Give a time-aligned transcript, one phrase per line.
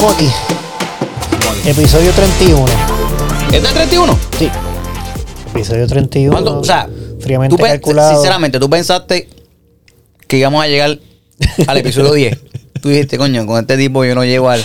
[0.00, 1.68] estamos aquí.
[1.68, 2.64] Episodio 31.
[3.52, 4.18] ¿Es del 31?
[4.38, 4.48] Sí.
[5.50, 6.32] Episodio 31.
[6.32, 6.60] ¿Cuándo?
[6.60, 6.88] O sea,
[7.20, 8.12] fríamente tú calculado.
[8.12, 9.28] sinceramente, tú pensaste
[10.26, 10.98] que íbamos a llegar
[11.66, 12.38] al episodio 10.
[12.80, 14.64] Tú dijiste, coño, con este tipo yo no llego al.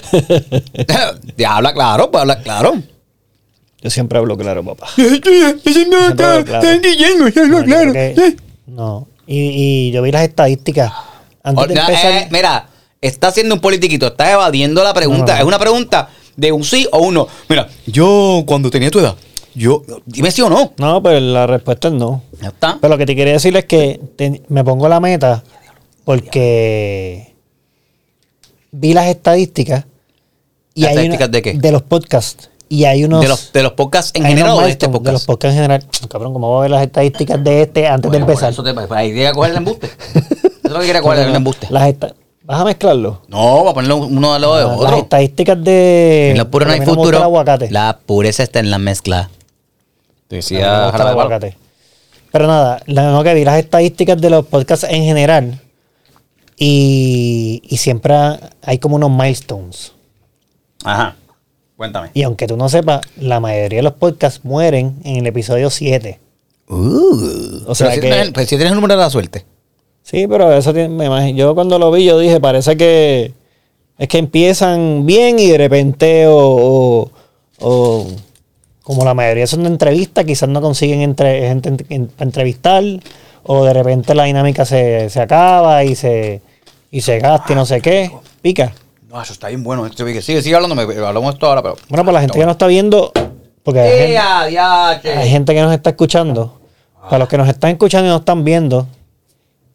[1.45, 2.75] habla claro, pues habla claro.
[3.81, 4.87] Yo siempre hablo claro, papá.
[6.45, 6.61] claro.
[7.47, 9.07] No, yo creo que- no.
[9.27, 10.93] Y, y yo vi las estadísticas.
[11.43, 12.11] Antes de empezar.
[12.13, 12.67] eh, mira,
[13.07, 15.33] está haciendo un politiquito, está evadiendo la pregunta.
[15.33, 15.39] No, no.
[15.39, 17.27] Es una pregunta de un sí o un no.
[17.49, 19.15] Mira, yo cuando tenía tu edad,
[19.53, 19.83] yo.
[20.05, 20.73] Dime sí o no.
[20.77, 22.23] No, pero la respuesta es no.
[22.41, 22.77] Ya está.
[22.81, 25.43] Pero lo que te quería decir es que te- me pongo la meta
[26.03, 27.33] porque
[28.71, 29.85] vi las estadísticas.
[30.73, 31.53] Y ¿Las estadísticas una- de qué?
[31.53, 32.49] De los podcasts.
[32.67, 33.21] Y hay unos.
[33.21, 35.27] de, los, de los podcasts en general o de este milestones, De los podcast.
[35.27, 36.09] podcasts en general.
[36.09, 38.51] Cabrón, ¿cómo voy a ver las estadísticas de este antes Bueno, de empezar?
[38.51, 39.87] Eso te, pues ahí quería coger el embuste.
[40.15, 41.67] Eso es lo que quería coger el embuste.
[41.69, 42.13] Las esta-
[42.45, 43.21] ¿Vas a mezclarlo?
[43.27, 44.97] No, va a ponerlo uno al lado de Ah, Las otro.
[44.97, 46.31] estadísticas de.
[46.31, 47.21] En lo puro no hay futuro.
[47.21, 47.71] aguacate.
[47.71, 49.29] La pureza está en la mezcla.
[50.29, 51.57] Decía el aguacate.
[52.31, 55.59] Pero nada, la, no, que vi las estadísticas de los podcasts en general.
[56.57, 58.13] Y, y siempre
[58.61, 59.91] hay como unos milestones.
[60.83, 61.15] Ajá.
[61.77, 62.11] Cuéntame.
[62.13, 66.19] Y aunque tú no sepas, la mayoría de los podcasts mueren en el episodio 7.
[66.69, 69.09] Uh, O sea Pero si que- tienes el- pues si tienes el número de la
[69.09, 69.45] suerte.
[70.05, 71.35] Sí, pero eso tiene, me imagino.
[71.37, 73.33] Yo cuando lo vi, yo dije, parece que
[73.97, 77.11] es que empiezan bien y de repente, o, o-
[77.59, 78.07] o
[78.83, 82.83] como la mayoría son de entrevistas, quizás no consiguen entre, gente en- en- para entrevistar,
[83.43, 86.41] o de repente la dinámica se, se acaba y se,
[86.91, 88.11] y se gasta y no sé qué.
[88.43, 88.73] Pica.
[89.09, 89.89] No, eso está bien bueno.
[89.91, 90.79] Sigue, sigue hablando.
[90.79, 91.77] Hablamos esto ahora, pero.
[91.89, 93.11] Bueno, pues la gente que no está viendo,
[93.63, 94.13] porque hay gente,
[95.09, 96.59] hay gente que nos está escuchando.
[97.01, 98.87] Para los que nos están escuchando y nos están viendo,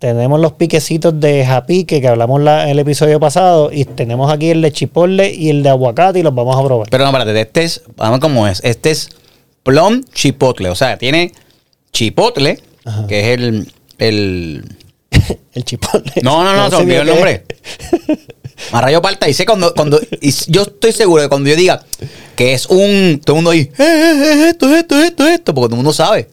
[0.00, 4.50] tenemos los piquecitos de japique que hablamos la- en el episodio pasado y tenemos aquí
[4.50, 6.88] el de chipotle y el de aguacate y los vamos a probar.
[6.90, 8.60] Pero no, espérate, este es, vamos a ver cómo es.
[8.64, 9.10] Este es
[9.62, 10.70] plum chipotle.
[10.70, 11.32] O sea, tiene
[11.92, 13.06] chipotle, Ajá.
[13.06, 13.72] que es el.
[13.98, 14.64] el
[15.52, 16.22] el chipotle.
[16.22, 17.44] no, no, no, se sé me olvidó el qué nombre.
[18.72, 19.28] A rayo parta.
[19.28, 19.74] Y sé cuando.
[19.74, 21.82] cuando y yo estoy seguro de cuando yo diga
[22.36, 23.20] que es un.
[23.24, 23.60] Todo el mundo ahí.
[23.60, 25.54] "Eh, eh, eh, esto, esto, esto, esto.
[25.54, 26.28] Porque todo el mundo sabe.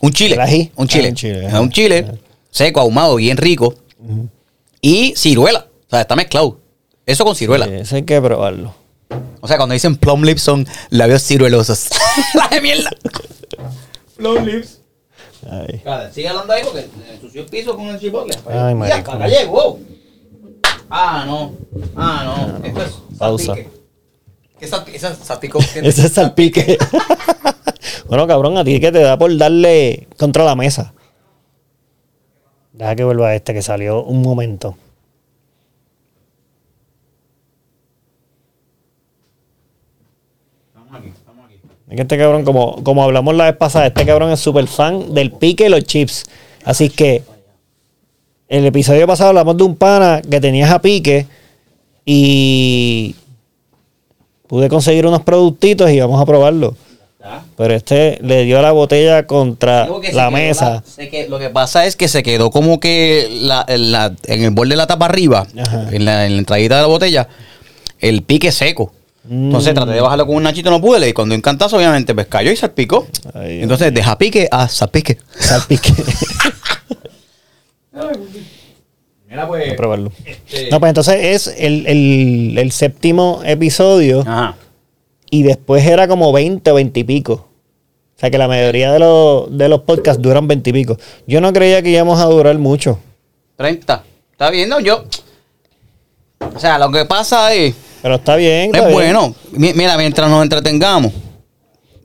[0.00, 0.36] Un chile.
[0.76, 1.10] Un chile.
[1.10, 1.60] Ah, un chile, ajá.
[1.60, 2.06] un chile
[2.50, 3.74] seco, ahumado, bien rico.
[4.80, 5.66] Y ciruela.
[5.86, 6.58] O sea, está mezclado.
[7.06, 7.66] Eso con ciruela.
[7.66, 8.74] Sí, ese hay que probarlo.
[9.40, 11.88] O sea, cuando dicen plum lips son labios ciruelosos.
[12.34, 12.90] La de mierda.
[14.16, 14.80] plum lips.
[15.50, 15.82] Ay.
[16.12, 18.36] sigue hablando ahí porque ensució el piso con el chipotle.
[18.46, 19.12] Ay, marico.
[19.12, 19.78] acá llegó.
[20.90, 21.52] Ah, no.
[21.96, 22.64] Ah, no.
[22.66, 23.46] Esto es Pausa.
[23.46, 23.70] salpique.
[24.58, 24.96] ¿Qué salpique?
[24.98, 25.58] Esa salpicó.
[25.74, 26.78] Ese es salpique.
[28.06, 30.92] bueno, cabrón, a ti que te da por darle contra la mesa.
[32.80, 34.74] Deja que vuelva este que salió un momento.
[40.68, 41.56] Estamos aquí, estamos aquí.
[41.90, 45.12] Es que este cabrón, como, como hablamos la vez pasada, este cabrón es súper fan
[45.12, 46.24] del pique y los chips.
[46.64, 47.22] Así que
[48.48, 51.26] el episodio pasado hablamos de un pana que tenía a pique
[52.06, 53.14] y
[54.46, 56.74] pude conseguir unos productitos y vamos a probarlo.
[57.56, 60.82] Pero este le dio la botella contra la mesa.
[60.96, 64.50] que- lo que pasa es que se quedó como que la- en, la- en el
[64.50, 67.28] borde de la tapa arriba, en la, en la entradita de la botella,
[67.98, 68.92] el pique seco.
[69.30, 69.76] Entonces Mm.
[69.76, 71.06] traté de bajarlo con un nachito, no pude.
[71.08, 73.06] Y cuando en cantazo, obviamente, pues cayó y salpicó.
[73.34, 75.18] Ay, Entonces, deja pique a salpique.
[75.38, 75.92] Salpique.
[79.28, 79.72] Mira, pues.
[79.72, 80.10] a probarlo.
[80.70, 84.56] No, pues entonces es el, el- el séptimo episodio Ajá.
[85.30, 87.32] Y después era como 20 o 20 y pico.
[88.16, 90.96] O sea que la mayoría de los, de los podcasts duran 20 y pico.
[91.26, 92.98] Yo no creía que íbamos a durar mucho.
[93.56, 94.04] 30.
[94.32, 94.68] ¿Está bien?
[94.68, 95.04] No, yo.
[96.54, 97.74] O sea, lo que pasa es.
[98.02, 98.66] Pero está bien.
[98.66, 98.92] está Es bien.
[98.94, 99.34] bueno.
[99.52, 101.12] Mi- Mira, mientras nos entretengamos,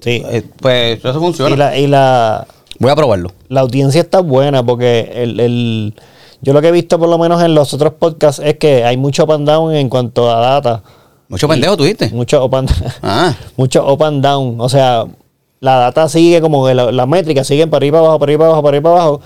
[0.01, 0.21] Sí.
[0.29, 1.53] eh, pues eso funciona.
[1.53, 2.47] Y, la, y la,
[2.79, 3.31] Voy a probarlo.
[3.47, 5.93] la audiencia está buena porque el, el-
[6.41, 8.97] yo lo que he visto por lo menos en los otros podcasts es que hay
[8.97, 10.83] mucho up and down en cuanto a data.
[11.27, 12.09] Mucho pendejo, tuviste.
[12.09, 12.69] Mucho up and,
[13.03, 13.33] Ah.
[13.57, 14.59] mucho up and down.
[14.61, 15.05] O sea,
[15.59, 18.61] la data sigue como que la- las métricas siguen para arriba, abajo, para arriba, abajo,
[18.63, 19.21] para arriba, abajo.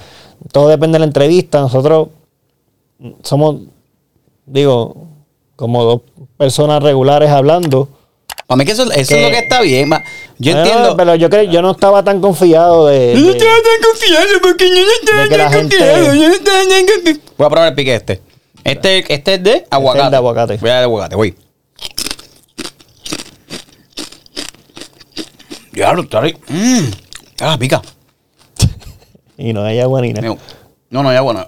[0.52, 1.60] Todo depende de la entrevista.
[1.60, 2.08] Nosotros
[3.24, 3.58] somos,
[4.46, 4.96] digo,
[5.56, 6.02] como dos
[6.38, 7.90] personas regulares hablando.
[8.48, 9.90] Para mí que eso, eso es lo que está bien.
[10.40, 10.96] Yo entiendo.
[10.98, 13.14] Pero yo creo, yo no estaba tan confiado de.
[13.14, 16.14] Yo no estaba tan confiado porque yo no estaba la tan gente- confiado.
[16.16, 17.20] Yo no estaba tan confiado.
[17.38, 18.22] Voy a probar el pique este.
[18.64, 20.10] Este, este es de aguacate.
[20.10, 20.58] de aguacate.
[20.58, 21.36] Voy a dar aguacate, voy.
[25.80, 26.42] Diablo, está rico.
[27.40, 27.82] Ah, pica.
[29.38, 30.36] y no hay agua ni nada.
[30.90, 31.48] No, no, ya bueno.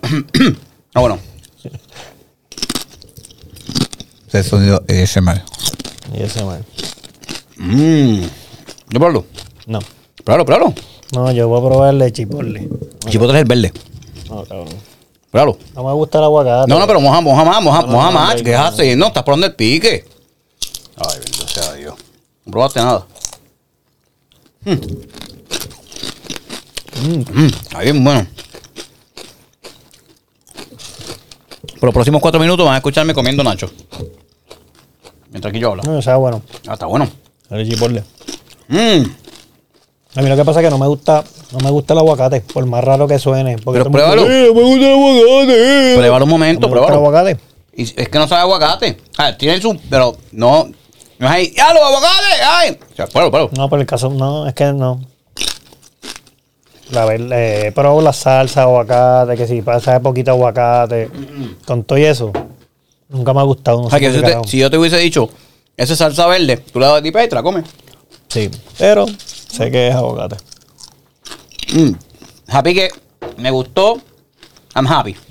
[0.93, 1.19] Ah, bueno.
[4.27, 5.41] Ese sonido ASMR.
[6.13, 6.63] Y ese mal.
[7.57, 8.21] Mmm.
[8.21, 8.29] ¿Yo
[8.99, 9.25] probarlo?
[9.67, 9.79] No.
[10.23, 10.73] Pruébalo, pruébalo.
[11.13, 12.69] No, yo voy a probarle chipotle.
[13.09, 13.73] Chipotle es el verde.
[14.29, 14.69] No, cabrón.
[15.29, 15.57] Pruébalo.
[15.75, 16.69] No me gusta el aguacate.
[16.69, 18.35] No, no, pero moja, moja más, moja, No, no, moja no, más.
[18.37, 18.97] no, ¿Qué no, haces?
[18.97, 20.05] No, estás probando el pique.
[20.95, 21.95] Ay, bendito sea Dios.
[22.45, 23.05] No probaste nada.
[24.63, 24.71] Mm.
[27.03, 28.27] Mm, Está bien bueno.
[31.79, 33.71] Por los próximos cuatro minutos van a escucharme comiendo nacho.
[35.31, 35.83] Mientras que yo hablo.
[35.83, 36.41] No, sea, bueno.
[36.67, 37.09] Ah, está bueno.
[37.49, 38.03] El chipotle.
[38.67, 39.03] Mm.
[40.15, 41.23] A mí lo que pasa es que no me gusta,
[41.53, 43.57] no me gusta el aguacate, por más raro que suene.
[43.57, 44.29] Porque Pero el pruébalo.
[44.29, 45.93] "Eh, no me gusta el aguacate.
[45.97, 47.17] Pruébalo un No momento, me gusta el pruébalo.
[47.17, 47.39] aguacate.
[47.75, 48.97] Y es que no sabe aguacate.
[49.17, 49.79] Ah, tiene su.
[49.89, 50.69] Pero no.
[51.21, 51.53] Ahí.
[51.55, 52.39] ¡Ya, los aguacates!
[52.43, 52.79] ¡Ay!
[52.91, 53.49] O sea, pruébalo.
[53.55, 54.99] No, por el caso, no, es que no.
[56.91, 61.09] La eh, pero la salsa, aguacate, que si pasa poquito aguacate,
[61.65, 62.33] con todo y eso,
[63.07, 63.81] nunca me ha gustado.
[63.83, 65.29] No sé que si, te- yo te hubiese dicho,
[65.77, 67.63] esa es salsa verde, tú la das tipa y te la comes.
[68.27, 69.05] Sí, pero
[69.49, 70.35] sé que es aguacate.
[71.73, 71.91] Mm.
[72.47, 72.89] Happy que
[73.37, 74.01] me gustó.
[74.75, 75.15] I'm happy.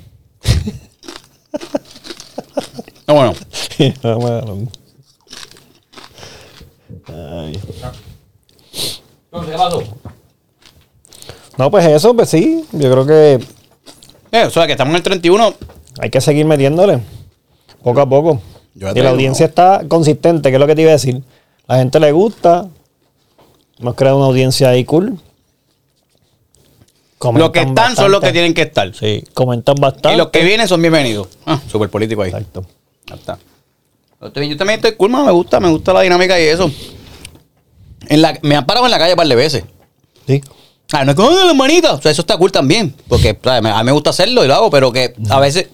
[3.07, 3.35] No, bueno.
[11.59, 13.45] No, pues eso, pues sí, yo creo que
[14.33, 15.55] Eh, o sea, que estamos en el 31.
[16.01, 17.01] hay que seguir metiéndole,
[17.83, 18.41] poco a poco.
[18.75, 21.23] Yo ya y la audiencia está consistente, que es lo que te iba a decir.
[21.67, 22.69] La gente le gusta,
[23.79, 25.19] hemos creado una audiencia ahí cool.
[27.23, 28.33] Los que Comentan están son los que bastante.
[28.33, 28.95] tienen que estar.
[28.95, 30.15] Sí, comentan bastante.
[30.15, 31.29] Y los que vienen son bienvenidos.
[31.45, 32.31] Ah, súper político ahí.
[32.31, 32.65] Exacto.
[33.07, 33.39] Ya está.
[34.23, 36.71] Yo también- yo también estoy cool, mano, me gusta, me gusta la dinámica y eso.
[38.11, 39.65] En la, me han parado en la calle un par de veces.
[40.27, 40.43] Sí.
[40.93, 41.93] Ah, no es como "Ay, las manitas.
[41.93, 42.95] O sea, eso está cool también.
[43.09, 45.69] Porque a mí me gusta hacerlo y lo hago, pero que a veces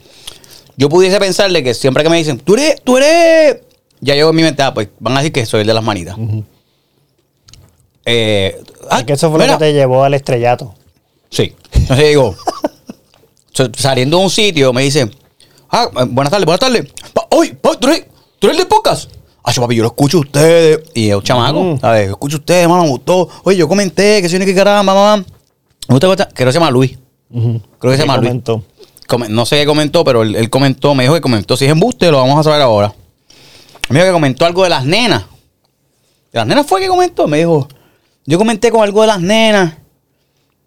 [0.76, 3.58] yo pudiese pensarle que siempre que me dicen, tú eres, tú eres.
[4.00, 5.82] Ya yo en mi mente, ah, pues van a decir que soy el de las
[5.82, 6.16] manitas.
[8.04, 9.52] Eh, ah, Es que eso fue mira.
[9.54, 10.74] lo que te llevó al estrellato.
[11.30, 11.54] Sí.
[11.72, 12.36] Entonces digo,
[13.76, 15.10] saliendo de un sitio, me dicen,
[15.70, 16.86] ah, eh, buenas tardes, buenas tardes.
[17.12, 18.04] Pa- pa- ¿tú eres,
[18.38, 19.10] tú eres el de podcast?
[19.48, 20.80] Ah, yo, papi, yo lo escucho a ustedes.
[20.92, 21.80] Y yo, chamaco, Mm.
[21.80, 22.06] ¿sabes?
[22.06, 23.28] Yo escucho a ustedes, mano, me gustó.
[23.44, 25.24] Oye, yo comenté que soy que caramba, mamá.
[25.88, 26.28] Me gusta, gusta.
[26.34, 26.98] Creo que se llama Luis.
[27.30, 28.42] Creo que se llama Luis.
[29.06, 31.56] Come- no sé qué comentó, pero él, él comentó, me dijo que comentó.
[31.56, 32.92] Si es embuste, lo vamos a saber ahora.
[33.88, 35.22] Me dijo que comentó algo de las nenas.
[36.32, 37.28] ¿De las nenas fue que comentó?
[37.28, 37.68] Me dijo,
[38.24, 39.74] yo comenté con algo de las nenas.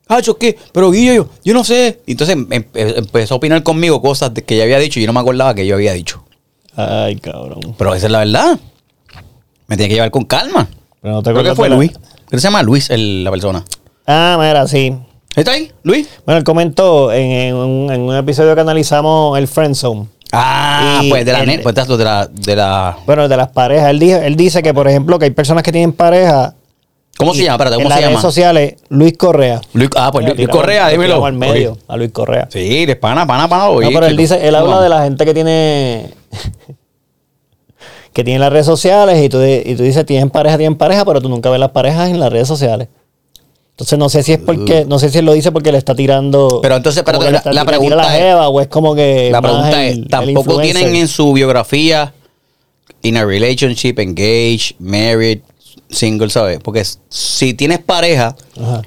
[0.07, 1.99] Ah, yo qué, pero Guillo, yo, yo no sé.
[2.07, 5.07] Y entonces em- em- empezó a opinar conmigo cosas que yo había dicho y yo
[5.07, 6.23] no me acordaba que yo había dicho.
[6.75, 7.59] Ay, cabrón.
[7.77, 8.59] Pero esa es la verdad.
[9.67, 10.67] Me tenía que llevar con calma.
[11.01, 11.91] Pero no te Creo que fue la- Luis.
[11.91, 12.01] Creo
[12.31, 13.63] que se llama Luis el- la persona.
[14.07, 14.95] Ah, mira, sí.
[15.35, 15.71] ¿Está ahí?
[15.83, 16.07] ¿Luis?
[16.25, 20.07] Bueno, él comentó en, en un, en un episodio que analizamos el Friendzone.
[20.31, 22.97] Ah, Y pues de la, pues de la, de la.
[23.05, 23.89] Bueno, de las parejas.
[23.89, 26.53] Él, dijo, él dice que, por ejemplo, que hay personas que tienen pareja.
[27.17, 27.55] ¿Cómo se llama?
[27.55, 28.21] Espérate, en ¿cómo las se redes llama?
[28.21, 29.59] sociales, Luis Correa.
[29.73, 31.25] Luis, ah, pues Luis, Correa, lo dímelo.
[31.25, 32.47] al medio, a Luis Correa.
[32.51, 33.65] Sí, de pana, pana, pana.
[33.65, 34.81] No, oye, pero él dice, él habla No.
[34.81, 36.11] de la gente que tiene
[38.13, 41.21] que tiene las redes sociales y tú, y tú dices, tienen pareja, tienen pareja, pero
[41.21, 42.87] tú nunca ves las parejas en las redes sociales.
[43.71, 45.95] Entonces no sé si es porque, no sé si él lo dice porque le está
[45.95, 46.59] tirando.
[46.61, 49.29] Pero entonces, le la- la pregunta la es- o es como que.
[49.31, 52.13] La pregunta el- es, el ¿tampoco tienen en su biografía
[53.03, 55.39] in a relationship, engaged, married,
[55.89, 56.59] single, ¿sabes?
[56.61, 58.81] Porque si tienes pareja Ajá.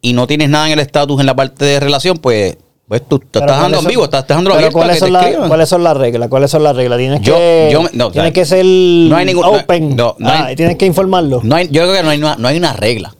[0.00, 3.18] y no tienes nada en el estatus en la parte de relación, pues, pues tú
[3.18, 5.48] te estás dejando ¿cuáles en vivo, estás dejando abierto ¿cuáles son, las-.
[5.48, 6.28] ¿Cuáles son las reglas?
[6.28, 6.98] ¿Cuáles son las reglas?
[6.98, 9.96] Tienes Yo- que, yo me- no, tienes o sea, que ser no hay ningún- open.
[9.96, 11.40] no, no Ah, hay- tienes que informarlo.
[11.42, 13.14] No hay, yo creo que no hay, una- no hay una regla.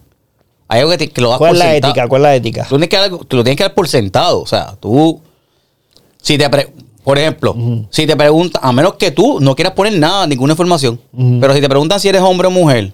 [0.68, 1.90] Hay algo que, te- que lo das ¿Cuál por es la sentado.
[1.92, 2.08] ética?
[2.08, 2.62] ¿Cuál es la ética?
[2.64, 4.40] Tú, tienes que dar- tú lo tienes que dar por sentado.
[4.42, 5.20] O sea, tú.
[6.20, 6.68] Si te pre-
[7.02, 7.54] por ejemplo,
[7.90, 10.98] si te preguntan, a menos que tú no quieras poner nada, ninguna información,
[11.40, 12.92] pero si te preguntan si eres hombre o mujer,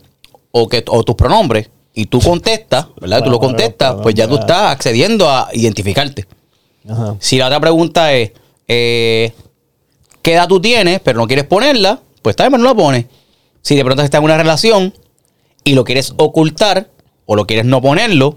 [0.51, 3.23] o, que, o tus pronombres, y tú contestas, ¿verdad?
[3.23, 6.27] tú lo contestas, pues ya tú estás accediendo a identificarte.
[6.89, 7.17] Ajá.
[7.19, 8.33] Si la otra pregunta es,
[8.69, 9.33] eh,
[10.23, 12.01] ¿qué edad tú tienes, pero no quieres ponerla?
[12.23, 13.07] Pues está bien, no la pones.
[13.63, 14.95] Si de pronto estás en una relación
[15.65, 16.89] y lo quieres ocultar,
[17.27, 18.37] o lo quieres no ponerlo,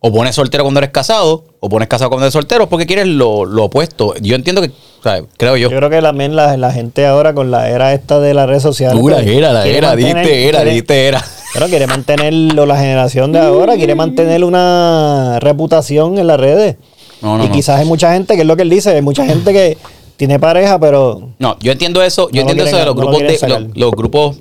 [0.00, 3.44] o pones soltero cuando eres casado, o pones casado cuando eres soltero, porque quieres lo,
[3.44, 4.14] lo opuesto.
[4.20, 5.70] Yo entiendo que, o sea, creo yo.
[5.70, 8.62] Yo creo que también la, la gente ahora con la era esta de las redes
[8.62, 8.98] sociales.
[9.00, 11.24] Pues, era, la era, mantener- diste, era, quiere- diste, era.
[11.54, 16.76] Pero quiere mantenerlo, la generación de ahora quiere mantener una reputación en las redes.
[17.22, 17.54] No, no, y no.
[17.54, 19.78] quizás hay mucha gente, que es lo que él dice, hay mucha gente que
[20.16, 23.38] tiene pareja, pero No, yo entiendo eso, yo entiendo eso de los lo grupos de
[23.38, 24.36] quieren los, grupos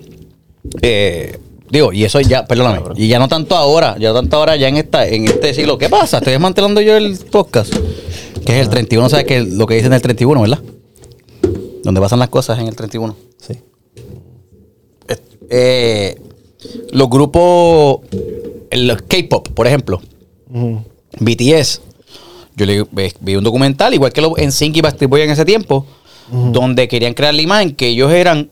[0.82, 1.38] eh,
[1.70, 4.68] digo, y eso ya, perdóname, y ya no tanto ahora, ya no tanto ahora ya
[4.68, 5.78] en esta en este siglo.
[5.78, 6.18] ¿Qué pasa?
[6.18, 7.74] Estoy desmantelando yo el podcast.
[8.46, 10.60] Que es el 31, sabes que lo que dicen el 31, ¿verdad?
[11.86, 13.16] donde pasan las cosas en el 31.
[13.38, 13.54] Sí.
[15.08, 15.18] Eh,
[15.50, 16.22] eh,
[16.92, 18.00] los grupos,
[18.72, 20.02] el K-pop, por ejemplo.
[21.20, 21.82] BTS.
[22.56, 22.86] Yo le,
[23.20, 25.86] vi un documental, igual que en Sync y Backstreet Boys en ese tiempo,
[26.32, 28.50] donde querían crear la imagen que ellos eran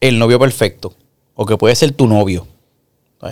[0.00, 0.92] el novio perfecto.
[1.34, 2.46] O que puede ser tu novio.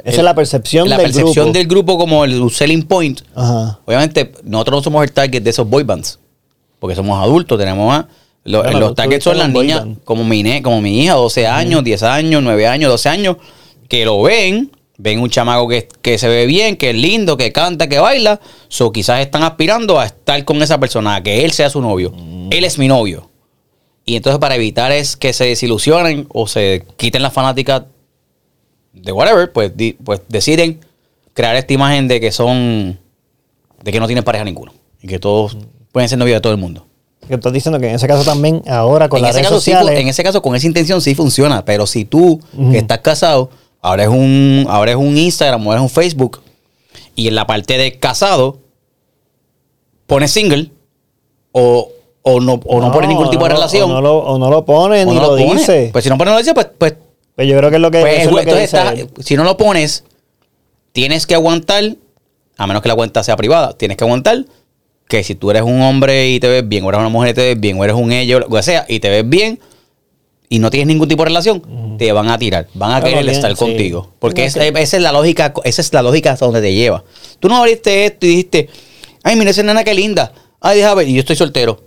[0.05, 1.59] Esa es la percepción La del percepción grupo.
[1.59, 3.21] del grupo como el selling point.
[3.35, 3.79] Ajá.
[3.85, 6.19] Obviamente, nosotros no somos el target de esos boy bands.
[6.81, 8.05] Porque somos adultos, tenemos
[8.45, 11.83] lo- Bueno, los targets son las boy niñas, como mi, como mi hija, 12 años,
[11.85, 13.37] 10 años, 9 años, 12 años,
[13.89, 17.53] que lo ven, ven un chamaco que, que se ve bien, que es lindo, que
[17.53, 18.41] canta, que baila.
[18.69, 22.13] So quizás están aspirando a estar con esa persona, a que él sea su novio.
[22.17, 22.49] Mm.
[22.53, 23.31] Él es mi novio.
[24.07, 27.85] Y entonces, para evitar es que se desilusionen o se quiten las fanáticas
[28.93, 30.81] de whatever, pues, di- pues deciden
[31.33, 32.99] crear esta imagen de que son.
[33.83, 34.73] de que no tienen pareja ninguno.
[35.03, 35.57] Y que todos
[35.93, 36.87] pueden ser novios de todo el mundo.
[37.27, 39.71] Que estás diciendo que en ese caso también, ahora con en, las redes caso, sí
[39.73, 40.01] fu- sociales.
[40.01, 41.65] en ese caso, con esa intención sí funciona.
[41.65, 43.51] Pero si tú, que estás casado,
[43.85, 46.41] ahora es un, ahora es un Instagram o es un Facebook,
[47.15, 48.59] y en la parte de casado,
[50.07, 50.71] pones single,
[51.53, 51.91] o,
[52.23, 53.91] o no, o no, pones ningún tipo de relación.
[53.91, 55.59] O no lo, o no lo pone, o ni lo, pones.
[55.59, 55.91] dice.
[55.93, 56.95] Pues si no pones lo dice, pues, pues
[57.37, 59.11] Pues yo creo que es lo que, Pues, es lo que él.
[59.21, 60.05] si no lo pones,
[60.93, 61.97] tienes que aguantar,
[62.57, 64.47] a menos que la cuenta sea privada, tienes que aguantar
[65.09, 67.35] que si tú eres un hombre y te ves bien, o eres una mujer y
[67.35, 69.61] te ves bien, o eres un ello, lo que sea, y te ves bien,
[70.49, 73.25] y no tienes ningún tipo de relación, te van a tirar, van a Claro, querer
[73.25, 73.57] bien, estar sí.
[73.57, 74.13] contigo.
[74.19, 77.03] Porque esa, que- esa es la lógica, esa es la lógica hasta donde te lleva.
[77.41, 78.69] Tú no abriste esto y dijiste,
[79.23, 80.33] ay, mira esa nena qué linda.
[80.61, 81.81] Ay, déjame ver, y yo estoy soltero.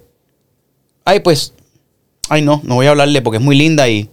[1.06, 1.54] Ay, pues,
[2.30, 4.10] ay, no, no voy a hablarle porque es muy linda y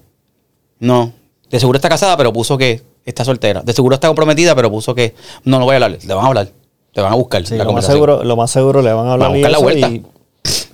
[0.78, 1.12] no.
[1.50, 3.62] De seguro está casada, pero puso que está soltera.
[3.62, 5.98] De seguro está comprometida, pero puso que no, no voy a hablarle.
[5.98, 6.48] Te van a hablar.
[6.92, 7.44] Te van a buscar.
[7.46, 9.50] Sí, la lo, más seguro, lo más seguro le van a hablar Van a buscar
[9.50, 9.88] la vuelta.
[9.88, 10.02] y,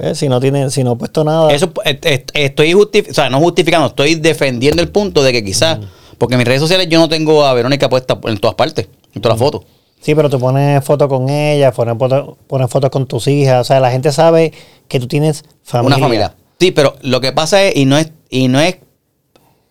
[0.00, 1.52] eh, si no tiene, si no ha puesto nada.
[1.52, 5.44] Eso eh, eh, estoy justificando, o sea, no justificando, estoy defendiendo el punto de que
[5.44, 5.78] quizás,
[6.16, 9.20] porque en mis redes sociales yo no tengo a Verónica puesta en todas partes, en
[9.20, 9.66] todas las fotos.
[10.00, 13.60] Sí, pero tú pones fotos con ella, pones fotos, pones fotos con tus hijas.
[13.60, 14.52] O sea, la gente sabe
[14.88, 15.96] que tú tienes familia.
[15.98, 16.34] Una familia.
[16.58, 18.78] Sí, pero lo que pasa es, y no es, y no es,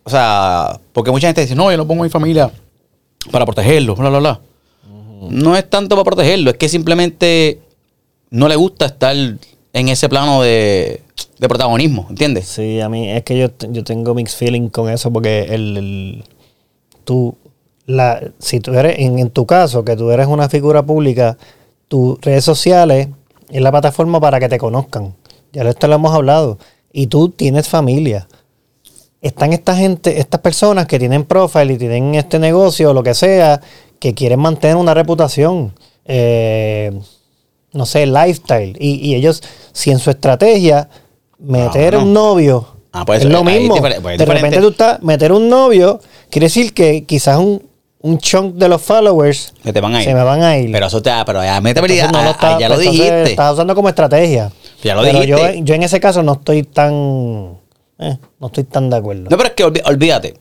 [0.04, 2.52] o sea, porque mucha gente dice, no, yo no pongo a mi familia
[3.32, 4.40] para protegerlo, bla, bla, bla.
[5.28, 7.60] No es tanto para protegerlo, es que simplemente
[8.30, 9.14] no le gusta estar
[9.72, 11.02] en ese plano de,
[11.38, 12.46] de protagonismo, ¿entiendes?
[12.48, 16.24] Sí, a mí es que yo, yo tengo mixed feeling con eso porque el,
[17.04, 17.36] tú,
[17.86, 21.36] la, si tú eres, en, en tu caso, que tú eres una figura pública,
[21.88, 23.08] tus redes sociales
[23.48, 25.14] es la plataforma para que te conozcan.
[25.52, 26.58] Ya esto lo hemos hablado.
[26.92, 28.28] Y tú tienes familia.
[29.20, 33.14] Están esta gente, estas personas que tienen profile y tienen este negocio o lo que
[33.14, 33.60] sea,
[33.98, 35.74] que quieren mantener una reputación.
[36.04, 36.98] Eh,
[37.72, 38.76] no sé, lifestyle.
[38.80, 40.88] Y, y ellos, si en su estrategia
[41.38, 42.02] meter Ah, bueno.
[42.08, 43.76] un novio Ah, pues es lo es mismo.
[43.76, 44.24] pues es de diferente.
[44.34, 47.62] repente tú estás, meter un novio, quiere decir que quizás un,
[48.00, 50.08] un chunk de los followers Que te van a ir.
[50.08, 50.72] se me van a ir.
[50.72, 52.86] Pero eso te pero ya, me te Entonces, no lo ah, está- ya lo pues,
[52.90, 53.22] dijiste.
[53.30, 54.50] Estás usando como estrategia.
[54.82, 55.60] Ya lo Pero yo, dijiste.
[55.62, 57.58] yo en ese caso no estoy tan.
[58.00, 59.28] eh, no estoy tan de acuerdo.
[59.30, 60.34] No, pero es que olvídate.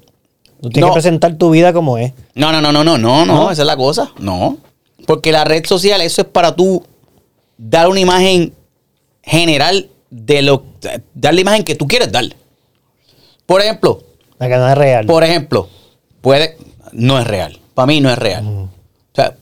[0.62, 0.88] Tú tienes no.
[0.88, 2.13] que presentar tu vida como es.
[2.33, 3.51] No, no, no, no, no, no, no, ¿No?
[3.51, 4.12] esa es la cosa.
[4.19, 4.57] No.
[5.05, 6.83] Porque la red social, eso es para tú
[7.59, 8.53] dar una imagen
[9.21, 10.63] general de lo.
[11.13, 12.25] Dar la imagen que tú quieres dar.
[13.45, 14.01] Por ejemplo,
[14.39, 15.05] La que no es real.
[15.05, 15.67] por ejemplo,
[16.21, 16.57] puede.
[16.93, 17.59] No es real.
[17.75, 18.43] Para mí no es real.
[18.47, 18.69] O
[19.13, 19.35] sea,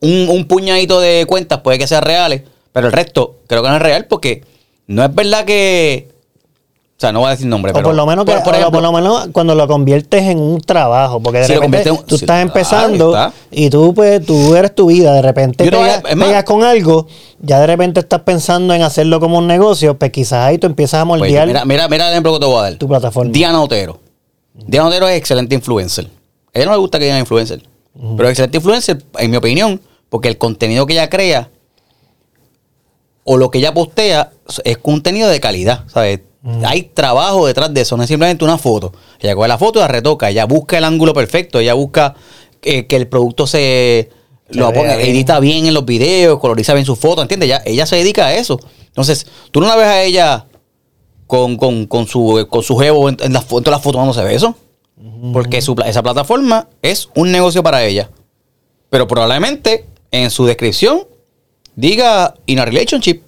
[0.00, 3.76] un, un puñadito de cuentas puede que sean reales, pero el resto creo que no
[3.76, 4.42] es real porque
[4.86, 6.08] no es verdad que.
[7.00, 7.84] O sea, no voy a decir nombre, o pero.
[7.86, 10.38] por lo menos que, por, por o ejemplo, por lo menos cuando lo conviertes en
[10.38, 13.32] un trabajo, porque de repente en- tú estás empezando está.
[13.50, 17.06] y tú pues tú eres tu vida, de repente te a- pegas, es con algo,
[17.40, 21.00] ya de repente estás pensando en hacerlo como un negocio, pues quizás ahí tú empiezas
[21.00, 22.74] a Pues, moldear mira, mira, mira el ejemplo que te voy a dar.
[22.74, 23.32] tu plataforma.
[23.32, 23.98] Diana Otero.
[24.52, 26.04] Diana Otero es excelente influencer.
[26.04, 27.62] A ella no le gusta que digan influencer.
[27.94, 29.80] Pero es excelente influencer, en mi opinión,
[30.10, 31.48] porque el contenido que ella crea
[33.24, 34.32] o lo que ella postea
[34.64, 36.20] es contenido de calidad, ¿sabes?
[36.64, 38.92] Hay trabajo detrás de eso, no es simplemente una foto.
[39.20, 42.14] Ella coge la foto y la retoca, ella busca el ángulo perfecto, ella busca
[42.62, 44.08] eh, que el producto se
[44.48, 45.10] lo ponga- bien.
[45.10, 47.46] edita bien en los videos, coloriza bien sus fotos, ¿entiendes?
[47.48, 48.58] Ella, ella se dedica a eso.
[48.86, 50.46] Entonces, tú no la ves a ella
[51.26, 54.04] con, con, con su con su jevo en, en las fotos, en todas las fotos
[54.06, 54.54] no se ve eso.
[55.32, 58.10] Porque su, esa plataforma es un negocio para ella.
[58.88, 61.06] Pero probablemente en su descripción
[61.76, 63.22] diga in a relationship.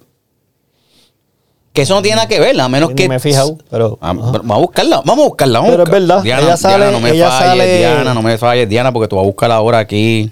[1.73, 3.09] Que eso no tiene nada que ver, a menos que.
[3.09, 4.31] me he fijado, pero- Ah, ajá.
[4.31, 5.59] Vamos a buscarla, vamos a buscarla.
[5.59, 8.21] Vamos Pero es verdad, Diana, ella sale- Diana, no me ella falles, sale- Diana, no
[8.21, 10.31] me falles, Diana, porque tú vas a buscarla ahora aquí.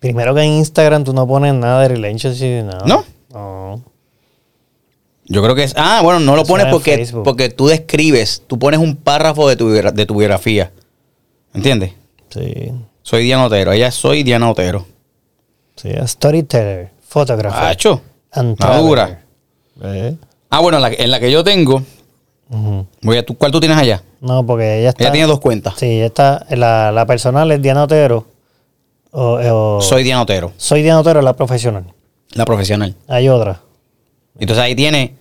[0.00, 2.84] Primero que en Instagram tú no pones nada de relationship nada.
[2.86, 3.04] ¿No?
[3.32, 3.82] No.
[5.26, 5.74] Yo creo que es.
[5.76, 9.68] Ah, bueno, no lo pones porque, porque tú describes, tú pones un párrafo de tu,
[9.70, 10.72] de tu biografía.
[11.54, 11.92] ¿Entiendes?
[12.30, 12.72] Sí.
[13.02, 13.72] Soy Diana Otero.
[13.72, 14.86] Ella soy Diana Otero.
[15.76, 17.62] Sí, a storyteller, photographer.
[17.64, 18.00] Hacho.
[18.32, 19.20] and Una dura.
[19.78, 20.06] traveler.
[20.12, 20.16] Eh,
[20.54, 21.82] Ah, bueno, en la, en la que yo tengo.
[23.00, 24.02] Voy a, ¿tú- ¿Cuál tú tienes allá?
[24.20, 25.04] No, porque ella está.
[25.04, 25.74] Ella tiene dos cuentas.
[25.78, 26.44] Sí, está.
[26.50, 28.26] La, la personal es Diana Otero.
[29.12, 29.38] O,
[29.78, 31.84] o- Soy Diana Otero, soy Diana Otero, la profesional.
[32.34, 32.94] la profesional.
[33.08, 33.60] Hay otra.
[34.38, 35.16] Entonces ahí tiene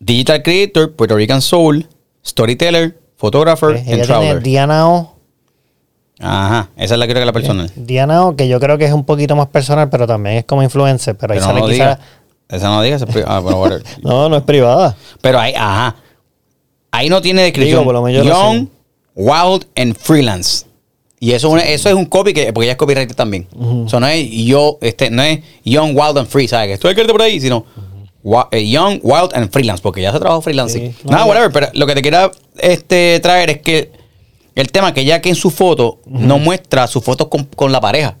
[0.00, 1.86] Digital Creator, Puerto Rican Soul,
[2.26, 4.42] Storyteller, Photographer Eh, and ella tiene Traveler.
[4.42, 5.14] Diana O.
[6.20, 7.70] Ajá, esa es la que creo que es la personal.
[7.76, 10.64] Diana O, que yo creo que es un poquito más personal, pero también es como
[10.64, 11.16] influencer.
[11.16, 11.98] Pero ahí no sale quizás.
[12.48, 12.96] Esa no diga.
[12.96, 13.76] esa es pri- ah, bueno.
[14.02, 14.96] No, no es privada.
[15.20, 15.96] Pero ahí, ajá.
[16.90, 17.80] Ahí no tiene descripción.
[17.80, 18.68] Digo, por lo menos yo lo Young,
[19.14, 20.64] Wild and Freelance.
[21.20, 23.46] Y eso, una- eso es un copy que, porque ella es copywriter también.
[23.86, 26.68] Eso no es yo, este, no es Young, Wild and Free, ¿sabes?
[26.78, 27.66] Que estoy por ahí, sino
[28.22, 30.92] wa- eh, Young, Wild and Freelance, porque ya se trabaja freelancing.
[30.92, 30.96] Sí.
[31.04, 33.90] No, Nada, ya- whatever, pero lo que te quería este, traer es que
[34.54, 37.80] el tema que ya que en su foto no muestra sus fotos con, con la
[37.80, 38.16] pareja.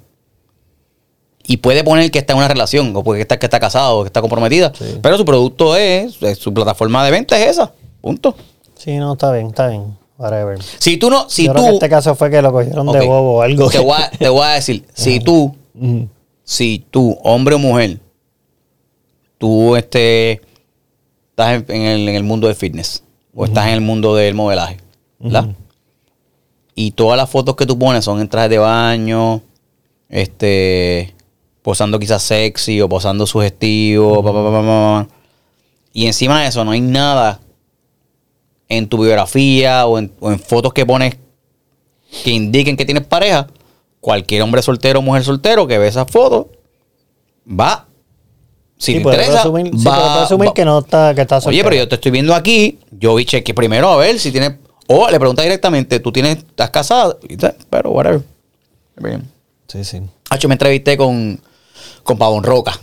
[1.50, 4.02] Y puede poner que está en una relación, o puede estar que está casado, o
[4.02, 4.70] que está comprometida.
[4.78, 4.98] Sí.
[5.02, 7.72] Pero su producto es, es- su plataforma de venta es esa.
[8.02, 8.36] Punto.
[8.76, 9.96] Sí, no, está bien, está bien.
[10.18, 10.58] Whatever.
[10.62, 11.58] Si tú no, si yo tú.
[11.58, 13.70] creo que este caso fue que lo cogieron de bobo o algo.
[13.70, 15.54] Te voy a, te voy a decir, si tú,
[16.44, 17.98] si tú, hombre o mujer,
[19.38, 20.42] tú este,
[21.30, 23.02] estás en, en el, en el mundo del fitness,
[23.34, 24.76] o estás en el mundo del modelaje,
[25.18, 25.48] ¿verdad?
[26.74, 29.40] Y todas las fotos que tú pones son en trajes de baño,
[30.08, 31.14] este,
[31.68, 34.62] posando quizás sexy o posando sugestivo, pa, pa, pa, pa, pa,
[35.06, 35.08] pa.
[35.92, 37.40] y encima de eso no hay nada
[38.70, 41.18] en tu biografía o en, o en fotos que pones
[42.24, 43.48] que indiquen que tienes pareja,
[44.00, 46.46] cualquier hombre soltero o mujer soltero que ve esas fotos
[47.46, 47.84] va.
[48.78, 51.36] Si Sí, te interesa, presumir, sí, va- puede presumir va- que no está, que está
[51.36, 51.64] Oye, soltero.
[51.64, 52.78] pero yo te estoy viendo aquí.
[52.92, 54.52] Yo vi cheque primero a ver si tienes.
[54.86, 57.18] O le pregunta directamente, ¿tú tienes, estás tal,
[57.68, 58.22] Pero, whatever.
[59.02, 59.30] Bien.
[59.66, 60.00] Sí, sí.
[60.30, 61.38] Hacho, me entrevisté con,
[62.08, 62.80] con Pavón Roca.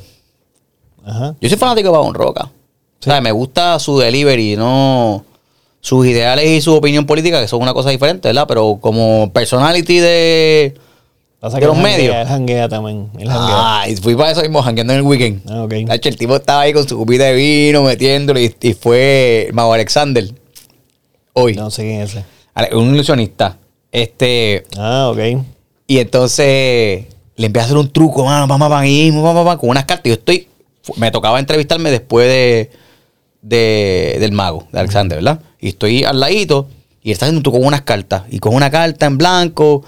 [1.03, 1.35] Ajá.
[1.41, 2.43] Yo soy fanático de Pavón Roca.
[2.43, 5.25] O sea, me gusta su delivery, no
[5.81, 8.45] sus ideales y su opinión política, que son una cosa diferente, ¿verdad?
[8.47, 10.75] Pero como personality de.
[11.39, 12.15] Pasa De que los medios.
[12.15, 13.09] Él janguea también.
[13.17, 13.55] Él janguea.
[13.57, 15.41] Ah, y fui para eso mismo, jangueando en el weekend.
[15.49, 15.73] Ah, ok.
[15.89, 19.73] Hacho, el tipo estaba ahí con su copita de vino, metiéndole, y, y fue Mago
[19.73, 20.31] Alexander.
[21.33, 21.55] Hoy.
[21.55, 22.75] No sé quién es ese.
[22.75, 23.57] Un ilusionista.
[23.91, 24.65] Este.
[24.77, 25.43] Ah, ok.
[25.87, 27.05] Y entonces
[27.37, 30.05] le empieza a hacer un truco, mano, pam, pam, pam, con unas cartas.
[30.05, 30.47] Yo estoy.
[30.97, 32.69] Me tocaba entrevistarme después de,
[33.41, 35.39] de- del mago, de Alexander, ¿verdad?
[35.59, 36.67] Y estoy al ladito
[37.03, 38.23] y está haciendo un truco con unas cartas.
[38.29, 39.83] Y coge una carta en blanco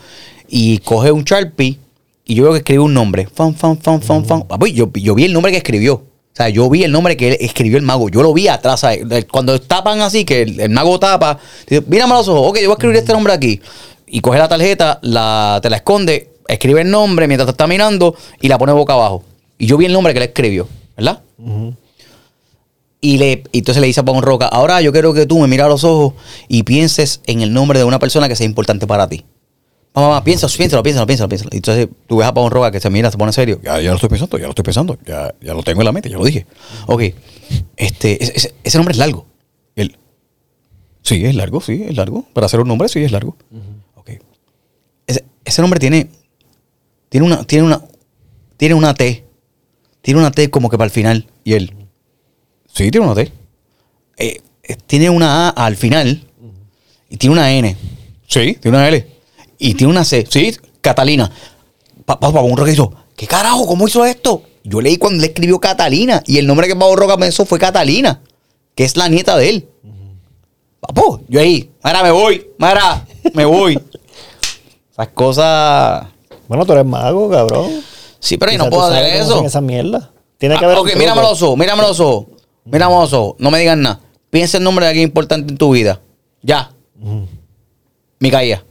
[0.48, 1.78] y coge un Sharpie
[2.26, 3.28] y yo veo que escribe un nombre.
[3.34, 4.44] Fan, fan, fan, fan, fan.
[4.74, 5.94] Yo, yo vi el nombre que escribió.
[5.96, 8.10] O sea, yo vi el nombre que él escribió el mago.
[8.10, 8.82] Yo lo vi atrás.
[8.82, 9.26] ¿sabes?
[9.32, 12.50] Cuando tapan así, que el, el mago tapa, dice, mírame a los ojos.
[12.50, 13.60] Ok, yo voy a escribir este nombre aquí.
[14.06, 18.48] Y coge la tarjeta, la, te la esconde, escribe el nombre mientras está mirando y
[18.48, 19.24] la pone boca abajo.
[19.58, 21.22] Y yo vi el nombre que él escribió, ¿verdad?
[23.00, 25.48] Y, le, y entonces le dice a Pablo Roca, ahora yo quiero que tú me
[25.48, 26.14] mires a los ojos
[26.48, 29.26] y pienses en el nombre de una persona que sea importante para ti.
[29.94, 31.50] Mamá, mamá, piensa, piénsalo, piénsalo, piénsalo, piénsalo.
[31.54, 33.60] Y entonces tú ves a Pablo Roca que se mira, se pone serio.
[33.64, 35.92] Ya, ya lo estoy pensando, ya lo estoy pensando, ya, ya lo tengo en la
[35.92, 36.46] mente, ya lo dije.
[36.86, 37.02] Ok,
[37.76, 38.24] este,
[38.64, 39.26] ese, nombre es largo.
[41.08, 42.26] Sí, es largo, sí, es largo.
[42.34, 43.38] Para hacer un nombre, sí, es largo.
[43.96, 44.12] Ok.
[45.46, 46.10] Ese nombre tiene,
[47.18, 47.82] tiene una, tiene una,
[48.58, 49.26] tiene una T.
[50.02, 51.26] Tiene una T como que para el final.
[51.44, 51.74] Y él,
[52.72, 53.32] Sí, tiene una T.
[54.18, 56.24] Eh, eh, tiene una A al final
[57.10, 57.76] y tiene una N.
[58.28, 59.08] Sí, tiene una L.
[59.58, 60.28] Y tiene una C.
[60.30, 61.32] Sí, Catalina.
[62.06, 63.66] Papá, papá, un roca hizo, ¿qué carajo?
[63.66, 64.44] ¿Cómo hizo esto?
[64.64, 68.22] Yo leí cuando le escribió Catalina y el nombre que Pablo Roca pensó fue Catalina,
[68.76, 69.70] que es la nieta de él.
[70.80, 73.80] Papo, yo ahí, Mara, me voy, Mara, me voy.
[74.92, 76.17] Esas cosas.
[76.48, 77.70] Bueno, tú eres mago, cabrón.
[78.20, 79.44] Sí, pero yo no puedo hacer eso.
[79.44, 80.12] esa mierda.
[80.38, 80.78] Tiene que Ah, haber.
[80.80, 82.26] ok, mírame los ojos, mírame los ojos.
[82.66, 83.36] Mírame los ojos.
[83.40, 84.00] No me digan nada.
[84.30, 86.00] Piensa el nombre de alguien importante en tu vida.
[86.42, 86.72] Ya.
[88.20, 88.64] Micaía.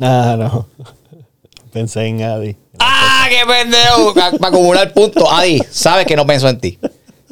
[0.00, 0.66] Ah, no.
[1.72, 2.56] Pensé en Adi.
[2.78, 4.14] ¡Ah, qué pendejo!
[4.14, 5.24] Para acumular puntos.
[5.30, 6.78] Adi, sabes que no pienso en ti.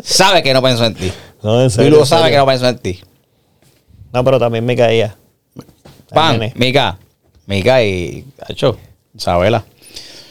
[0.03, 1.13] Sabes que no pienso en ti.
[1.43, 1.91] No, en Y serio.
[1.91, 3.01] lo en sabes que no pienso en ti.
[4.13, 5.17] No, pero también me caía.
[6.11, 6.53] Pan.
[6.57, 6.99] Mica.
[7.47, 8.25] Mica y.
[8.49, 8.77] Hacho,
[9.17, 9.65] Isabela.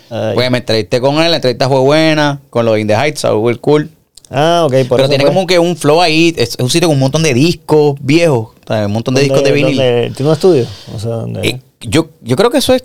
[0.10, 0.34] Ay.
[0.36, 2.42] Pues me entrevisté con él, la entrevista fue buena.
[2.50, 3.90] Con los In the Heights, Will Cool.
[4.30, 5.34] Ah, ok, por Pero eso tiene fue.
[5.34, 6.34] como que un flow ahí.
[6.38, 8.50] Es un sitio con un montón de discos viejos.
[8.50, 10.14] o sea, un montón de discos de ¿Dónde- vinil.
[10.16, 10.66] ¿Tiene un estudio?
[10.96, 11.48] O sea, ¿dónde?
[11.48, 12.84] Eh, yo, yo creo que eso es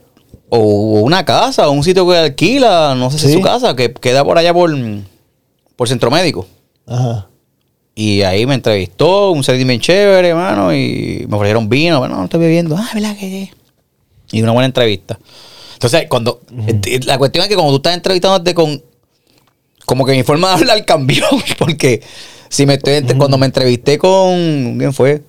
[0.48, 0.58] o
[1.02, 4.24] una casa o un sitio que alquila, no sé si es su casa, que queda
[4.24, 4.72] por allá por,
[5.74, 6.46] por Centro Médico.
[6.86, 7.28] Ajá.
[7.96, 12.24] Y ahí me entrevistó, un setting bien chévere, hermano, y me ofrecieron vino, bueno, no
[12.24, 12.76] estoy bebiendo.
[12.76, 13.50] Ah, ¿verdad que
[14.32, 15.18] Y una buena entrevista.
[15.76, 16.40] Entonces, cuando.
[16.66, 18.82] eh, La cuestión es que cuando tú estás entrevistándote con.
[19.84, 21.24] Como que mi forma de hablar cambió.
[21.58, 22.02] Porque
[22.48, 23.02] si me estoy.
[23.16, 24.76] Cuando me entrevisté con.
[24.78, 25.22] ¿Quién fue?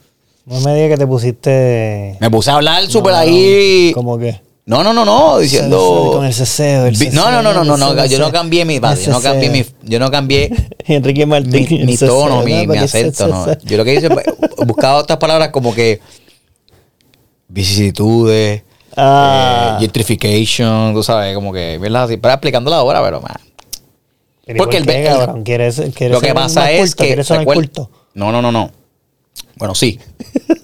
[0.45, 2.17] No me digas que te pusiste.
[2.19, 3.91] Me puse a hablar súper No, ahí.
[3.93, 4.39] ¿Cómo que?
[4.65, 6.12] No, no, no, no, diciendo.
[6.13, 6.86] Con el ceseo.
[6.88, 9.65] El Vi- ceseo, no, no, no, no, no, yo no cambié mi no cambié mi,
[9.83, 10.51] yo no cambié
[10.86, 11.86] Enrique Martín.
[11.86, 13.45] mi ceseo, tono, mi, mi acento, no.
[13.63, 14.23] Yo lo que hice fue
[14.65, 16.01] buscaba otras palabras como que
[17.47, 18.63] vicisitudes,
[18.97, 19.75] Ah.
[19.77, 22.03] eh, gentrification, tú sabes, como que, ¿verdad?
[22.03, 23.36] Así, para explicando la obra, pero man,
[24.45, 24.86] Pero porque ¿y el
[25.93, 27.03] quieres lo que pasa es culto?
[27.03, 27.91] que ¿Quieres sonar recuer- culto?
[28.13, 28.71] No, no, no, no.
[29.55, 29.99] Bueno, sí.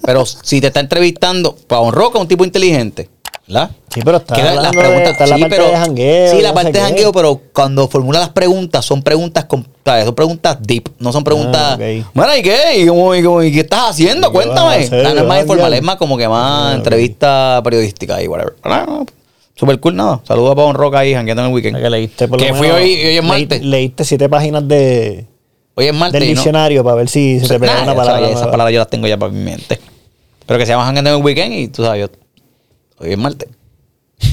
[0.04, 3.08] Pero si te está entrevistando, Pavón Roca es un tipo inteligente,
[3.46, 3.70] ¿verdad?
[3.92, 6.54] Sí, pero está Que la- hablando de- está la parte de jangueo, Sí, la no
[6.54, 11.12] parte de jangueo, pero cuando formula las preguntas, son preguntas con, son preguntas deep, no
[11.12, 11.78] son preguntas.
[11.80, 12.10] Ah.
[12.14, 12.56] Bueno, ¿y qué?
[12.78, 14.28] ¿Y, cómo- y cómo- y qué estás haciendo?
[14.28, 14.84] ¿Y qué vas a Cuéntame.
[14.84, 15.02] hacer?
[15.02, 18.22] No, no es más ¿Vas a informal, es más como que más Ah, entrevista periodística
[18.22, 18.54] y whatever.
[18.62, 19.06] Ah, no,
[19.56, 20.20] Super cool, nada.
[20.26, 21.80] Saludos a Pavón Roca ahí, jangueando en el weekend.
[21.80, 23.62] Que leíste por lo Que fui hoy, hoy es leí- martes.
[23.62, 25.26] Leíste siete páginas de,
[25.76, 26.18] Hoy es martes.
[26.20, 28.28] del no- diccionario para ver si se te pega Nah, una palabra.
[28.30, 29.78] Esas palabras yo las tengo ya para mi mente.
[30.44, 32.08] Pero que se llama Hanging en el Weekend y tú sabes, yo,
[32.98, 33.48] hoy es martes.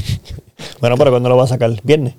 [0.79, 1.71] Bueno, pero ¿cuándo lo vas a sacar?
[1.83, 2.15] ¿Viernes?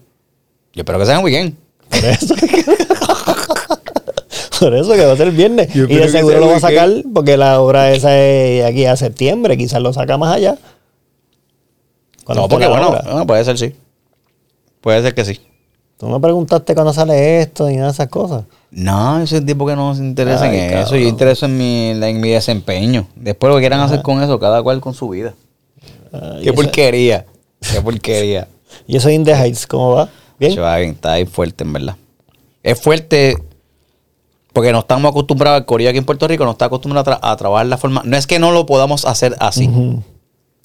[0.72, 1.56] Yo espero que sea en weekend.
[1.88, 2.34] Por eso.
[4.60, 5.72] Por eso que va a ser el viernes.
[5.74, 8.94] Yo Y de seguro lo va a sacar porque la obra esa es aquí a
[8.96, 9.56] septiembre.
[9.56, 10.56] Quizás lo saca más allá.
[12.28, 13.74] No, porque bueno, bueno, puede ser sí.
[14.80, 15.40] Puede ser que sí.
[15.98, 18.44] Tú me preguntaste cuándo sale esto y nada de esas cosas.
[18.70, 20.74] No, ese tipo que no se interesa Ay, en eso.
[20.84, 21.00] cabrón.
[21.00, 23.08] Yo intereso en mi, en mi desempeño.
[23.16, 25.34] Después lo que quieran hacer con eso, cada cual con su vida.
[26.42, 27.26] Qué porquería.
[27.60, 28.48] Qué porquería.
[28.86, 30.08] Y eso in the Heights, ¿cómo va?
[30.38, 30.54] ¿Bien?
[30.54, 31.96] Chaval, Está ahí fuerte, en verdad.
[32.62, 33.36] Es fuerte
[34.54, 37.18] porque no estamos acostumbrados, el corillo aquí en Puerto Rico no está acostumbrado a, tra-
[37.22, 38.02] a trabajar la forma.
[38.04, 39.68] No es que no lo podamos hacer así.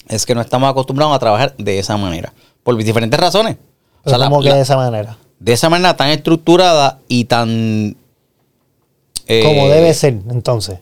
[0.08, 2.32] Es que no estamos acostumbrados a trabajar de esa manera.
[2.62, 3.56] Por diferentes razones.
[4.04, 5.18] O sea, la- ¿Cómo que la- de esa manera?
[5.38, 7.94] de esa manera tan estructurada y tan...
[9.26, 10.78] eh, Como debe ser, entonces.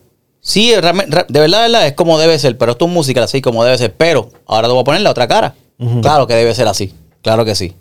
[0.46, 2.56] Sí, de verdad, de verdad, es como debe ser.
[2.56, 3.92] Pero esto es música así como debe ser.
[3.96, 5.56] Pero ahora te voy a poner la otra cara.
[6.02, 6.94] Claro que debe ser así.
[7.20, 7.74] Claro que sí.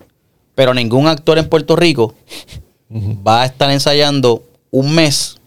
[0.55, 2.15] Pero ningún actor en Puerto Rico
[2.91, 5.37] va a estar ensayando un mes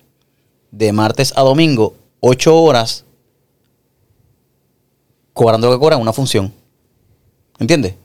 [0.70, 3.04] de martes a domingo, ocho horas,
[5.32, 6.54] cobrando lo que cobra en una función.
[7.58, 7.96] ¿Entiendes?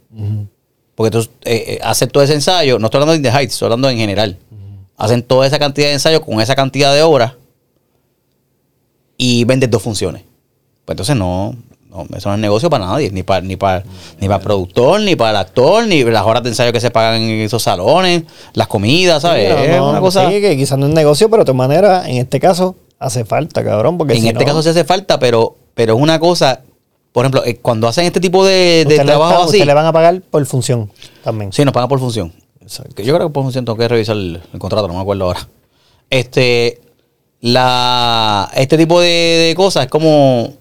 [0.95, 3.67] Porque tú eh, eh, haces todo ese ensayo, no estoy hablando de The Heights, estoy
[3.67, 4.39] hablando en general.
[4.97, 7.34] Hacen toda esa cantidad de ensayos con esa cantidad de horas
[9.17, 10.23] y vendes dos funciones.
[10.86, 11.56] Pues entonces no,
[11.89, 13.84] no eso no es negocio para nadie, ni para, ni para,
[14.19, 16.91] ni para el productor, ni para el actor, ni las horas de ensayo que se
[16.91, 18.23] pagan en esos salones,
[18.54, 19.54] las comidas, ¿sabes?
[19.54, 20.28] Sí, es no, una cosa.
[20.30, 23.63] Sí, que quizás no es negocio, pero de todas maneras, en este caso, hace falta,
[23.63, 23.97] cabrón.
[23.97, 26.62] Porque en si este no, caso se hace falta, pero, pero es una cosa,
[27.12, 29.86] por ejemplo, eh, cuando hacen este tipo de, de trabajo está- así, usted le van
[29.86, 30.91] a pagar por función
[31.23, 31.54] también.
[31.54, 32.34] Sí, nos pagan por función.
[32.62, 33.04] Exacto.
[33.04, 35.47] Yo creo que por función tengo que revisar el, el contrato, no me acuerdo ahora.
[36.10, 36.82] Este,
[37.45, 39.08] la, este tipo de,
[39.49, 40.53] de cosas es como,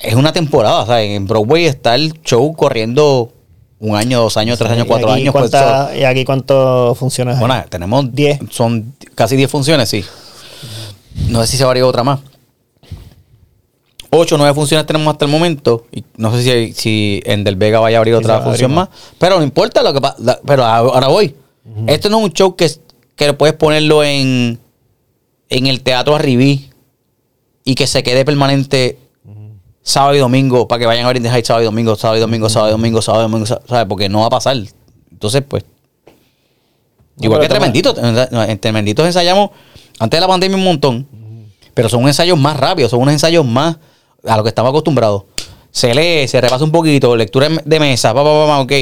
[0.00, 1.10] es una temporada, ¿sabes?
[1.10, 3.32] En Broadway está el show corriendo
[3.78, 5.32] un año, dos años, tres años, ¿Y cuatro años.
[5.32, 7.40] pues, cuánta- ¿Y aquí cuántas funciones hay?
[7.46, 8.40] bueno, tenemos Diez.
[8.50, 10.04] Son casi 10 funciones, sí.
[11.28, 12.18] No sé si se varía otra más.
[14.10, 15.86] 8 o 9 funciones tenemos hasta el momento.
[15.92, 18.88] Y no sé si, si en Del Vega vaya a abrir otra función más.
[18.90, 18.98] más.
[19.18, 20.40] Pero no importa lo que pasa.
[20.44, 21.34] Pero ahora voy.
[21.86, 22.68] Esto no es un show que,
[23.16, 24.58] que puedes ponerlo en,
[25.56, 26.70] en el teatro Arribí
[27.64, 28.98] y que se quede permanente
[29.82, 32.48] sábado y domingo para que vayan a ver Heights sábado y domingo, sábado y domingo,
[32.48, 33.86] sábado y domingo, sábado y domingo, sa- ¿sabes?
[33.86, 34.56] Porque no va a pasar.
[35.10, 35.64] Entonces, pues,
[37.16, 37.96] No, Igual que Tremenditos.
[37.98, 39.50] En Tremenditos ensayamos
[39.98, 41.06] antes de la pandemia un montón.
[41.74, 43.76] Pero son ensayos más rápidos, son unos ensayos más
[44.26, 45.24] a lo que estamos acostumbrados.
[45.70, 48.72] Se lee, se repasa un poquito, lectura de mesa, pa, pa, pa, pa, ok.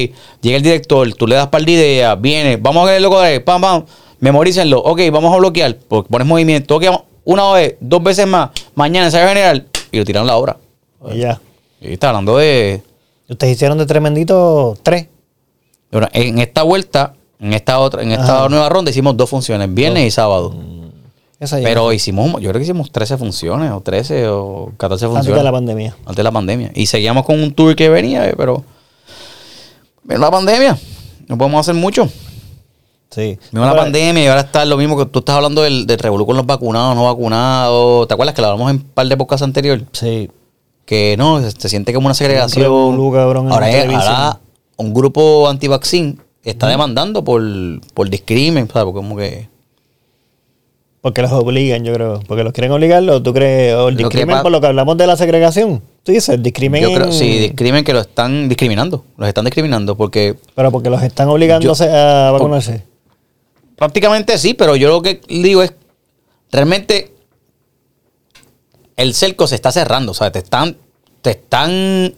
[0.41, 3.39] Llega el director, tú le das par de ideas, viene, vamos a ver loco de
[3.39, 3.85] pam, pam,
[4.21, 6.85] memorícenlo, ok, vamos a bloquear, porque pones movimiento, ok,
[7.25, 10.55] una vez, dos veces más, mañana ensayo general, y lo tiran la obra.
[11.13, 11.41] Ya.
[11.81, 12.81] Y está hablando de,
[13.31, 15.07] Ustedes hicieron de tremendito tres.
[15.89, 18.49] Bueno, en esta vuelta, en esta otra, en esta Ajá.
[18.49, 20.53] nueva ronda hicimos dos funciones, viernes y sábado.
[21.39, 21.65] Esa ya.
[21.65, 25.39] Pero hicimos, yo creo que hicimos 13 funciones, o 13 o 14 antes funciones.
[25.39, 25.95] de la pandemia.
[26.01, 26.71] antes de la pandemia.
[26.75, 28.65] Y seguíamos con un tour que venía, eh, pero.
[30.03, 30.77] Vino la pandemia.
[31.27, 32.09] No podemos hacer mucho.
[33.11, 33.37] Sí.
[33.51, 35.99] Vino la Pero- pandemia y ahora está lo mismo que tú estás hablando del, del
[35.99, 38.07] revolú con los vacunados, no vacunados.
[38.07, 39.81] ¿Te acuerdas que lo hablamos en un par de podcasts anterior?
[39.91, 40.29] Sí.
[40.85, 42.63] Que no, se, se siente como una segregación.
[42.63, 44.39] revolú, cabrón, ahora, es- ahora
[44.77, 47.41] un grupo anti-vaccine está demandando por,
[47.93, 48.85] por discrimen, ¿sabes?
[48.85, 49.49] Porque como que.
[51.01, 52.19] Porque los obligan, yo creo.
[52.27, 54.67] Porque los quieren obligar, o tú crees, o el Lo discrimen pa- por lo que
[54.67, 55.81] hablamos de la segregación.
[56.03, 56.81] Tú dices, el discrimen.
[56.83, 59.03] Yo creo, sí, discrimen que lo están discriminando.
[59.17, 62.83] Los están discriminando porque Pero porque los están obligándose a vacunarse.
[63.81, 65.73] Prácticamente sí, pero yo lo que digo es,
[66.51, 67.15] realmente
[68.95, 70.33] el cerco se está cerrando, ¿sabes?
[70.33, 70.77] Te están,
[71.23, 72.13] te están,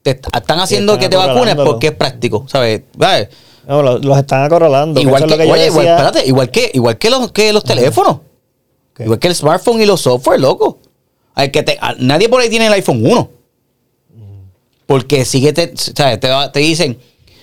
[0.00, 2.84] te est- están haciendo están que te vacunes porque es práctico, ¿sabes?
[2.98, 3.28] ¿Sabes?
[3.68, 4.98] No, lo- los están acorralando.
[4.98, 8.16] Igual que, oye, igual, espérate, igual que, igual que los, que los teléfonos.
[8.98, 10.78] Igual que el smartphone y los software, loco.
[11.34, 13.30] Al que te- a- nadie por ahí tiene el iPhone 1.
[14.86, 16.18] Porque sigue, te, ¿sabes?
[16.18, 16.98] te, te dicen,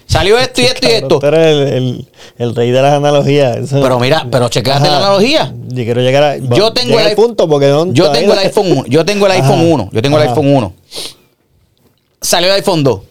[0.10, 1.20] salió esto y esto y esto.
[1.20, 2.08] Tú eres el, el-
[2.40, 3.58] el rey de las analogías.
[3.58, 4.92] Eso- Pero mira, pero chequéate Ajá.
[4.92, 5.54] la analogía.
[5.68, 6.38] Yo quiero llegar a.
[6.38, 8.86] Yo tengo el punto porque no, Yo tengo el iPhone 1.
[8.88, 9.42] Yo tengo el Ajá.
[9.44, 9.90] iPhone 1.
[9.94, 10.32] Yo tengo el Ajá.
[10.34, 10.74] iPhone 1.
[12.22, 13.02] Salió el iPhone 2.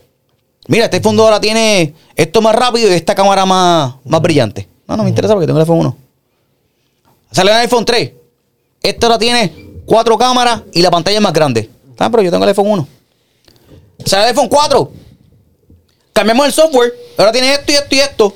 [0.67, 4.69] Mira, este iPhone 2 ahora tiene esto más rápido y esta cámara más, más brillante.
[4.87, 5.97] No, no me interesa porque tengo el iPhone 1.
[7.33, 8.13] Salió el iPhone 3.
[8.83, 9.53] Este ahora tiene
[9.87, 11.71] cuatro cámaras y la pantalla es más grande.
[11.99, 12.89] Ah, pero yo tengo el iPhone 1.
[14.05, 14.93] Salió el iPhone 4.
[16.19, 16.93] Cambiamos el software.
[17.17, 18.35] Ahora tiene esto y esto y esto.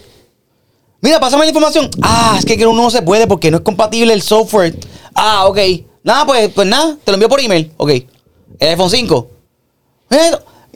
[1.00, 1.90] Mira, pásame la información.
[2.00, 4.78] Ah, es que uno no se puede porque no es compatible el software.
[5.16, 5.58] Ah, ok.
[6.04, 7.72] Nada, pues, pues nada, te lo envío por email.
[7.76, 7.90] Ok.
[8.60, 9.26] El iPhone 5.
[10.10, 10.30] Eh,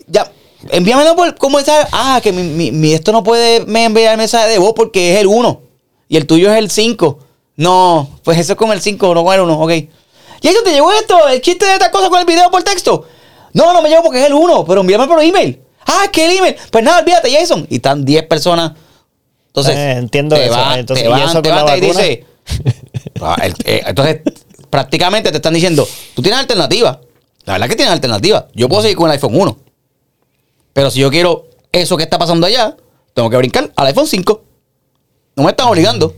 [0.08, 0.32] ya,
[0.70, 1.88] envíamelo por cómo está.
[1.92, 5.14] Ah, que mi, mi- mi- esto no puede me enviar el mensaje de voz porque
[5.14, 5.60] es el 1.
[6.08, 7.20] Y el tuyo es el 5.
[7.54, 9.60] No, pues eso es con el 5, no con el 1.
[9.62, 9.70] Ok.
[9.70, 11.28] ¿Y eso te llegó esto?
[11.28, 13.06] ¿El chiste de esta cosa con el video por texto?
[13.52, 15.60] No, no me llegó porque es el 1, pero envíame por email.
[15.86, 16.56] Ah, es el email.
[16.70, 17.66] Pues nada, olvídate, Jason.
[17.70, 18.72] Y están 10 personas.
[19.48, 20.52] Entonces, Eh, entiendo te eso.
[20.54, 22.26] va- Entonces, te ¿y eso te van y dice,
[23.20, 24.20] Ah, eh, entonces,
[24.68, 27.00] prácticamente te están diciendo, tú tienes alternativa.
[27.44, 28.48] La verdad que tienes alternativa.
[28.54, 29.56] Yo puedo seguir con el iPhone 1.
[30.72, 32.76] Pero si yo quiero eso que está pasando allá,
[33.14, 34.42] tengo que brincar al iPhone 5.
[35.36, 36.14] No me están obligando.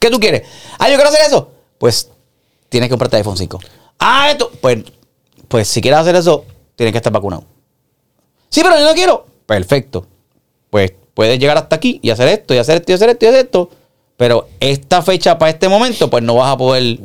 [0.00, 0.42] ¿Qué tú quieres?
[0.78, 1.50] Ah, yo quiero hacer eso.
[1.78, 2.08] Pues
[2.68, 3.58] tienes que comprarte el iPhone 5.
[3.98, 4.50] Ah, esto.
[4.60, 4.78] Pues,
[5.48, 6.44] pues si quieres hacer eso,
[6.76, 7.44] tienes que estar vacunado.
[8.50, 9.26] Sí, pero yo no quiero.
[9.46, 10.06] Perfecto.
[10.70, 13.28] Pues puedes llegar hasta aquí y hacer esto, y hacer esto, y hacer esto, y
[13.28, 13.70] hacer esto.
[14.16, 16.98] Pero esta fecha para este momento, pues no vas a poder.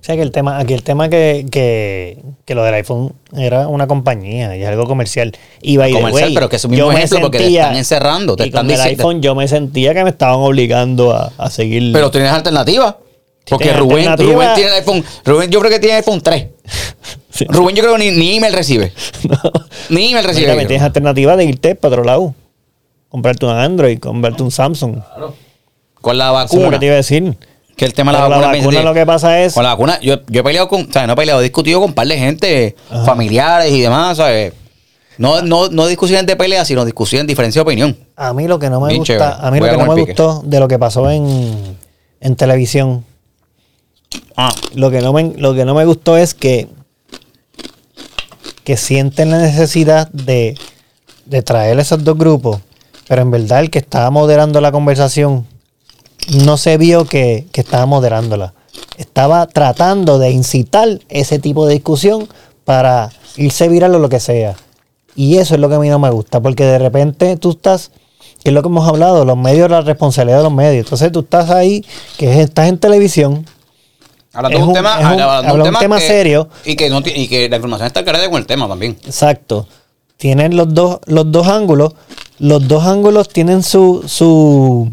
[0.00, 3.68] O sea que el tema, aquí el tema que, que, que lo del iPhone era
[3.68, 5.36] una compañía y es algo comercial.
[5.60, 8.36] Y by the Comercial, way, pero que es un mismo ejemplo porque te están encerrando,
[8.36, 11.32] te y están con el diciendo- iPhone yo me sentía que me estaban obligando a,
[11.36, 11.92] a seguir.
[11.92, 12.96] Pero tienes alternativa.
[13.48, 14.16] Porque Rubén.
[14.16, 15.04] Rubén tiene el iPhone.
[15.24, 16.46] Rubén, yo creo que tiene iPhone 3.
[17.30, 17.44] Sí.
[17.48, 18.92] Rubén, yo creo que ni, ni email recibe.
[19.28, 19.38] No.
[19.90, 20.52] Ni email recibe.
[20.54, 22.34] Mira, tienes alternativa de irte para otro lado.
[23.08, 24.96] Comprarte un Android, comprarte un Samsung.
[26.00, 26.70] Con la Eso es lo vacuna.
[26.70, 27.36] que te iba a decir.
[27.76, 28.58] Que el tema de la Pero la vacuna.
[28.64, 30.92] vacuna lo que pasa es- Con la vacuna, yo, yo he peleado con.
[30.92, 31.06] ¿sabes?
[31.06, 33.04] No he peleado, he discutido con un par de gente, Ajá.
[33.04, 34.52] familiares y demás, ¿sabes?
[35.16, 37.96] No, no, no discusiones de pelea, sino discusiones de diferencia de opinión.
[38.16, 39.46] A mí lo que no me Bien gusta, chévere.
[39.46, 41.76] a mí lo Voy que no me gustó de lo que pasó en,
[42.20, 43.04] en televisión,
[44.36, 44.50] Ah.
[44.74, 46.68] lo que no me, lo que no me gustó es que,
[48.68, 50.54] que sienten la necesidad de,
[51.24, 52.60] de traer esos dos grupos,
[53.08, 55.46] pero en verdad el que estaba moderando la conversación
[56.44, 58.52] no se vio que, que estaba moderándola.
[58.98, 62.28] Estaba tratando de incitar ese tipo de discusión
[62.66, 64.54] para irse viral o lo que sea.
[65.16, 67.90] Y eso es lo que a mí no me gusta, porque de repente tú estás,
[68.44, 70.84] que es lo que hemos hablado, los medios, la responsabilidad de los medios.
[70.84, 71.86] Entonces tú estás ahí,
[72.18, 73.46] que es- estás en televisión,
[74.32, 76.48] Hablando de un, un- tema, es un- hablando un tema que- serio.
[76.64, 78.96] Y que, no, ti- y que la información está cargada con el tema también.
[79.06, 79.66] Exacto.
[80.16, 81.92] Tienen los dos, los dos ángulos.
[82.38, 84.90] Los dos ángulos tienen su, su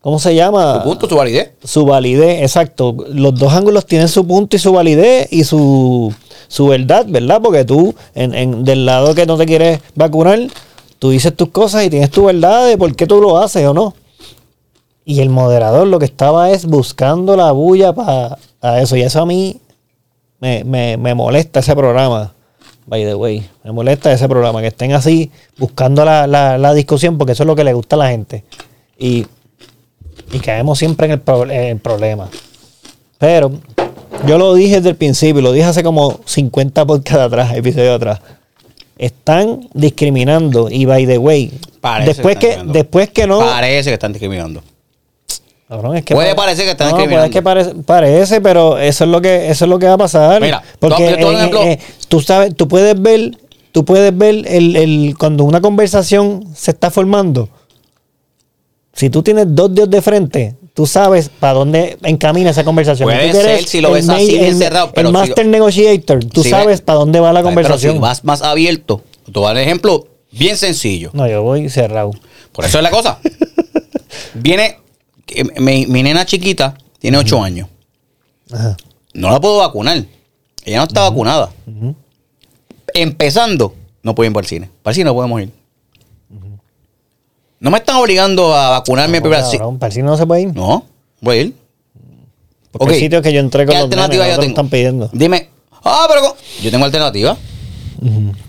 [0.00, 0.80] ¿cómo se llama?
[0.82, 1.50] Tu punto, su validez.
[1.64, 2.94] Su validez, exacto.
[3.08, 6.12] Los dos ángulos tienen su punto y su validez y su,
[6.48, 7.40] su verdad, ¿verdad?
[7.42, 10.40] Porque tú, en, en- del lado que no te quieres vacunar,
[10.98, 13.74] tú dices tus cosas y tienes tu verdad de por qué tú lo haces o
[13.74, 13.94] no.
[15.06, 18.36] Y el moderador lo que estaba es buscando la bulla para
[18.82, 18.96] eso.
[18.96, 19.56] Y eso a mí
[20.40, 22.32] me, me, me molesta ese programa.
[22.86, 27.18] By the way, me molesta ese programa, que estén así buscando la, la, la discusión,
[27.18, 28.44] porque eso es lo que le gusta a la gente.
[28.98, 29.26] Y,
[30.32, 32.28] y caemos siempre en el, pro- en el problema.
[33.18, 33.52] Pero
[34.26, 38.20] yo lo dije desde el principio, lo dije hace como 50 podcasts atrás, episodios atrás.
[38.98, 44.12] Están discriminando y by the way, Parece después que después que no, Parece que están
[44.12, 44.62] discriminando.
[45.68, 49.02] Cabrón, es que Puede pa- parecer que están no, puede que parece, parece, pero eso
[49.04, 50.40] es lo que eso es lo que va a pasar.
[50.40, 51.62] Mira, porque eh, ejemplo.
[51.64, 53.36] eh, tú sabes, tú puedes ver,
[53.72, 57.48] tú puedes ver el, el- cuando una conversación se está formando.
[58.92, 63.08] Si tú tienes dos dios de frente, tú sabes para dónde encamina esa conversación.
[63.08, 66.42] Puede tú ser si lo ves así, el- cerrado, pero el si- master negotiator, tú
[66.44, 67.94] Si sabes ves- para dónde va la Pero conversación.
[67.94, 71.10] si vas más abierto, te voy a dar un ejemplo bien sencillo.
[71.12, 72.12] No, yo voy cerrado.
[72.52, 73.18] Por eso es la cosa.
[74.34, 74.78] Viene,
[75.58, 77.68] mi, mi nena chiquita tiene 8 años.
[78.52, 78.76] Ajá.
[79.14, 80.04] No la puedo vacunar.
[80.64, 81.50] Ella no está vacunada.
[82.94, 84.70] Empezando, no puede ir para el cine.
[84.82, 85.50] Para el cine no podemos ir.
[87.58, 89.56] No me están obligando a vacunarme que, Sí.
[89.58, 90.54] cabrón, ¿Para el cine no se puede ir?
[90.54, 90.84] No,
[91.20, 91.54] voy a ir.
[92.70, 92.92] Porque Ok.
[92.92, 94.52] hay sitios que yo entré con ¿Qué los alternativa nenes, yo no tengo?
[94.52, 95.10] están pidiendo.
[95.12, 95.48] Dime,
[95.82, 97.36] ah, pero con- yo tengo alternativa.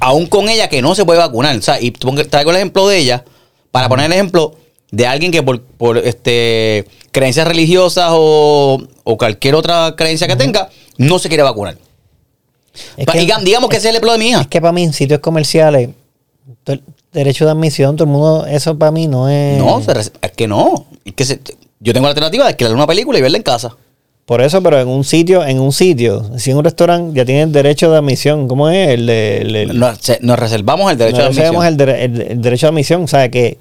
[0.02, 1.56] Aún con ella que no se puede vacunar.
[1.58, 3.24] O sea, y traigo el ejemplo de ella
[3.72, 4.56] para poner el ejemplo
[4.92, 10.70] de alguien que por, por, este, creencias religiosas o, o cualquier otra creencia que tenga,
[10.98, 11.78] no se quiere vacunar.
[13.06, 14.42] Pa- que- diga- digamos que ese es el ejemplo de mi hija.
[14.42, 15.90] Es que para mí, en sitios comerciales,
[17.14, 19.58] derecho de admisión, todo el mundo, eso para mí no es.
[19.58, 20.86] No, es que no.
[21.06, 21.40] Es que se-
[21.80, 23.76] yo tengo la alternativa de alquilar una película y verla en casa.
[24.26, 27.52] Por eso, pero en un sitio, en un sitio, si en un restaurante ya tienen
[27.54, 28.90] derecho de admisión, ¿cómo es?
[28.90, 29.38] El de.
[29.38, 31.66] el- el- Nos, se- nos reservamos el derecho de admisión.
[31.66, 33.04] el, dere- el- el derecho de admisión.
[33.04, 33.58] O sea, que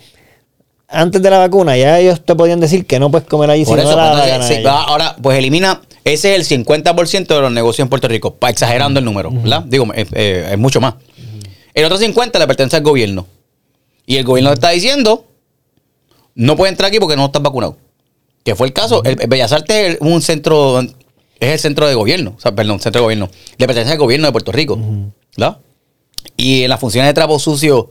[0.89, 3.79] antes de la vacuna ya ellos te podían decir que no puedes comer allí Por
[3.79, 7.51] si eso, no la gana sí, ahora, pues elimina, ese es el 50% de los
[7.53, 9.63] negocios en Puerto Rico, pa- exagerando el número, ¿verdad?
[9.67, 10.95] Digo, es, eh, es mucho más.
[11.75, 13.27] El otro 50% le pertenece al gobierno.
[14.07, 15.25] Y el gobierno está diciendo,
[16.37, 17.77] no puede entrar aquí porque no estás vacunado.
[18.45, 20.89] Que fue el caso, el, el Bellas Artes es un centro, es
[21.41, 23.29] el centro de gobierno, o sea, perdón, centro de gobierno.
[23.59, 24.79] Le pertenece al gobierno de Puerto Rico,
[25.37, 25.59] ¿verdad?
[26.37, 27.91] Y en las funciones de trapo sucio,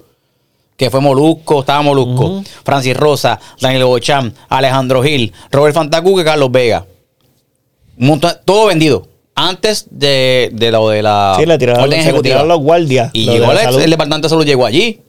[0.78, 6.86] que fue Molusco, estaba Molusco, Francis Rosa, Daniel Bocham, Alejandro Gil, Robert Fantacuque, Carlos Vega.
[7.98, 9.08] Un montón- todo vendido.
[9.38, 12.44] Antes de, de lo de la Sí, le tiraron, orden le ejecutiva.
[12.44, 13.10] los guardias.
[13.14, 15.02] Y de llegó la el, el Departamento de Salud, llegó allí.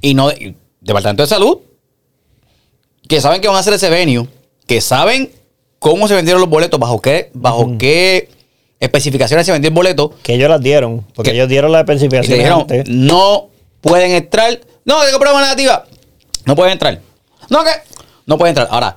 [0.00, 1.58] Y no, y Departamento de Salud,
[3.08, 4.26] que saben que van a hacer ese venue,
[4.66, 5.30] que saben
[5.78, 8.28] cómo se vendieron los boletos, bajo qué, bajo qué
[8.80, 10.12] especificaciones se vendió el boleto.
[10.22, 11.04] Que ellos las dieron.
[11.14, 12.88] Porque Que- ellos dieron la Y te especificación dijeron, antes.
[12.88, 13.48] no
[13.80, 14.58] pueden entrar.
[14.84, 15.86] No, tengo prueba negativa.
[16.44, 17.00] No pueden entrar.
[17.48, 17.70] No, que
[18.26, 18.68] no pueden entrar.
[18.70, 18.96] Ahora,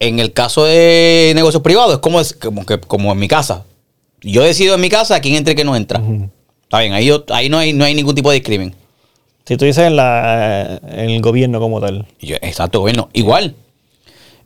[0.00, 3.64] en el caso de negocios privados, es como, es, como, que, como en mi casa.
[4.20, 6.00] Yo decido en mi casa quién entra y quién no entra.
[6.62, 8.74] Está bien, ahí, yo- ahí no, hay, no hay ningún tipo de discrimen.
[9.46, 12.06] Si tú dices en, la, en el gobierno como tal.
[12.20, 13.10] Yo, exacto, gobierno.
[13.12, 13.54] Igual.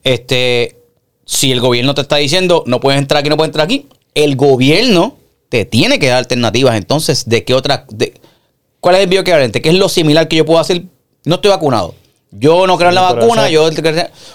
[0.05, 0.77] Este,
[1.25, 4.37] si el gobierno te está diciendo no puedes entrar aquí, no puedes entrar aquí, el
[4.37, 5.17] gobierno
[5.49, 6.77] te tiene que dar alternativas.
[6.77, 7.85] Entonces, ¿de qué otra?
[7.91, 8.15] De,
[8.81, 9.61] ¿Cuál es el bioequivalente?
[9.61, 10.83] ¿Qué es lo similar que yo puedo hacer?
[11.25, 11.95] No estoy vacunado.
[12.31, 13.69] Yo no creo en la pero vacuna, yo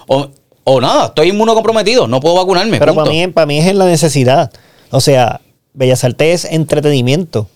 [0.08, 0.30] o,
[0.64, 2.80] o nada, estoy inmunocomprometido, no puedo vacunarme.
[2.80, 3.06] Pero punto.
[3.10, 4.52] para mí, para mí es en la necesidad.
[4.90, 5.42] O sea,
[5.74, 7.48] Bellas Artes es entretenimiento.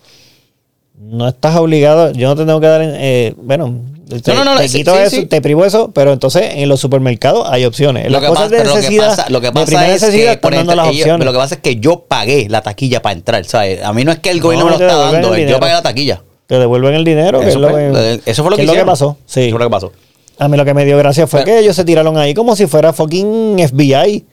[1.00, 4.60] No estás obligado, yo no te tengo que dar, eh, bueno, te, No, no, no,
[4.60, 5.26] te quito sí, eso, sí.
[5.28, 8.06] te privo eso, pero entonces en los supermercados hay opciones.
[8.06, 9.66] Lo las que, cosas pasa, de pero lo que necesidad, pasa, lo que de pasa
[9.68, 11.26] primera es que están por dando ejemplo, las ellos- opciones.
[11.26, 13.84] lo que pasa es que yo pagué la taquilla para entrar, ¿sabes?
[13.84, 15.82] A mí no es que el gobierno No, me lo está dando, yo pagué la
[15.84, 16.24] taquilla.
[16.48, 18.68] Te devuelven el dinero, que Eso es lo fue, que, eso fue lo que, es
[18.68, 18.86] lo que hicieron.
[18.88, 19.18] pasó.
[19.26, 19.42] Sí.
[19.42, 19.92] Eso fue lo que pasó.
[20.40, 22.56] A mí lo que me dio gracia fue Pero- que ellos se tiraron ahí como
[22.56, 24.26] si fuera fucking FBI.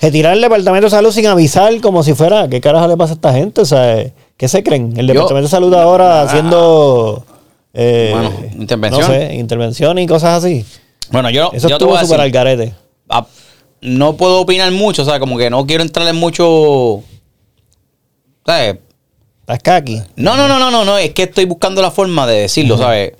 [0.00, 3.12] Se tiraron el Departamento de Salud sin avisar, como si fuera, ¿qué carajo le pasa
[3.12, 3.60] a esta gente?
[3.60, 4.04] O sea,
[4.36, 4.92] ¿qué se creen?
[4.96, 7.24] El Yo- Departamento de Salud ahora haciendo...
[7.74, 9.00] eh, Bueno, intervención.
[9.02, 10.64] No sé, intervención y cosas así.
[11.10, 12.74] Bueno, yo, Eso yo estuvo a súper al garete.
[13.08, 13.26] ah,
[13.80, 17.02] no puedo opinar mucho, o sea, como que no quiero entrar en mucho.
[18.46, 18.78] ¿Sabes?
[19.42, 20.02] Estás kaki.
[20.16, 23.12] No, no, no, no, no, no, es que estoy buscando la forma de decirlo, ¿sabes?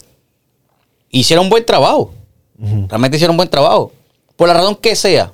[1.11, 2.13] Hicieron un buen trabajo.
[2.59, 3.93] Realmente hicieron un buen trabajo.
[4.37, 5.33] Por la razón que sea,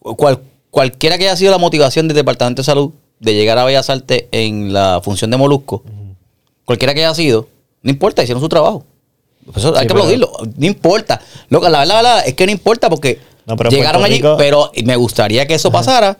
[0.00, 0.40] cual-
[0.70, 4.24] cualquiera que haya sido la motivación del Departamento de Salud de llegar a Bellas Artes
[4.30, 5.82] en la función de Molusco,
[6.64, 7.48] cualquiera que haya sido,
[7.82, 8.84] no importa, hicieron su trabajo.
[9.54, 11.20] Eso hay Sí, que pero- aplaudirlo, no importa.
[11.48, 14.70] Loca, la verdad, la verdad es que no importa porque No, llegaron allí, Rico- pero
[14.84, 16.18] me gustaría que eso pasara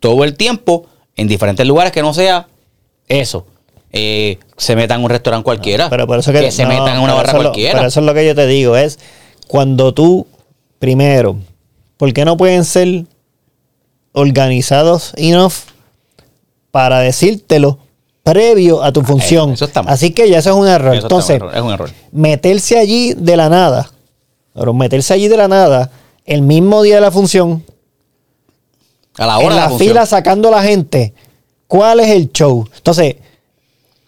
[0.00, 2.46] todo el tiempo en diferentes lugares que no sea
[3.08, 3.46] eso.
[3.92, 5.88] Eh, se metan en un restaurante cualquiera.
[5.88, 7.74] Pero por eso que, se no, metan en una barra es lo- cualquiera.
[7.78, 8.98] pero eso es lo que yo te digo, es
[9.46, 10.26] cuando tú,
[10.78, 11.36] primero,
[11.96, 13.04] ¿por qué no pueden ser
[14.12, 15.52] organizados enough
[16.70, 17.78] para decírtelo
[18.22, 19.52] previo a tu función?
[19.52, 19.94] eso está mal.
[19.94, 20.94] Así que ya eso es un error.
[20.94, 21.90] Eso Entonces, es un error.
[22.12, 23.90] meterse allí de la nada,
[24.54, 25.90] pero meterse allí de la nada,
[26.24, 27.64] el mismo día de la función,
[29.16, 29.88] A la hora en de la, la función.
[29.90, 31.14] fila sacando a la gente.
[31.66, 32.68] ¿Cuál es el show?
[32.76, 33.16] Entonces,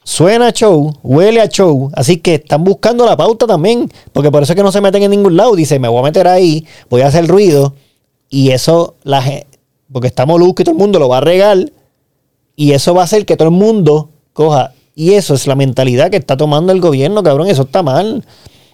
[0.04, 4.52] suena show, huele a show, así que están buscando la pauta también, porque por eso
[4.52, 5.54] es que no se meten en ningún lado.
[5.54, 7.74] Dice, me voy a meter ahí, voy a hacer ruido,
[8.30, 9.46] y eso, la gente,
[9.92, 11.72] porque está Molusco y todo el mundo lo va a regar,
[12.56, 14.72] y eso va a hacer que todo el mundo coja.
[14.94, 18.24] Y eso es la mentalidad que está tomando el gobierno, cabrón, eso está mal.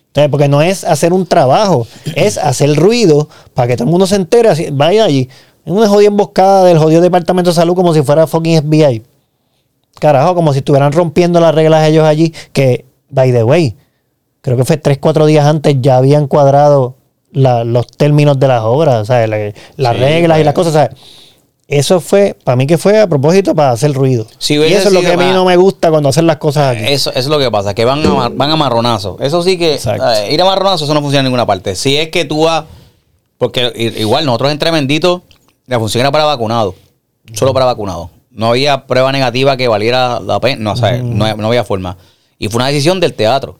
[0.07, 4.07] Entonces, porque no es hacer un trabajo, es hacer ruido para que todo el mundo
[4.07, 4.71] se entere.
[4.71, 5.29] vaya allí.
[5.65, 9.03] Es una jodida emboscada del jodido Departamento de Salud como si fuera fucking FBI.
[10.01, 12.33] Carajo, como si estuvieran rompiendo las reglas ellos allí.
[12.53, 13.77] Que, by the way,
[14.41, 16.97] creo que fue 3, 4 días antes ya habían cuadrado
[17.33, 19.27] la- los términos de las obras, la-
[19.77, 20.45] las Sí, reglas y pues.
[20.45, 20.71] las cosas.
[20.71, 20.91] o sea,
[21.67, 24.27] eso fue, para mí que fue a propósito para hacer ruido.
[24.39, 26.77] Si y eso es lo que a mí no me gusta cuando hacen las cosas
[26.77, 26.93] aquí.
[26.93, 29.17] Eso, eso es lo que pasa, que van a, van a marronazo.
[29.21, 31.75] Eso sí que eh, ir a marronazo, eso no funciona en ninguna parte.
[31.75, 32.65] Si es que tú vas,
[33.39, 35.23] porque igual nosotros en Tremendito,
[35.67, 36.75] la función era para vacunados,
[37.33, 38.11] solo para vacunados.
[38.31, 41.97] No había prueba negativa que valiera la pena, no, o sea, no, no había forma.
[42.39, 43.59] Y fue una decisión del teatro.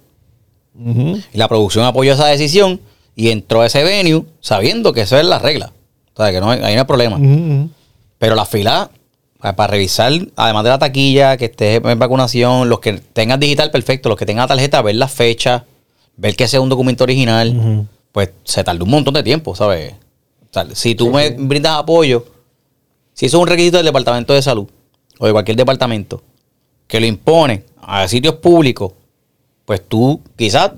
[1.33, 2.81] Y la producción apoyó esa decisión
[3.15, 5.73] y entró a ese venue sabiendo que eso es la regla.
[6.15, 7.17] O sea, que no hay, ahí no hay problema.
[8.19, 8.91] Pero la fila,
[9.39, 13.71] pa- para revisar, además de la taquilla, que esté en vacunación, los que tengan digital,
[13.71, 14.09] perfecto.
[14.09, 15.65] Los que tengan tarjeta, ver la fecha,
[16.17, 19.95] ver que sea un documento original, pues se tardó un montón de tiempo, ¿sabes?
[20.55, 22.25] Sea, si tú me brindas apoyo,
[23.13, 24.69] si eso es un requisito del Departamento de Salud
[25.19, 26.23] o de cualquier departamento
[26.87, 28.93] que lo impone a sitios públicos,
[29.65, 30.73] pues tú quizás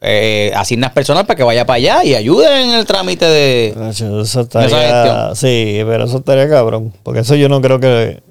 [0.00, 3.74] eh, asignas personal para que vaya para allá y ayude en el trámite de...
[4.66, 5.36] Esa gestión.
[5.36, 6.92] sí, pero eso estaría cabrón.
[7.02, 8.22] Porque eso yo no creo que,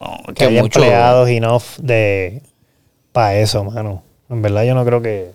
[0.00, 2.42] No, que que haya mucho- empleados enough de
[3.12, 4.02] para eso, mano.
[4.30, 5.32] En verdad yo no creo que...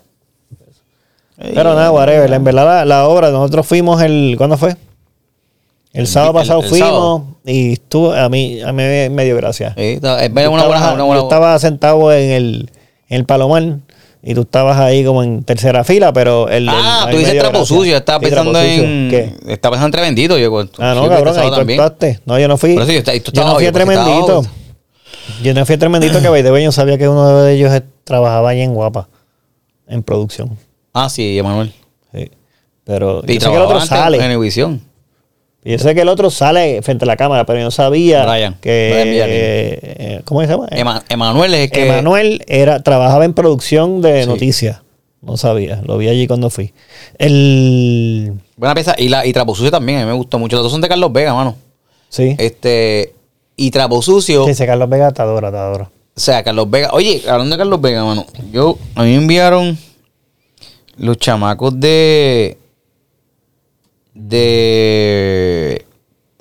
[1.37, 2.31] Pero nada, whatever.
[2.31, 4.35] En verdad la, la obra, nosotros fuimos el...
[4.37, 4.71] ¿Cuándo fue?
[4.71, 7.25] El, El- sábado pasado el fuimos sábado.
[7.45, 9.73] y estuvo, a mí, a mí me dio gracia.
[9.77, 12.71] Sí, está- es Tú una buena, una buena- Yo estaba sentado en el,
[13.09, 13.77] en el Palomar
[14.23, 16.67] y tú estabas ahí como en tercera fila, pero el...
[16.69, 17.75] Ah, el- tú dices trapo gracia.
[17.77, 17.97] sucio.
[17.97, 19.07] Estaba Sí, pensando en.
[19.09, 19.33] ¿Qué?
[19.51, 20.37] Estaba pensando en tremendito.
[20.37, 22.19] Yo, pues, Ah, no, sí, cabrón, ahí tú actuaste.
[22.25, 22.75] No, yo no fui.
[22.75, 24.43] Yo estaba- tú yo no fui Tremendito.
[25.43, 27.71] Yo no fui a Tremendito que yo sabía que uno de ellos
[28.03, 29.09] trabajaba ahí en Guapa,
[29.87, 30.57] en producción.
[30.93, 31.73] Ah, sí, Emanuel.
[32.13, 32.29] Sí.
[32.85, 34.17] Pero Y yo sé que el otro sale.
[34.17, 34.81] en Univisión.
[35.65, 38.55] Yo sé que el otro sale frente a la cámara, pero yo no sabía Brian.
[38.59, 38.89] que...
[38.91, 40.67] Brian eh, eh, ¿Cómo se llama?
[40.71, 41.87] Ema- Emanuel es el que.
[41.87, 44.29] Emanuel era, trabajaba en producción de Sí.
[44.29, 44.81] noticias.
[45.21, 46.73] No sabía, lo vi allí cuando fui.
[47.17, 48.33] El...
[48.57, 48.93] Buena pieza.
[48.97, 50.57] Y, la, y Trapo Sucio también, a mí me gustó mucho.
[50.57, 51.55] Los dos son de Carlos Vega, mano.
[52.09, 52.35] Sí.
[52.37, 53.13] Este.
[53.55, 54.43] Y Trapo Sucio.
[54.45, 55.89] Sí, ese Carlos Vega te adora, te adora.
[56.15, 56.89] O sea, Carlos Vega.
[56.91, 58.25] Oye, hablando de Carlos Vega, mano.
[58.51, 59.77] Yo, a mí me enviaron
[60.97, 62.57] los chamacos de.
[64.13, 65.85] De.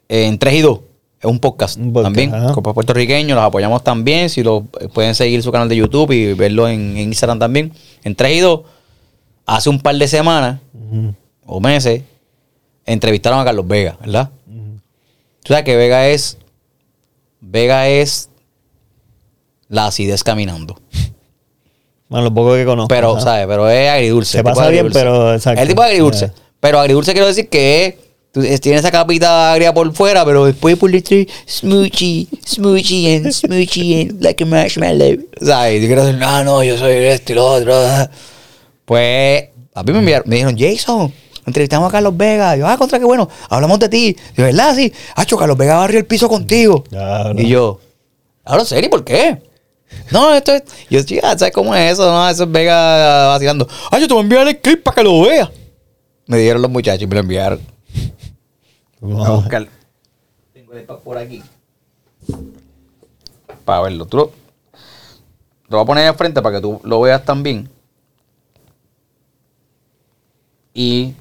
[0.09, 0.81] eh, en 3 y 2.
[1.21, 2.35] Es un podcast, Un podcast, también.
[2.35, 2.53] ajá.
[2.53, 4.29] Con puertorriqueños, los apoyamos también.
[4.29, 7.73] Si lo eh, pueden seguir su canal de YouTube y verlo en, en Instagram también.
[8.03, 8.61] En 3 y 2,
[9.47, 10.61] hace un par de semanas
[11.47, 12.03] o meses,
[12.85, 14.31] entrevistaron a Carlos Vega, ¿verdad?
[15.43, 16.39] Tú sabes que Vega es.
[17.41, 18.29] Vega es
[19.69, 20.79] la acidez caminando.
[22.13, 22.89] Bueno, lo poco que conozco.
[22.89, 23.21] Pero, ajá.
[23.21, 23.47] ¿sabes?
[23.49, 24.39] Pero es agridulce.
[24.39, 25.61] Se pasa bien, pero, exacto.
[25.63, 26.25] El tipo de agridulce.
[26.27, 26.35] Ajá.
[26.61, 27.99] Pero agridulce quiero decir que
[28.35, 31.17] es, es- tiene esa capita agria por fuera, pero después por dentro,
[31.49, 35.19] smoochy, smoochy and smoochy and like a marshmallow.
[35.41, 35.79] ¿Sabes?
[35.79, 37.75] Y yo quiero decir, no, no, yo soy esto y lo otro.
[38.85, 39.45] Pues,
[39.75, 41.13] a mí me enviaron, me dijeron, Jason,
[41.47, 42.57] entrevistamos a Carlos Vega.
[42.57, 44.17] Yo, ah, contra qué bueno, hablamos de ti.
[44.37, 44.93] De verdad, sí.
[45.17, 46.85] Hacho, Carlos Vega barrió el piso contigo.
[46.85, 47.41] Claro.
[47.41, 47.81] Y yo,
[48.45, 49.41] ahora serio, ¿por qué?
[50.11, 50.65] No, esto es.
[50.91, 52.11] Yo, chica, ¿sabes cómo es eso?
[52.11, 53.67] No, eso es Vega vacilando.
[53.91, 55.51] Ay, yo te voy a enviar el clip para que lo veas.
[56.27, 57.61] Me dijeron los muchachos y me lo enviaron.
[59.01, 59.25] Wow.
[59.25, 59.69] A buscar.
[60.53, 61.43] Tengo el por aquí.
[63.65, 64.07] Para verlo.
[64.07, 64.33] Tú lo,
[65.69, 67.69] voy a poner de frente para que tú lo veas también.
[70.75, 71.15] Y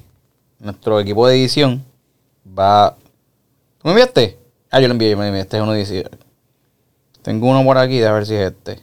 [0.58, 1.84] nuestro equipo de edición
[2.46, 2.96] va.
[3.78, 4.38] ¿Tú me enviaste?
[4.70, 5.42] Ah, yo lo envié, yo me envié.
[5.42, 6.10] Este es uno de 18.
[7.22, 8.80] Tengo uno por aquí, a ver si es este.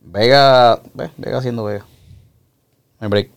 [0.00, 0.80] Vega.
[0.94, 1.10] ¿Ves?
[1.16, 1.84] Vega haciendo Vega.
[3.00, 3.30] El break.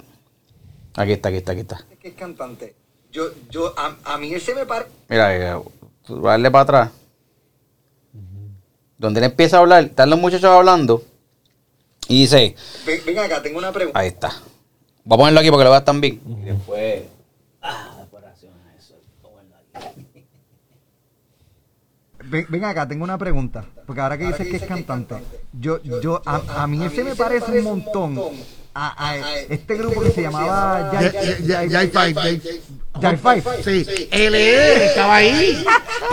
[0.96, 1.86] Aquí está, aquí está, aquí está.
[2.00, 2.76] que es cantante.
[3.12, 4.92] Yo, yo, a, a mí él se me parece.
[5.10, 5.62] Mira, mira,
[6.22, 6.92] darle para atrás.
[8.98, 11.04] Donde él empieza a hablar, están los muchachos hablando.
[12.08, 13.98] Y dice, Ven, ven acá, tengo una pregunta.
[14.00, 14.30] ahí está.
[15.04, 16.20] Voy a ponerlo aquí porque lo veas también.
[16.28, 17.04] Y después.
[22.30, 23.66] Ven, ven acá, tengo una pregunta.
[23.86, 25.16] Porque ahora que dices que es cantante,
[25.54, 28.20] yo, yo, a, a mí él se me parece un montón
[28.74, 29.18] a, a
[29.50, 31.12] este grupo que se llamaba Jai
[31.48, 32.14] Jai Jai Five.
[32.14, 32.42] Jai-
[33.02, 33.44] Jai Five.
[33.64, 35.64] Sí, él es, estaba ahí.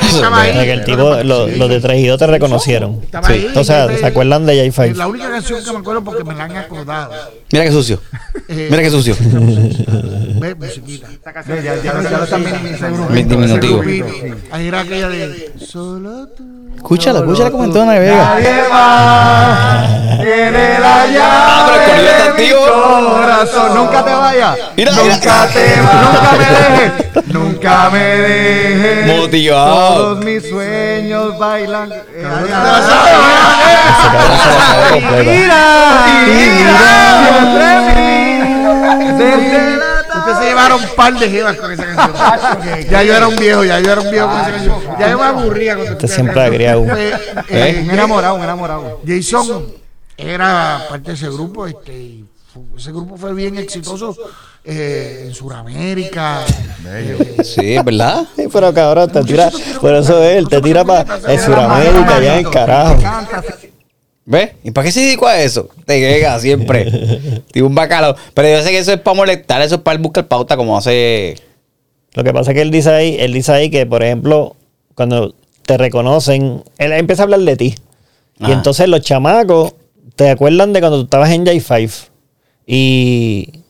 [0.02, 0.68] Estaba que ahí.
[0.70, 3.00] el tipo, lo- los de Trejido te reconocieron.
[3.02, 3.34] Estaba Sí.
[3.34, 3.52] ahí.
[3.54, 4.94] O sea, Jai ¿se acuerdan de J5?
[4.94, 7.12] La única canción que me acuerdo porque me la han acordado.
[7.52, 8.00] Mira qué sucio.
[8.48, 9.16] Eh, Mira qué sucio.
[9.20, 11.08] Ve, musiquita.
[11.46, 13.08] Ya, ya, ya, ya lo están minimizando.
[13.08, 13.82] Diminutivo.
[14.52, 16.44] Ahí era aquella de Solo tú.
[16.76, 18.16] Escúchala, escúchala comentona de Vega.
[18.16, 23.74] Nadie más tiene la llave Ah, de mi corazón.
[23.74, 24.58] Nunca te vayas.
[24.76, 26.02] Nunca te vayas.
[26.02, 26.44] Nunca me
[26.84, 27.05] dejes.
[27.26, 29.06] Nunca me dejes.
[29.16, 29.94] Motivado.
[29.96, 31.92] Todos mis sueños bailan.
[31.92, 32.26] Eh, se.
[35.24, 35.64] Mira,
[36.26, 37.96] mira, siempre mi-
[40.26, 42.12] desde un par de jevas con esa canción.
[42.90, 44.76] ya yo era un viejo, ya yo era un viejo con esa canción.
[44.98, 46.84] Ya yo me aburría con Este siempre agriado.
[46.84, 47.18] Pues, Eh,
[47.50, 49.00] eh, un enamorado, un enamorado.
[49.06, 49.66] Jason
[50.16, 52.24] era parte de ese grupo, este, y
[52.76, 54.16] ese grupo fue bien exitoso
[54.64, 56.44] eh, en Sudamérica.
[56.86, 58.26] eh, Sí, verdad.
[58.36, 59.50] Sí, pero cabrón, te tira,
[59.80, 62.96] por eso él te tira para el Suramérica, ya en carajo.
[64.24, 64.50] ¿Ves?
[64.64, 65.68] ¿Y para qué se dedicó a eso?
[65.84, 66.84] Te llega siempre.
[67.52, 68.16] Tiene un bacalao.
[68.34, 71.36] Pero yo sé que eso es para molestar, eso es para buscar pauta como hace.
[72.14, 74.56] Lo que pasa es que él dice ahí, él dice ahí que, por ejemplo,
[74.96, 75.34] cuando
[75.64, 77.74] te reconocen, él empieza a hablar de ti.
[78.40, 79.74] Y entonces los chamacos
[80.16, 82.08] te acuerdan de cuando tú estabas en J5.
[82.66, 83.60] Y,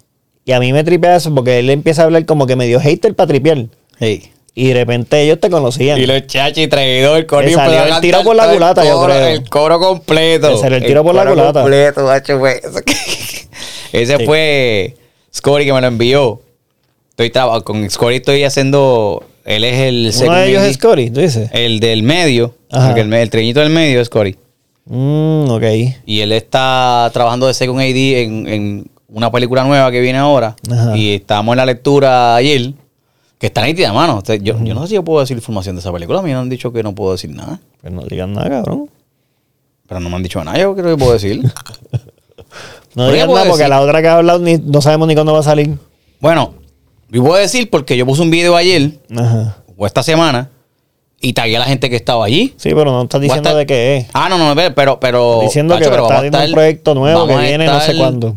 [0.45, 2.81] y a mí me tripea eso porque él empieza a hablar como que me dio
[2.81, 3.67] hater para tripear.
[3.99, 4.31] Hey.
[4.55, 5.99] Y de repente ellos te conocían.
[6.01, 9.27] Y los chachis traidor, el Le salió el tiro por la culata, yo creo.
[9.27, 10.51] El coro completo.
[10.51, 11.61] Le salió el tiro por la coro culata.
[11.61, 12.79] completo, macho, fue eso.
[13.93, 14.25] Ese Sí.
[14.25, 14.97] fue
[15.35, 16.41] Scory que me lo envió.
[17.11, 19.25] Estoy traba- con Scory estoy haciendo.
[19.45, 21.51] Él es el Uno de ellos es Cory, tú dices.
[21.53, 22.55] El del medio.
[22.71, 22.99] Ajá.
[22.99, 24.37] El, el treñito del medio es Cory.
[24.87, 25.63] Mm, ok.
[26.07, 30.57] Y él está trabajando de Second AD en, en una película nueva que viene ahora.
[30.71, 30.97] Ajá.
[30.97, 32.73] Y estábamos en la lectura ayer.
[33.39, 34.23] Que está nítida, mano.
[34.41, 36.21] Yo, yo no sé si yo puedo decir información de esa película.
[36.21, 37.61] A mí me han dicho que no puedo decir nada.
[37.83, 38.89] Pues no digan nada, cabrón.
[39.87, 40.59] Pero no me han dicho nada.
[40.59, 41.43] Yo creo que puedo decir.
[42.95, 43.69] No digan nada porque decir.
[43.69, 45.77] la otra que ha hablado ni, no sabemos ni cuándo va a salir.
[46.19, 46.55] bueno,
[47.11, 49.59] yo puedo decir porque yo puse un video ayer Ajá.
[49.77, 50.49] o esta semana
[51.21, 52.55] y tagué a la gente que estaba allí.
[52.57, 54.07] Sí, pero no estás diciendo estar- de qué es.
[54.13, 55.01] Ah, no, no, pero.
[55.01, 58.37] pero diciendo Tacho, que pero está haciendo un proyecto nuevo que viene no sé cuándo.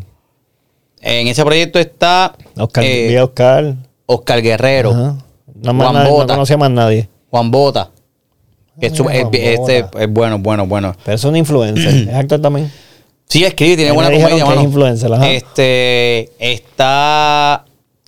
[1.02, 3.76] En ese proyecto está Oscar, eh, Oscar.
[4.06, 4.92] Oscar Guerrero.
[4.92, 5.16] Ajá.
[5.62, 6.34] No, más Juan nadie- no Bota.
[6.34, 7.10] conocía más nadie.
[7.30, 7.90] Juan Bota.
[8.80, 10.04] Que es, Ah, es- este Bota.
[10.04, 10.96] es bueno, bueno, bueno.
[11.06, 11.94] Pero es un influencer.
[12.10, 12.72] es actor también.
[13.28, 14.62] Sí, escribe, tiene buena comedia, que es mano.
[14.64, 15.30] influencer, ajá.
[15.30, 17.66] Este, está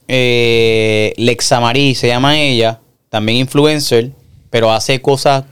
[0.08, 4.12] eh, Lexa Marí, se llama ella, también influencer,
[4.52, 5.46] pero hace cosas,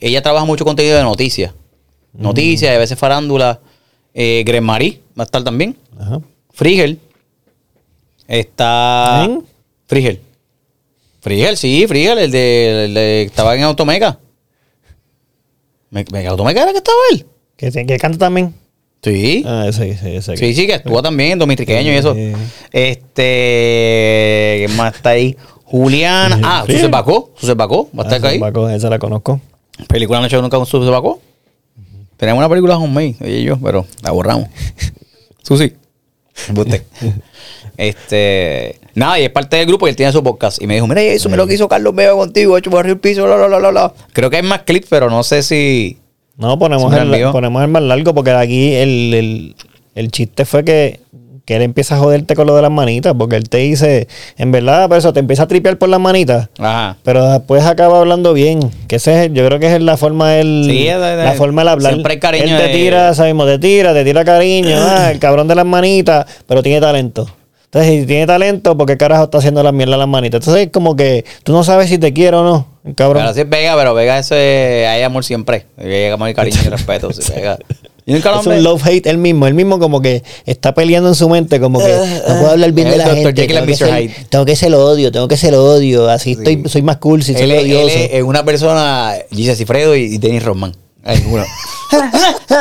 [0.00, 1.54] ella trabaja mucho contenido de noticias.
[2.12, 2.22] Mm.
[2.22, 3.60] Noticias, a veces farándula.
[4.12, 5.76] Eh, va a estar también.
[5.98, 6.20] Ajá.
[6.52, 6.98] Frigel.
[8.28, 9.22] Está.
[9.24, 9.44] ¿Quién?
[9.86, 10.20] Frigel.
[11.20, 14.18] Frigel, sí, Frigel, el de, el de- estaba en Automeca.
[15.90, 17.26] ¿Me, me Automeca era que estaba él?
[17.56, 18.54] Que, que canta también.
[19.02, 19.42] Sí.
[19.46, 20.36] Ah, ese, ese, ese.
[20.36, 22.14] Sí, sí, que actúa también en Domitriqueño y eso.
[22.72, 24.64] Este.
[24.66, 25.36] ¿Quién más está ahí?
[25.70, 26.40] Juliana.
[26.42, 26.72] Ah, Sí.
[26.72, 27.30] Suse Bacó.
[27.36, 27.88] Suse Bacó.
[27.96, 28.38] Va a estar Ah, ahí.
[28.38, 29.40] Paco, esa la conozco.
[29.88, 31.20] Película no he hecho nunca con Suse Bacó.
[32.16, 34.48] Tenemos una película homemade, ella y yo, pero la borramos.
[35.42, 35.72] Susi.
[37.76, 38.78] Este.
[38.94, 40.60] Nada, y es parte del grupo y él tiene su podcast.
[40.60, 42.98] Y me dijo, mira, eso me lo que hizo Carlos Vega contigo, hecho por el
[42.98, 43.94] piso, la, la, la, la, la.
[44.12, 45.98] Creo que hay más clips, pero no sé si.
[46.36, 49.56] No, ponemos, me el, ponemos el más largo porque aquí el, el,
[49.94, 51.00] el chiste fue que,
[51.44, 53.14] que él empieza a joderte con lo de las manitas.
[53.18, 56.48] Porque él te dice, en verdad, por eso te empieza a tripear por las manitas.
[56.58, 56.96] Ajá.
[57.02, 58.70] Pero después acaba hablando bien.
[58.88, 61.62] Que ese es, yo creo que es la forma del, Sí, de- de- la forma
[61.62, 61.92] del hablar.
[61.92, 64.76] siempre hay cariño Él te de- tira, sabemos, te tira, te tira cariño.
[64.78, 67.26] ah, el cabrón de las manitas, pero tiene talento.
[67.72, 70.40] Entonces, si tiene talento, ¿por qué carajo está haciendo la mierda a las manitas?
[70.40, 73.22] Entonces, es como que tú no sabes si te quiere o no, el cabrón.
[73.22, 75.66] Pero sí es Vega, pero Vega ese hay amor siempre.
[75.78, 77.12] Hay amor cariño y respeto.
[77.12, 77.56] sí, Vega.
[78.10, 81.08] Y nunca lo Es un love hate él mismo, él mismo como que está peleando
[81.08, 81.86] en su mente, como que
[82.26, 83.32] no puedo hablar bien Es de la gente.
[83.46, 86.08] Tengo que, ser, tengo que ser el odio, tengo que ser el odio.
[86.08, 87.96] Así estoy, soy más cool si soy es- él odioso.
[87.96, 90.74] es una persona, Gisa Cifredo y, y Dennis Rodman.
[91.04, 91.44] Hay uno.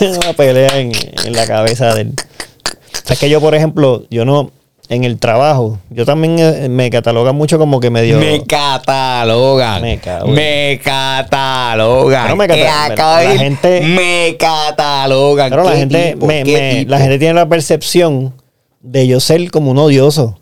[0.00, 0.92] una pelea en,
[1.24, 2.12] en la cabeza de él.
[2.14, 4.50] O sea, es que yo, por ejemplo, yo no,
[4.88, 8.18] en el trabajo, yo también eh, me catalogan mucho como que medio...
[8.18, 9.82] Me catalogan.
[9.82, 12.22] Me cago Me catalogan.
[12.24, 15.50] Pero me Que cata- acaba de la gente- Me catalogan.
[15.50, 16.26] Pero la ¿Qué gente, tipo?
[16.26, 18.34] me- ¿Qué me- la gente tiene la percepción
[18.80, 20.38] de yo ser como un odioso.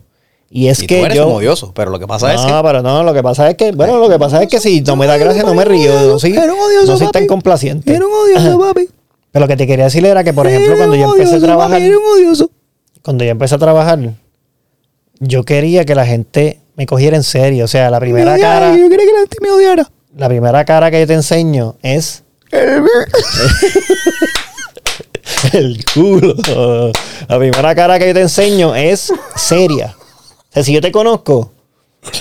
[0.49, 1.27] Y es Y que tú eres yo...
[1.27, 2.51] un odioso, pero lo que pasa es que...
[2.51, 4.81] No, pero no, lo que pasa es que, bueno, lo que pasa es que si
[4.81, 5.91] no me da gracia, no me río.
[6.07, 7.91] No soy, odioso, no soy tan complaciente.
[7.93, 8.87] Era un odioso, papi.
[9.31, 11.81] Pero lo que te quería decir era que, por ejemplo, cuando yo empecé a trabajar,
[11.81, 12.49] Era un odioso.
[13.01, 13.99] cuando yo empecé a trabajar,
[15.19, 17.65] yo quería que la gente me cogiera en serio.
[17.65, 19.89] O sea, la primera Me odiara, cara, Yo quería que la gente me odiara.
[20.17, 22.23] la primera cara que yo te enseño es
[25.53, 26.35] el culo.
[27.27, 29.95] La primera cara que yo te enseño es seria.
[29.97, 31.51] O sea, si yo te conozco,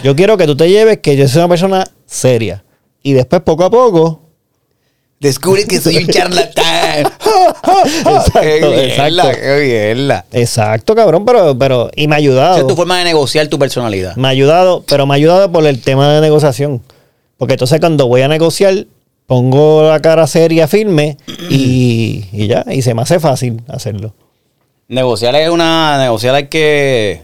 [0.03, 2.65] yo quiero que tú te lleves que yo soy una persona seria.
[3.03, 4.21] Y después, poco a poco,
[5.21, 7.07] Descubre que soy un charlatán.
[8.07, 10.27] Exacto, exacto.
[10.33, 12.55] exacto, cabrón, pero, pero, y me ha ayudado.
[12.55, 14.17] Esa es tu forma de negociar tu personalidad.
[14.17, 16.83] Me ha ayudado, pero me ha ayudado por el tema de negociación.
[17.39, 18.87] Porque entonces cuando voy a negociar,
[19.27, 21.17] pongo la cara seria, firme,
[21.49, 24.15] y, y ya, y se me hace fácil hacerlo.
[24.89, 25.99] Negociar es una.
[25.99, 27.23] Negociar hay que.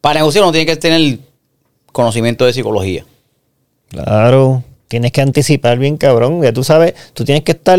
[0.00, 1.18] Para negociar uno tiene que tener
[1.90, 3.04] conocimiento de psicología.
[3.88, 4.62] Claro,
[4.92, 6.42] tienes que anticipar bien, cabrón.
[6.42, 7.78] Ya tú sabes, tú tienes que estar,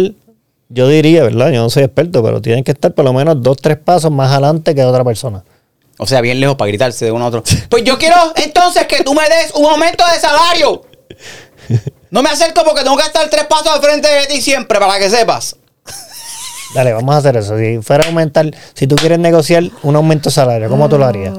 [0.70, 1.52] yo diría, ¿verdad?
[1.52, 4.32] Yo no soy experto, pero tienes que estar por lo menos dos, tres pasos más
[4.32, 5.44] adelante que otra persona.
[6.00, 7.44] O sea, bien lejos para gritarse de uno a otro.
[7.70, 10.82] Pues yo quiero entonces que tú me des un aumento de salario.
[12.10, 14.98] No me acerco porque tengo que estar tres pasos al frente de ti siempre, para
[14.98, 15.56] que sepas.
[16.74, 17.56] Dale, vamos a hacer eso.
[17.60, 21.06] Si fuera a aumentar, si tú quieres negociar un aumento de salario, ¿cómo tú lo
[21.06, 21.38] harías?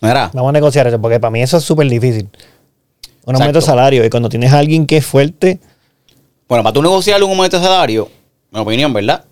[0.00, 2.28] Mira, Vamos a negociar eso, porque para mí eso es súper difícil.
[3.24, 4.04] Un aumento de salario.
[4.04, 5.60] Y cuando tienes a alguien que es fuerte,
[6.48, 8.08] bueno, para tú negociar un aumento de salario,
[8.50, 9.24] mi opinión, ¿verdad?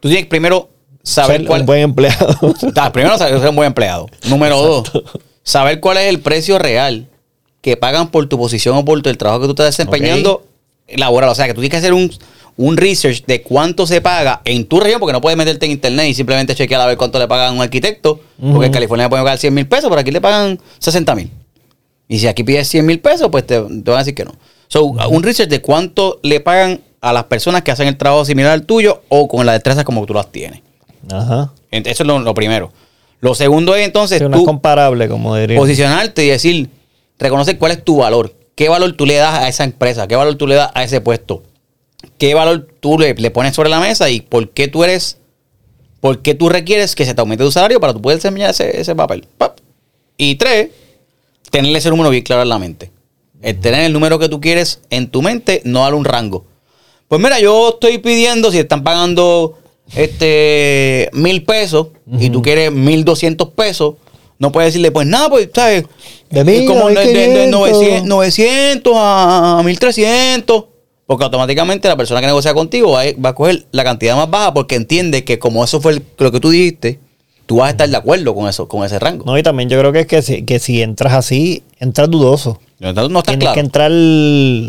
[0.00, 0.68] Tú tienes que primero
[1.02, 1.60] saber ser cuál.
[1.60, 2.36] un buen empleado.
[2.76, 4.06] Ah, primero saber ser un buen empleado.
[4.28, 4.90] Número dos,
[5.42, 7.06] saber cuál es el precio real
[7.60, 10.44] que pagan por tu posición o por el trabajo que tú estás desempeñando
[10.88, 11.30] laboral.
[11.30, 12.10] O sea, que tú tienes que hacer un,
[12.56, 16.08] un research de cuánto se paga en tu región, porque no puedes meterte en internet
[16.08, 19.24] y simplemente chequear a ver cuánto le pagan a un arquitecto, porque en California pueden
[19.24, 21.30] pagar 100 mil pesos, pero aquí le pagan 60 mil.
[22.08, 24.32] Y si aquí pides 100 mil pesos, pues te, te van a decir que no.
[24.68, 28.52] So, un research de cuánto le pagan a las personas que hacen el trabajo similar
[28.52, 30.60] al tuyo o con las destrezas como tú las tienes.
[31.10, 31.52] Ajá.
[31.70, 32.72] Eso es lo, lo primero.
[33.20, 35.58] Lo segundo es entonces Sí, tú comparable, como diría.
[35.58, 36.70] posicionarte y decir,
[37.18, 38.34] reconocer cuál es tu valor.
[38.54, 40.06] ¿Qué valor tú le das a esa empresa?
[40.08, 41.42] ¿Qué valor tú le das a ese puesto?
[42.16, 45.18] ¿Qué valor tú le, le pones sobre la mesa y por qué tú eres,
[46.00, 48.80] por qué tú requieres que se te aumente tu salario para tú poder desempeñar ese,
[48.80, 49.26] ese papel?
[49.36, 49.58] Pap.
[50.16, 50.70] Y tres,
[51.50, 52.90] tenerle ese número bien claro en la mente.
[53.40, 56.44] El tener el número que tú quieres en tu mente, no darle un rango.
[57.06, 59.58] Pues mira, yo estoy pidiendo, si están pagando
[59.94, 61.88] este mil pesos
[62.18, 63.94] y tú quieres mil doscientos pesos,
[64.38, 65.84] no puedes decirle, pues nada, pues, ¿sabes?
[66.30, 67.50] De mil como de, de- de 1500.
[67.50, 70.64] 900, 900 a 1300.
[71.06, 74.28] Porque automáticamente la persona que negocia contigo va a, va a coger la cantidad más
[74.28, 76.98] baja porque entiende que como eso fue el- lo que tú dijiste,
[77.48, 79.24] tú vas a estar de acuerdo con eso, con ese rango.
[79.24, 82.60] No, y también yo creo que es que si, que si entras así, entras dudoso.
[82.78, 83.54] No está Tienes claro.
[83.54, 83.90] que entrar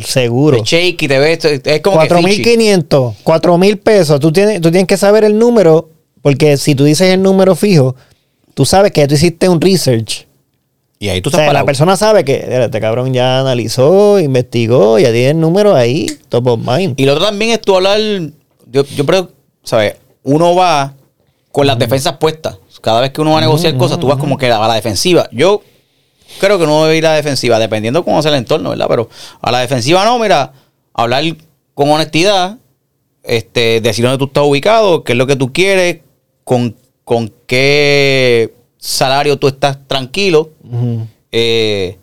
[0.05, 0.57] seguro.
[0.57, 2.41] Te shake y te ves, es como que fishy.
[2.41, 4.19] 4.500, 4.000 pesos.
[4.21, 5.89] Tú tienes, tú tienes que saber el número,
[6.21, 7.97] porque si tú dices el número fijo,
[8.53, 10.25] tú sabes que tú hiciste un research.
[10.99, 14.21] Y ahí tú O estás sea, la persona sabe que "Mira, este cabrón ya analizó,
[14.21, 16.97] investigó, ya tiene el número ahí, top of mind.
[16.97, 17.99] Y lo otro también es tú hablar,
[18.71, 19.30] yo, yo creo,
[19.63, 19.95] ¿sabes?
[20.23, 20.93] Uno va
[21.51, 22.57] con las defensas puestas.
[22.82, 25.27] Cada vez que uno va a negociar cosas, tú vas como que a la defensiva.
[25.32, 25.61] Yo
[26.39, 28.88] creo que no debe ir a la defensiva, dependiendo cómo sea el entorno, ¿verdad?
[28.89, 29.09] Pero
[29.41, 30.53] a la defensiva no, mira,
[30.93, 31.23] hablar
[31.73, 32.57] con honestidad,
[33.23, 35.99] este, decir dónde tú estás ubicado, qué es lo que tú quieres,
[36.43, 40.51] con, con qué salario tú estás tranquilo.
[41.32, 41.97] Eh,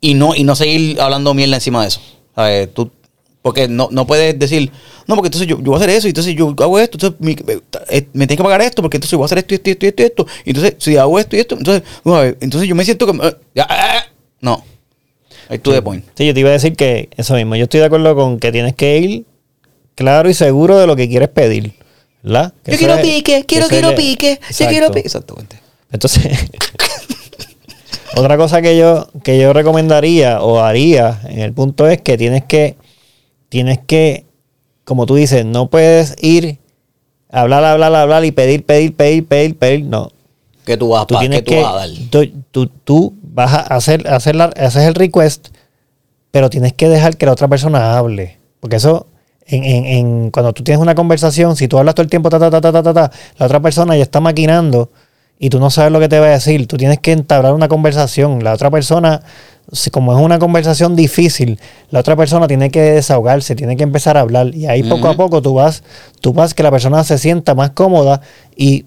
[0.00, 2.00] y no y no seguir hablando mierda encima de eso.
[2.74, 2.90] Tú,
[3.42, 4.70] porque no, no puedes decir,
[5.06, 7.20] no, porque entonces yo, yo voy a hacer eso, y entonces yo hago esto, entonces
[7.20, 7.36] mi-
[7.90, 9.68] eh, me tienes que pagar esto, porque entonces yo voy a hacer esto y esto
[9.68, 10.26] y esto y esto, y esto.
[10.44, 13.06] Y entonces si hago esto y esto, entonces, vamos a ver, entonces yo me siento
[13.06, 13.26] que...
[13.26, 14.12] eh, ya, eh, eh.
[14.40, 14.64] no.
[15.48, 16.04] Ahí tú de point.
[16.16, 17.54] Sí, yo te iba a decir que eso mismo.
[17.54, 19.24] Yo estoy de acuerdo con que tienes que ir
[19.94, 21.74] claro y seguro de lo que quieres pedir.
[22.24, 22.52] ¿Verdad?
[22.64, 25.06] Que Yo quiero es- pique, que quiero, quiero es- pique, yo quiero pique.
[25.06, 25.60] Exactamente.
[25.92, 26.24] Entonces,
[28.16, 32.44] otra cosa que yo, que yo recomendaría o haría en el punto es que tienes
[32.44, 32.76] que,
[33.48, 34.25] tienes que,
[34.86, 36.58] como tú dices, no puedes ir
[37.30, 39.84] a hablar, hablar, hablar y pedir, pedir, pedir, pedir, pedir.
[39.84, 40.10] No.
[40.64, 41.88] ¿Qué tú vas, a Tú tienes tú que, vas a dar?
[42.10, 45.48] tú, tú- tú vas a hacer, hacer la- haces el request,
[46.30, 48.38] pero tienes que dejar que la otra persona hable.
[48.60, 49.08] Porque eso,
[49.46, 52.38] en, en- en- cuando tú tienes una conversación, si tú hablas todo el tiempo, ta,
[52.38, 54.90] ta, ta, ta, ta, ta, ta, la otra persona ya está maquinando
[55.38, 56.66] y tú no sabes lo que te va a decir.
[56.66, 58.42] Tú tienes que entablar una conversación.
[58.42, 59.22] La otra persona,
[59.72, 61.58] si- como es una conversación difícil,
[61.90, 64.54] la otra persona tiene que desahogarse, tiene que empezar a hablar.
[64.54, 65.82] Y ahí poco a poco tú vas,
[66.20, 68.20] tú vas que la persona se sienta más cómoda
[68.56, 68.86] y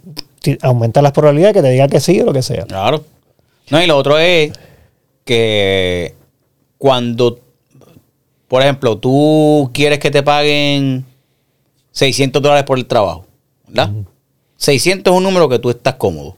[0.62, 2.64] aumenta las probabilidades de que te diga que sí o lo que sea.
[2.66, 3.04] Claro.
[3.70, 4.52] No, y lo otro es
[5.26, 6.16] que
[6.78, 7.40] cuando,
[8.48, 11.06] por ejemplo, tú quieres que te paguen
[11.92, 13.26] 600 dólares por el trabajo,
[13.68, 13.92] ¿verdad?
[14.60, 16.38] 600 es un número que tú estás cómodo.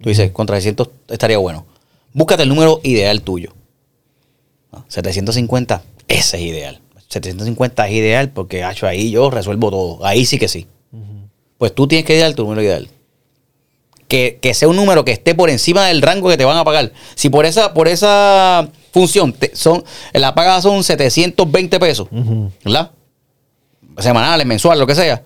[0.00, 1.66] Tú dices, contra 600 estaría bueno.
[2.12, 3.52] Búscate el número ideal tuyo.
[4.72, 6.80] Ah, 750, ese es ideal.
[7.08, 10.06] 750 es ideal porque, hacho, ahí yo resuelvo todo.
[10.06, 10.66] Ahí sí que sí.
[11.58, 12.88] Pues tú tienes que idear tu número ideal
[14.08, 16.64] que, que sea un número que esté por encima del rango que te van a
[16.64, 16.92] pagar.
[17.14, 22.08] Si por esa, por esa función te- son, la paga son 720 pesos,
[22.64, 22.90] ¿verdad?
[23.98, 25.22] Semanales, mensual, lo que sea.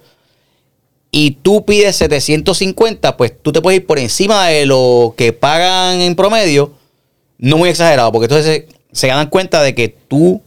[1.11, 6.01] Y tú pides 750, pues tú te puedes ir por encima de lo que pagan
[6.01, 6.73] en promedio.
[7.39, 10.43] No muy exagerado, porque entonces se, se dan cuenta de que tú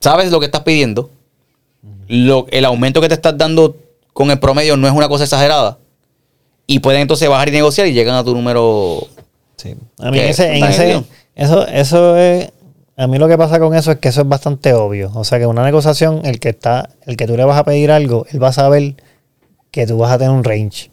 [0.00, 1.10] sabes lo que estás pidiendo.
[2.08, 3.76] Lo, el aumento que te estás dando
[4.12, 5.78] con el promedio no es una cosa exagerada
[6.66, 9.06] y pueden entonces bajar y negociar y llegan a tu número.
[9.56, 9.74] Sí.
[9.98, 11.04] A mí ese, en ¿Está ese,
[11.34, 12.50] eso, eso es,
[12.96, 15.10] a mí lo que pasa con eso es que eso es bastante obvio.
[15.14, 17.90] O sea que una negociación, el que está, el que tú le vas a pedir
[17.90, 18.94] algo, él va a saber
[19.76, 20.90] que tú vas a tener un range.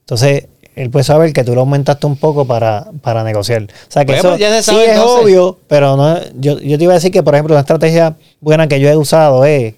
[0.00, 3.62] Entonces, él puede saber que tú lo aumentaste un poco para, para negociar.
[3.62, 5.22] O sea que Pues, eso ya se sí es entonces.
[5.24, 8.66] obvio, pero no, yo, yo te iba a decir que, por ejemplo, una estrategia buena
[8.66, 9.74] que yo he usado es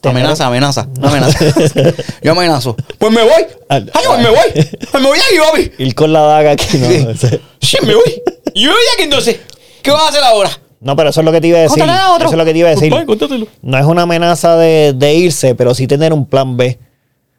[0.00, 1.44] tener- Amenaza, amenaza, no amenaza.
[2.22, 2.76] Yo amenazo.
[2.98, 3.46] Pues me voy.
[3.68, 4.68] Ay, pues me voy.
[4.92, 5.38] Pues me voy aquí,
[5.68, 5.84] papi.
[5.84, 6.78] ir con la daga aquí.
[6.78, 7.14] No,
[7.60, 7.76] Sí.
[7.82, 8.22] Me voy.
[8.54, 9.40] Yo voy aquí entonces.
[9.82, 10.50] ¿Qué vas a hacer ahora?
[10.80, 11.82] no, pero eso es lo que te iba a decir.
[11.82, 12.90] Eso es lo que te iba a decir.
[12.90, 13.30] Pues,
[13.62, 16.78] no es una amenaza de, de irse, pero sí tener un plan B,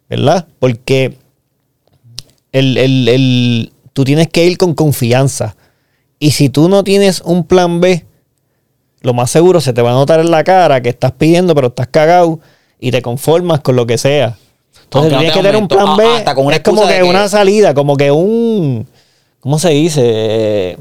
[0.09, 0.47] ¿verdad?
[0.59, 1.17] Porque
[2.51, 5.55] el, el- el- tú tienes que ir con confianza.
[6.19, 8.05] Y si tú no tienes un plan B,
[9.01, 11.67] lo más seguro se te va a notar en la cara que estás pidiendo, pero
[11.67, 12.39] estás cagado
[12.79, 14.37] y te conformas con lo que sea.
[14.83, 16.05] Entonces tienes que te tener un plan B.
[16.17, 18.87] hasta con una es como que, una salida, como que un...
[19.39, 20.77] ¿Cómo se dice?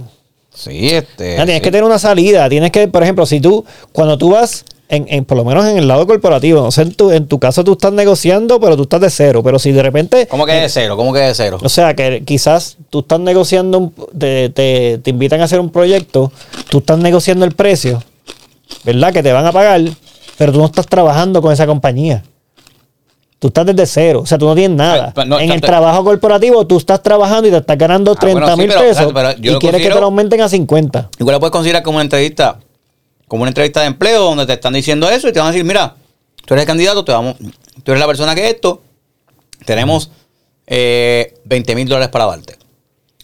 [0.52, 1.34] Sí, este.
[1.34, 1.60] Ah, tienes sí.
[1.62, 2.48] que tener una salida.
[2.48, 5.76] Tienes que, por ejemplo, si tú, cuando tú vas, en, en- por lo menos en
[5.78, 8.82] el lado corporativo, no sé, en tu, en tu caso tú estás negociando, pero tú
[8.84, 9.42] estás de cero.
[9.42, 10.26] Pero si de repente.
[10.28, 10.96] ¿Cómo que de cero?
[10.96, 11.58] ¿Cómo que de cero?
[11.62, 15.70] O sea, que quizás tú estás negociando, un- te, te, te invitan a hacer un
[15.70, 16.32] proyecto,
[16.70, 18.02] tú estás negociando el precio,
[18.84, 19.12] ¿verdad?
[19.12, 19.80] Que te van a pagar,
[20.38, 22.22] pero tú no estás trabajando con esa compañía.
[23.40, 25.06] Tú estás desde cero, o sea, tú no tienes nada.
[25.06, 28.18] Ay, pues no, en el trabajo corporativo tú estás trabajando y te estás ganando Ah,
[28.20, 30.48] bueno, 30 sí, mil pero- pesos pero yo y quieres que te lo aumenten a
[30.48, 31.08] 50.
[31.20, 32.58] Igual lo puedes considerar como una entrevista,
[33.28, 35.64] como una entrevista de empleo donde te están diciendo eso y te van a decir,
[35.64, 35.94] mira,
[36.44, 37.36] tú eres el candidato, te vamos,
[37.84, 38.82] tú eres la persona que esto,
[39.64, 40.10] tenemos
[40.66, 42.58] eh, 20 mil dólares para darte.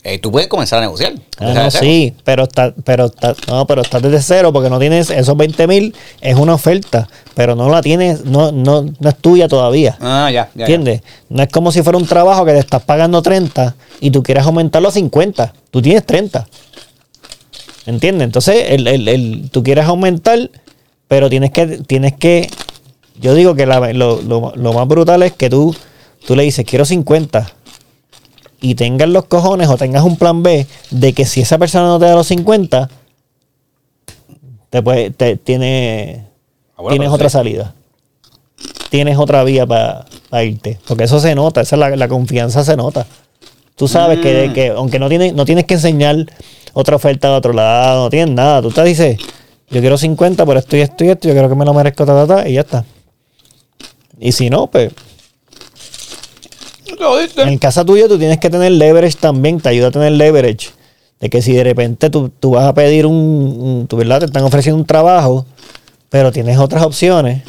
[0.06, 1.14] Eh, tú puedes comenzar a negociar.
[1.38, 5.08] Ah, no, sí, pero está, pero está, no, pero estás desde cero porque no tienes
[5.08, 9.48] esos 20 mil, es una oferta, pero no la tienes, no, no, no es tuya
[9.48, 9.96] todavía.
[10.00, 10.50] Ah, ya, ya.
[10.54, 10.64] ya.
[10.66, 11.00] ¿Entiendes?
[11.30, 14.44] No es como si fuera un trabajo que te estás pagando 30 y tú quieres
[14.44, 15.54] aumentarlo a 50.
[15.70, 16.46] Tú tienes 30.
[17.86, 18.24] ¿Entiendes?
[18.26, 20.50] Entonces, el, el- el- tú quieres aumentar,
[21.08, 22.48] pero tienes que, tienes que.
[23.20, 25.74] Yo digo que la- lo, lo- lo más brutal es que tú,
[26.26, 27.50] tú le dices, quiero 50.
[28.60, 31.98] Y tengas los cojones o tengas un plan B de que si esa persona no
[31.98, 32.88] te da los 50,
[34.70, 36.26] te puede, te, tiene,
[36.76, 37.34] Ah, bueno, tienes otra sí.
[37.34, 37.74] salida.
[38.88, 40.06] Tienes otra vía para
[40.44, 40.78] irte.
[40.86, 43.06] Porque eso se nota, esa es la, la confianza se nota.
[43.76, 44.52] Tú sabes que, Mm.
[44.52, 46.16] que aunque no tienes, no tienes que enseñar
[46.72, 48.62] otra oferta de otro lado, no tienes nada.
[48.62, 49.18] Tú te dices,
[49.70, 52.04] yo quiero 50 por esto y esto y esto, yo creo que me lo merezco,
[52.06, 52.84] ta, ta, ta, y ya está.
[54.20, 54.92] Y si no, pues
[56.98, 57.42] Lo diste.
[57.42, 60.70] en el caso tuyo tú tienes que tener leverage también, te ayuda a tener leverage.
[61.20, 64.20] De que si de repente tú, tú vas a pedir un, un- tú, ¿verdad?
[64.20, 65.46] Te están ofreciendo un trabajo,
[66.10, 67.42] pero tienes otras opciones,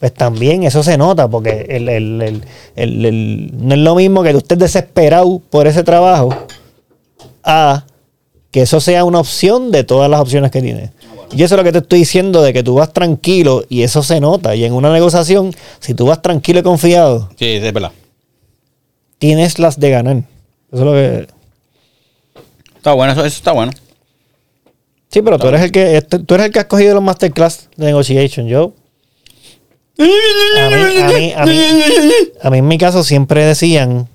[0.00, 2.42] pues también eso se nota, porque el, el-
[2.76, 6.30] el- no es lo mismo que tú estés desesperado por ese trabajo
[7.42, 7.84] a
[8.50, 10.90] que eso sea una opción de todas las opciones que tienes.
[11.32, 14.02] Y eso es lo que te estoy diciendo, de que tú vas tranquilo y eso
[14.02, 14.54] se nota.
[14.54, 17.92] Y en una negociación, si tú vas tranquilo y confiado, Sí, es verdad.
[19.18, 20.16] tienes las de ganar.
[20.16, 20.24] Eso
[20.72, 21.26] es lo que.
[22.76, 23.72] Está bueno, eso, eso está bueno.
[25.10, 27.68] Sí, pero tú eres el que este- tú eres el que has cogido los masterclass
[27.76, 28.46] de negotiation.
[28.46, 28.72] Yo.
[29.98, 30.04] A
[30.70, 31.60] mí, a mí, a mí,
[32.42, 34.08] a mí en mi caso siempre decían,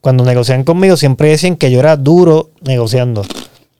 [0.00, 3.24] cuando negocian conmigo, siempre decían que yo era duro negociando.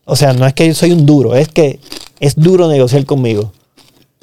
[0.04, 1.78] O sea, no es que yo soy un duro, es que
[2.18, 3.52] es duro negociar conmigo.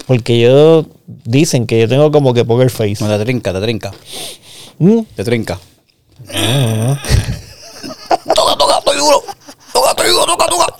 [0.08, 2.98] Porque yo dicen que yo tengo como que poker face.
[3.04, 3.94] No, te trinca, te trinca.
[4.80, 5.60] Mm, Te trinca.
[8.36, 9.24] toca, toca, estoy duro.
[9.74, 10.76] Toca, estoy duro, toca, toca.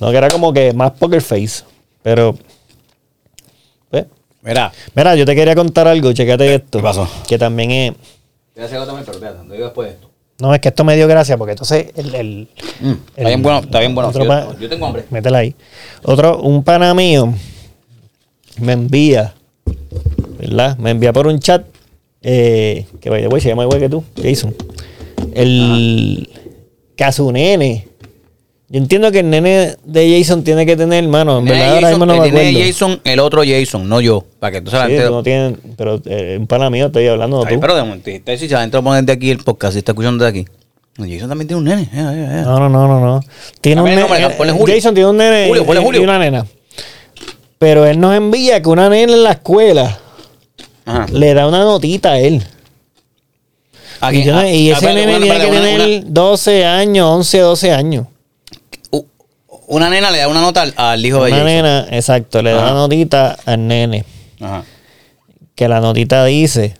[0.00, 1.64] No, que era como que más poker face.
[2.02, 2.36] Pero.
[4.46, 4.72] Mira.
[4.94, 6.78] Mira, yo te quería contar algo, checate esto.
[6.78, 7.08] ¿Qué pasó?
[7.28, 7.92] Que también es.
[8.54, 10.10] Voy a también, pero espérate, lo digo después de esto.
[10.38, 12.14] No, es que esto me dio gracia, porque entonces el.
[12.14, 12.48] el-
[12.80, 14.08] Mm, el- está bien bueno, está bien bueno.
[14.10, 15.04] otro Yo, pa- yo tengo hambre.
[15.10, 15.54] Métela ahí.
[16.02, 17.32] Otro, un pana mío
[18.60, 19.34] me envía,
[20.38, 20.76] ¿verdad?
[20.78, 21.64] Me envía por un chat,
[22.22, 24.54] eh, que vaya, güey, se llama igual que tú, Jason.
[25.34, 26.28] El.
[26.96, 27.88] Que a su nene.
[28.68, 31.38] Yo entiendo que el nene de Jason tiene que tener, hermano.
[31.38, 32.66] En El nene verdad, de ahora mismo Jason, no me el nene de acuerdo.
[32.72, 34.24] Jason, el otro Jason, no yo.
[34.40, 35.22] Para que tú se la Sí, no
[35.76, 37.60] pero eh, un pana mío, estoy hablando Ay, tú.
[37.60, 40.30] pero de momento, si se adentro poner de aquí el podcast, si está escuchando de
[40.30, 40.46] aquí.
[40.98, 41.82] Jason también tiene un nene.
[41.82, 42.42] eh, eh, eh.
[42.44, 43.20] No, no, no, no, no.
[43.60, 44.02] Tiene un nene.
[44.66, 46.00] Jason tiene un nene Julio, ponle Julio.
[46.00, 46.46] y una nena.
[47.58, 49.96] Pero él nos envía que una nena en la escuela
[50.84, 51.06] Ajá.
[51.12, 52.42] le da una notita a él.
[54.00, 57.72] Aquí, y, yo ah, y ah, ese nene tiene que tener 12 años, 11, 12
[57.72, 58.06] años.
[59.66, 61.46] Una- Una nena le da una nota al, al hijo de Una Jason.
[61.46, 64.04] nena, exacto, le da una notita al nene.
[64.40, 64.64] Ajá.
[65.54, 66.74] Que la notita dice.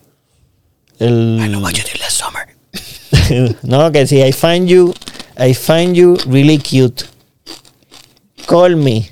[0.99, 3.57] El, I know what you did last summer.
[3.63, 4.95] no, que si I find you,
[5.39, 7.05] I find you really cute.
[8.47, 9.11] Call me.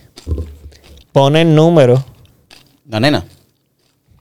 [1.12, 2.04] Pone el número.
[2.88, 3.24] La nena.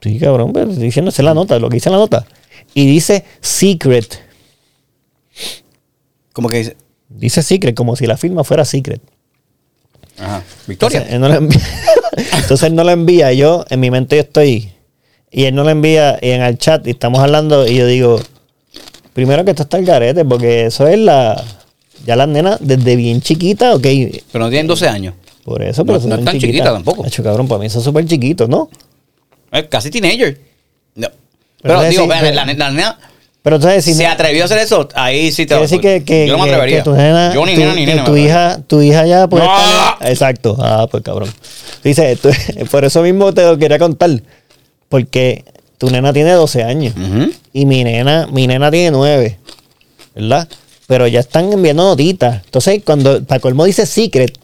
[0.01, 2.25] Sí, cabrón, pero estoy es la nota, lo que dice la nota.
[2.73, 4.19] Y dice secret.
[6.33, 6.77] Como que dice.
[7.09, 9.01] Dice secret, como si la firma fuera secret.
[10.19, 10.43] Ajá.
[10.67, 10.99] Victoria.
[10.99, 11.59] Entonces, él no la envía.
[12.41, 13.33] Entonces él no la envía.
[13.33, 14.71] y Yo, en mi mente, yo estoy.
[15.31, 17.67] Y él no la envía y en el chat y estamos hablando.
[17.67, 18.19] Y yo digo,
[19.13, 21.43] primero que esto está el garete, porque eso es la.
[22.05, 23.81] Ya las nenas, desde bien chiquita, ok.
[24.31, 25.15] Pero no tienen 12 años.
[25.43, 27.05] Por eso, No- pero no son es tan chiquita tampoco.
[27.05, 28.69] Hacho, cabrón, para mí eso es súper chiquito, ¿no?
[29.51, 30.39] Es casi teenager.
[30.95, 31.07] No.
[31.61, 32.99] Pero digo, decir, vean, pero- la, la nena
[33.43, 36.27] Pero entonces, si se atrevió a hacer eso, ahí sí te Quiere decir que, que,
[36.27, 36.77] Yo no me atrevería.
[36.77, 38.03] que tu nena, Yo ni tu, nena ni nena.
[38.05, 39.51] tu hija, tu hija ya puede ¡No!
[39.53, 40.09] estar.
[40.09, 40.55] Exacto.
[40.59, 41.29] Ah, pues cabrón.
[41.83, 42.29] Dice, tú-
[42.71, 44.09] por eso mismo te lo quería contar.
[44.87, 45.43] Porque
[45.77, 46.93] tu nena tiene 12 años.
[47.51, 49.37] Y mi nena, mi nena tiene 9.
[50.15, 50.47] ¿Verdad?
[50.87, 52.43] Pero ya están enviando notitas.
[52.45, 54.37] Entonces, cuando para colmo dice secret.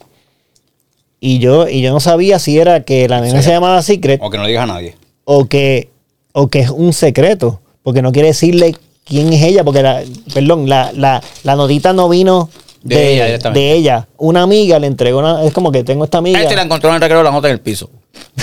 [1.21, 3.45] Y yo, y yo no sabía si era que la nena Sí.
[3.45, 4.95] se llamaba secret O que no le digas a nadie.
[5.25, 5.89] o que,
[6.33, 8.75] o que es un secreto, porque no quiere decirle
[9.09, 10.03] quién es ella, porque la,
[10.33, 12.49] perdón, la, la, la notita no vino
[12.83, 14.07] De de, ella de ella.
[14.17, 16.95] Una amiga le entregó una, es como que tengo esta amiga, Este la encontró en
[16.95, 17.89] el recreo la nota en el piso.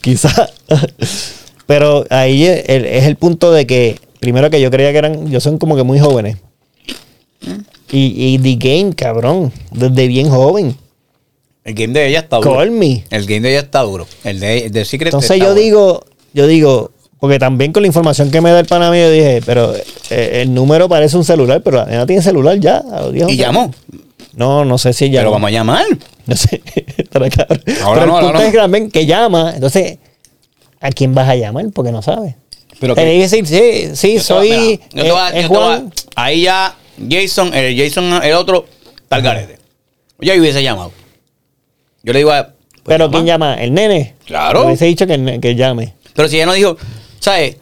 [0.00, 0.50] quizá.
[1.66, 5.30] Pero ahí es el, es el punto de que, primero que yo creía que eran,
[5.30, 6.36] yo son como que muy jóvenes.
[7.90, 10.76] Y, y The Game, cabrón, desde bien joven.
[11.64, 12.56] El game de ella está duro.
[12.56, 13.04] Call me.
[13.10, 14.06] El game de ella está duro.
[14.22, 16.04] El de, el de Secret Entonces está yo digo,
[16.34, 16.90] yo digo,
[17.20, 19.74] porque también con la información que me da el pana mío, dije, pero
[20.10, 22.82] eh, el número parece un celular, pero la nena tiene celular ya.
[23.10, 23.36] 10, Y 11.
[23.36, 23.70] llamó.
[24.34, 25.20] No, no sé si llama.
[25.20, 25.84] Pero vamos a llamar.
[26.26, 26.62] No sé.
[27.12, 28.40] Ahora pero no, el ahora punto no.
[28.40, 29.52] es que también que llama.
[29.54, 29.98] Entonces,
[30.80, 31.66] ¿a quién vas a llamar?
[31.74, 32.34] Porque no sabes.
[32.80, 34.48] Pero Te decir, sí, sí, Yo te voy- soy.
[34.50, 35.92] mira, yo te voy a- eh, es yo te voy a- Juan.
[36.16, 36.74] Ahí ya
[37.10, 38.64] Jason, el Jason, el otro,
[39.08, 39.58] tal garete.
[40.18, 40.92] Yo hubiese llamado.
[42.02, 42.46] Yo le digo a.
[42.46, 42.54] pues,
[42.84, 43.10] pero.
[43.10, 43.54] ¿quién llama?
[43.54, 44.14] ¿El nene?
[44.26, 44.60] Claro.
[44.60, 45.94] Me hubiese dicho que, que llame.
[46.14, 46.76] Pero si ella no dijo,
[47.24, 47.56] ¿sabes?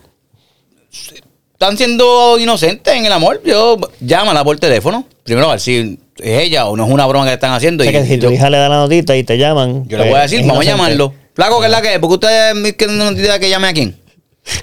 [1.52, 3.40] Están siendo inocentes en el amor.
[3.44, 5.06] Yo llámala por teléfono.
[5.22, 7.84] Primero a ver si es ella o no es una broma que están haciendo.
[7.84, 9.84] O sea, y que si tu hija le da la notita y te llaman.
[9.86, 11.14] yo le pues, voy a decir, es vamos a llamarlo.
[11.34, 11.98] Flaco, ¿qué es la que es?
[12.00, 13.96] Porque ustedes que no tienen idea que llame a quién.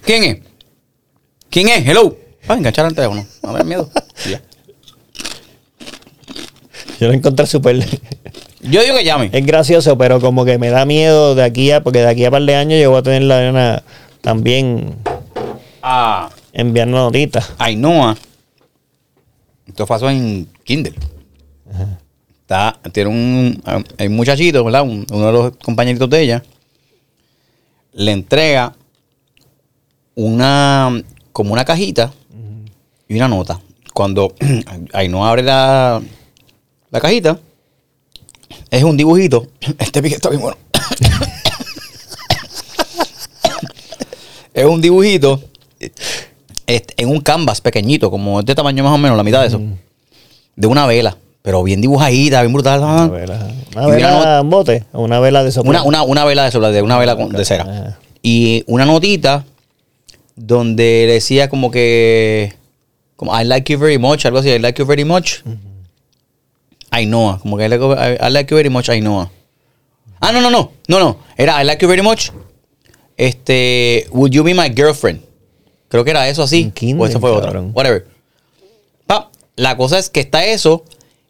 [0.03, 0.37] ¿Quién es?
[1.49, 1.87] ¿Quién es?
[1.87, 2.17] Hello.
[2.49, 3.25] Va a enganchar el teléfono.
[3.43, 3.89] A ver, miedo.
[4.29, 4.41] Ya.
[6.99, 7.77] Yo lo encontré súper.
[8.59, 9.29] Yo digo que llame.
[9.31, 11.81] Es gracioso, pero como que me da miedo de aquí a.
[11.81, 13.81] Porque de aquí a par de años yo voy a tener la
[14.21, 14.95] también
[15.81, 17.53] A enviando notitas.
[17.57, 18.17] Ainhoa.
[19.67, 20.93] Esto pasó en Kindle.
[22.41, 23.61] Está, tiene un,
[23.97, 24.81] hay un muchachito, ¿verdad?
[24.81, 26.43] Un- uno de los compañeritos de ella.
[27.93, 28.75] Le entrega
[30.15, 31.01] una,
[31.31, 32.11] como una cajita
[33.07, 33.59] y una nota.
[33.93, 34.33] Cuando
[34.93, 36.01] Ainhoa abre la,
[36.91, 37.39] la cajita,
[38.69, 39.47] es un dibujito.
[39.79, 40.57] Este pique está bien bueno.
[44.53, 45.41] es un dibujito
[46.67, 49.61] este, en un canvas pequeñito, como de tamaño más o menos, la mitad de eso.
[50.55, 52.79] De una vela, pero bien dibujadita, bien brutal.
[52.81, 55.81] Una vela, una vela en bote, una vela de soplar.
[55.81, 57.63] Una, una, una vela de sola, de una vela con- de cera.
[57.63, 57.99] Ajá.
[58.21, 59.45] Y una notita
[60.35, 62.53] donde decía como que
[63.15, 65.39] como I like you very much, algo así, I like you very much.
[66.91, 69.29] I know, como que I like, I- I like you very much, I know.
[70.21, 72.31] Ah, no, no, no, no, no, era I like you very much.
[73.19, 75.21] Este, would you be my girlfriend?
[75.89, 76.71] Creo que era eso así.
[76.71, 77.59] Kindle, o eso fue otra.
[77.59, 78.07] Whatever.
[79.05, 80.85] Pa, la cosa es que está eso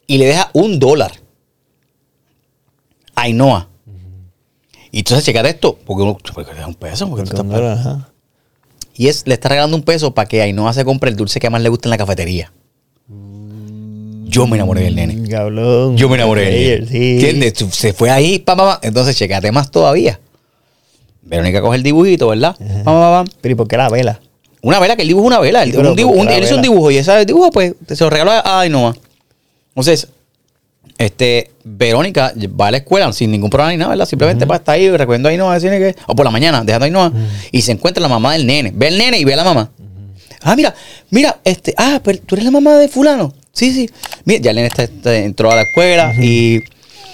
[0.05, 1.13] y le deja un dólar.
[3.15, 3.69] A Ainhoa.
[4.91, 8.07] Y entonces checate esto, porque uno porque le da un peso, porque tú estás dólar,
[8.93, 11.49] y es, le está regalando un peso para que Ainhoa se compre el dulce que
[11.49, 12.53] más le gusta en la cafetería.
[14.25, 15.27] Yo me enamoré del nene.
[15.27, 15.97] Cabrón.
[15.97, 16.87] Yo me enamoré del nene.
[16.87, 17.13] sí.
[17.13, 17.53] ¿Entiendes?
[17.71, 18.87] Se fue ahí, pa, pa, pa.
[18.87, 20.19] Entonces, checate más todavía.
[21.29, 22.55] Verónica coge el dibujito, ¿verdad?
[22.83, 23.25] Pa, pa.
[23.41, 24.19] Pero ¿y por qué la vela?
[24.61, 25.63] Una vela, que él dibuja una vela.
[25.63, 26.71] Él, un dibu- ¿por qué un- la él hizo un vela?
[26.73, 28.95] dibujo y ese dibujo, pues, se lo regaló a Ainhoa.
[29.69, 30.07] Entonces,
[30.97, 34.05] este, Verónica va a la escuela sin ningún problema ni nada, ¿verdad?
[34.05, 36.87] Simplemente va estar ahí recogiendo a Ainhoa, decirle que, o por la mañana, dejando a
[36.87, 37.13] Ainhoa,
[37.51, 38.71] y se encuentra la mamá del nene.
[38.75, 39.71] Ve el nene y ve a la mamá.
[40.41, 40.73] Ah, mira,
[41.09, 43.33] mira, este, ah, pero tú eres la mamá de fulano.
[43.53, 43.89] Sí, sí.
[44.25, 46.59] Mira, ya el nene está- está- entró a la escuela y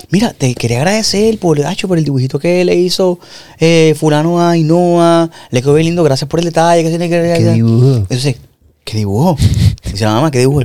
[0.10, 3.20] mira, te quería agradecer por, hacho, por el dibujito que le hizo
[3.60, 5.30] eh, fulano a Ainhoa.
[5.52, 6.84] Le quedó bien lindo, gracias por el detalle.
[6.84, 7.96] Que tiene que, ¿Qué dibujo?
[7.98, 8.36] Entonces,
[8.84, 9.38] ¿qué dibujo?
[9.92, 10.62] Dice la mamá, ¿qué dibujo?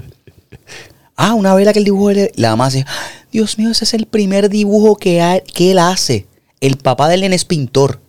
[1.17, 2.13] Ah, una vela que el dibujo.
[2.13, 2.87] le- La mamá dice,
[3.31, 6.27] Dios mío, ese es el primer dibujo que, ha- que él hace.
[6.61, 8.01] El papá del nene es pintor.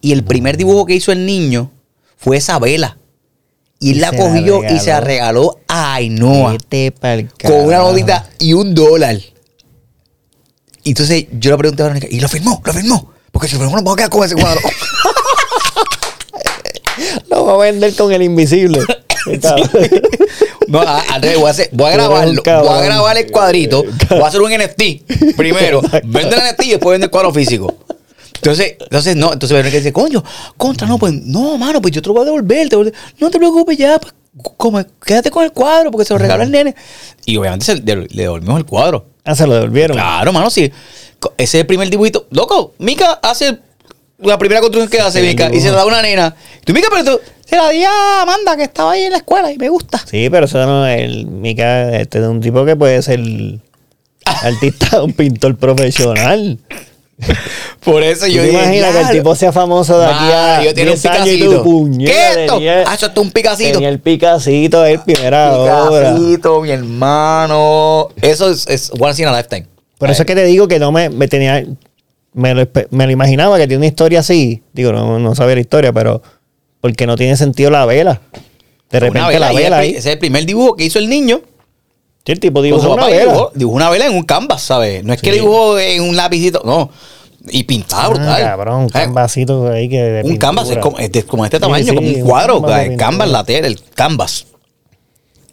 [0.00, 1.70] Y el primer dibujo que hizo el niño
[2.16, 2.96] fue esa vela.
[3.80, 5.98] Y él la se la cogió y se la regaló a
[7.00, 9.18] pa'l Con una notita y un dólar.
[10.88, 12.62] Y entonces yo le pregunté a Verónica, ¿y lo firmó?
[12.64, 13.12] ¿Lo firmó?
[13.30, 14.58] Porque si lo firmó, no puedo quedar con ese cuadro.
[17.30, 18.80] Lo va a vender con el invisible.
[20.68, 22.42] No, a- revés, voy a, hacer- voy a grabarlo.
[22.42, 23.84] Voy a grabar el cuadrito.
[24.10, 25.80] Voy a hacer un NFT primero.
[26.04, 27.74] Vende el NFT y después vende el cuadro físico.
[28.36, 30.22] Entonces, entonces no, entonces Verónica dice, coño,
[30.56, 32.68] contra, no, pues, no, mano, pues yo te lo voy a devolver.
[32.68, 34.14] te voy a- No te preocupes ya, pues,
[34.56, 36.74] como, quédate con el cuadro porque se lo regaló el nene.
[37.26, 39.06] Y obviamente se- le, le devolvimos el cuadro.
[39.32, 39.96] Ah, se lo devolvieron.
[39.96, 40.72] Claro, mano, sí.
[41.36, 42.26] Ese es el primer dibujito.
[42.30, 43.58] Loco, Mica hace
[44.18, 46.34] la primera construcción que hace Mica y se la da una nena.
[46.64, 49.52] Tú, Mica, pero tú, se la di a Amanda que estaba ahí en la escuela
[49.52, 49.98] y me gusta.
[50.06, 53.20] Sí, pero eso no es el Mica, este es un tipo que puede ser
[54.24, 56.58] artista, un pintor profesional.
[57.92, 60.74] Por eso ¿Tú yo dije, imaginas que el tipo sea famoso de aquí a yo
[60.74, 61.64] tenía un 10 años y picacito.
[61.98, 62.60] ¿Qué es esto?
[62.86, 63.72] Ah, eso es un picacito.
[63.72, 66.14] Tenía el picacito, es primera obra.
[66.14, 68.08] Picacito, mi hermano.
[68.20, 69.66] Eso es, es once in a lifetime.
[69.98, 71.64] Por eso es que te digo que no me, me tenía.
[72.34, 74.62] Me lo, espe- me lo imaginaba que tiene una historia así.
[74.72, 76.22] Digo, no, no sabía la historia, pero.
[76.80, 78.20] Porque no tiene sentido la vela.
[78.90, 79.84] De repente la vela.
[79.84, 81.40] Ese es el primer dibujo que hizo el niño.
[82.24, 83.50] Sí, el tipo dibujó una vela.
[83.54, 85.02] dibujó, una vela en un canvas, ¿sabes?
[85.02, 86.90] No es que dibujó en un lapicito, no.
[87.50, 88.42] Y pintaba Ah, brutal.
[88.42, 89.98] cabrón, un canvasito ahí que.
[90.00, 92.76] de Un canvas es como, es de, como este Sí, tamaño, sí, como un cuadro.
[92.78, 94.46] el canvas, la tela, el canvas.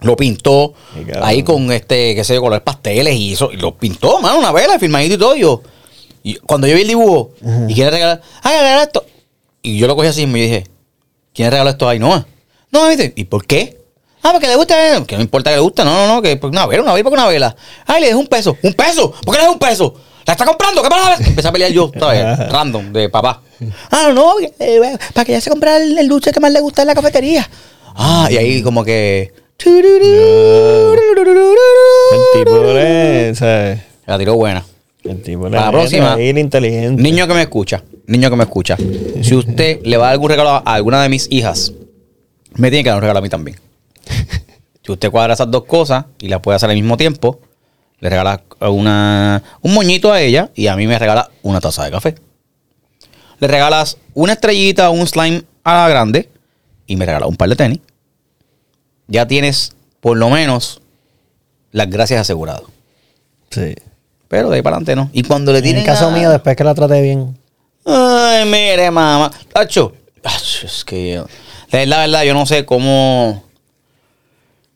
[0.00, 3.50] Lo pintó Sí, ahí con este, qué sé yo, color pasteles y eso.
[3.52, 5.34] Y lo pintó, mano, una vela, firmadito y todo.
[5.36, 5.62] Yo,
[6.22, 7.30] y cuando yo vi el dibujo
[7.68, 9.04] y quiere regalar, ah, regalar esto.
[9.62, 10.66] Y yo lo cogí así y me dije,
[11.34, 12.26] ¿quién regaló esto a Ainhoa?
[12.70, 13.12] No, ¿viste?
[13.16, 13.78] ¿Y por qué?
[14.22, 14.74] Ah, porque le gusta,
[15.06, 17.20] que no importa que le guste, no, no, no, que una vela, una vela, porque
[17.20, 17.56] una vela.
[17.86, 19.94] Ay, le dejo un peso, un peso, ¿por qué le dejo un peso?
[20.26, 20.82] ¿La está comprando?
[20.82, 21.24] ¿Qué pasa?
[21.24, 22.48] Empecé a pelear yo, ¿sabes?
[22.50, 23.42] Random, de papá.
[23.90, 26.50] Ah, no, no, porque, eh, para que ella se compre el, el dulce que más
[26.52, 27.48] le gusta en la cafetería.
[27.94, 29.32] Ah, y ahí como que.
[29.64, 29.82] El
[32.34, 33.34] tipo le.
[33.34, 33.80] ¿sabes?
[34.06, 34.64] La tiró buena.
[35.04, 35.56] El tipo le.
[35.56, 36.20] Para la próxima.
[36.20, 37.00] inteligente.
[37.00, 38.76] Niño que me escucha, niño que me escucha.
[39.22, 41.72] Si usted le va a dar algún regalo a alguna de mis hijas,
[42.54, 43.58] me tiene que dar un regalo a mí también.
[44.84, 47.40] Si usted cuadra esas dos cosas y las puede hacer al mismo tiempo,
[48.00, 51.90] le regala una, un moñito a ella y a mí me regala una taza de
[51.90, 52.14] café.
[53.38, 56.30] Le regalas una estrellita o un slime a la grande
[56.86, 57.80] y me regala un par de tenis.
[59.08, 60.80] Ya tienes por lo menos
[61.72, 62.62] las gracias aseguradas.
[63.50, 63.74] Sí.
[64.28, 65.10] Pero de ahí para adelante no.
[65.12, 67.38] Y cuando le En tienen el caso a- mío, después que la traté bien.
[67.84, 69.30] Ay, mire, mamá.
[69.52, 69.94] Tacho.
[70.64, 71.22] Es que.
[71.70, 73.44] la verdad, yo no sé cómo.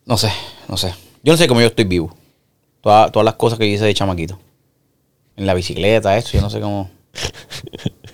[0.05, 0.31] No sé,
[0.69, 0.93] no sé.
[1.23, 2.15] Yo no sé cómo yo estoy vivo.
[2.81, 4.39] Todas, todas las cosas que hice de chamaquito.
[5.37, 6.89] En la bicicleta, esto, yo no sé cómo.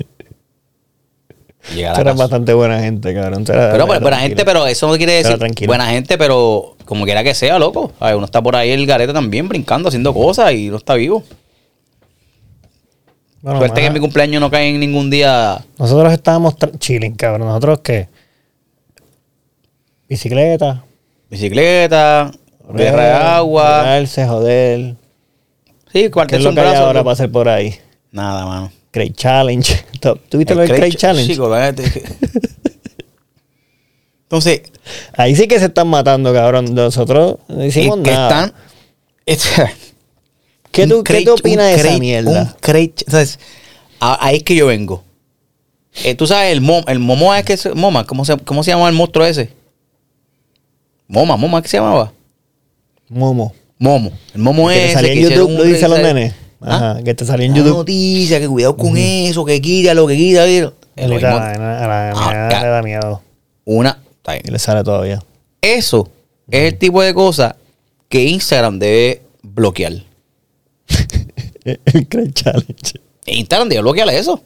[1.76, 2.14] Llegar a casa.
[2.14, 3.42] bastante buena gente, cabrón.
[3.42, 5.38] Eres- Pero eres pues, buena gente, pero eso no quiere decir
[5.68, 7.92] buena gente, pero como quiera que sea, loco.
[8.00, 10.94] A ver, uno está por ahí el garete también brincando, haciendo cosas y no está
[10.96, 11.24] vivo.
[13.42, 15.64] Bueno, Suerte que mi cumpleaños no cae en ningún día.
[15.78, 17.48] Nosotros estábamos chilling, cabrón.
[17.48, 18.08] Nosotros qué?
[20.08, 20.84] Bicicleta.
[21.30, 22.32] Bicicleta,
[22.74, 23.80] guerra de agua.
[23.82, 24.96] Tirarse, joder.
[25.92, 26.86] Sí, ¿Qué cuartel es lo son que hay brazos.
[26.86, 27.76] ahora para hacer por ahí?
[28.12, 28.72] Nada, mano.
[28.92, 29.86] Crate Challenge.
[30.30, 31.34] ¿Tuviste lo del Crate Challenge?
[31.34, 31.52] Chico,
[34.24, 34.62] Entonces,
[35.16, 36.74] Ahí sí que se están matando, cabrón.
[36.74, 38.46] Nosotros no hicimos es que nada.
[38.46, 38.54] están.
[39.26, 39.52] es-
[40.72, 42.42] ¿Qué tú, ¿qué tú opinas de esa crate- mierda?
[42.42, 43.40] Un crate, entonces,
[44.00, 45.04] a- ahí es que yo vengo.
[46.04, 48.88] Eh, Tú sabes, el, mom, el momo es que Moma, ¿cómo se, ¿cómo se llama
[48.88, 49.50] el monstruo ese?
[51.08, 52.12] Moma, Moma, ¿qué se llamaba?
[53.10, 53.54] Momo.
[53.80, 54.12] Momo.
[54.34, 54.94] El momo que te ese.
[54.94, 56.34] salía en que YouTube, lo dice a los nenes.
[56.62, 56.76] ¿Ah?
[56.94, 57.78] Ajá, que te salía en Una YouTube.
[57.78, 60.46] noticia, que cuidado con eso, que quita lo que quita.
[60.48, 63.22] Lo Ah, le da miedo.
[63.66, 64.00] Una.
[64.18, 64.44] está bien.
[64.48, 65.24] Y le sale todavía.
[65.62, 66.10] Eso
[66.50, 67.54] es el tipo de cosas
[68.10, 69.94] que Instagram debe bloquear.
[71.66, 73.00] El Challenge.
[73.26, 74.42] Instagram debe bloquear eso.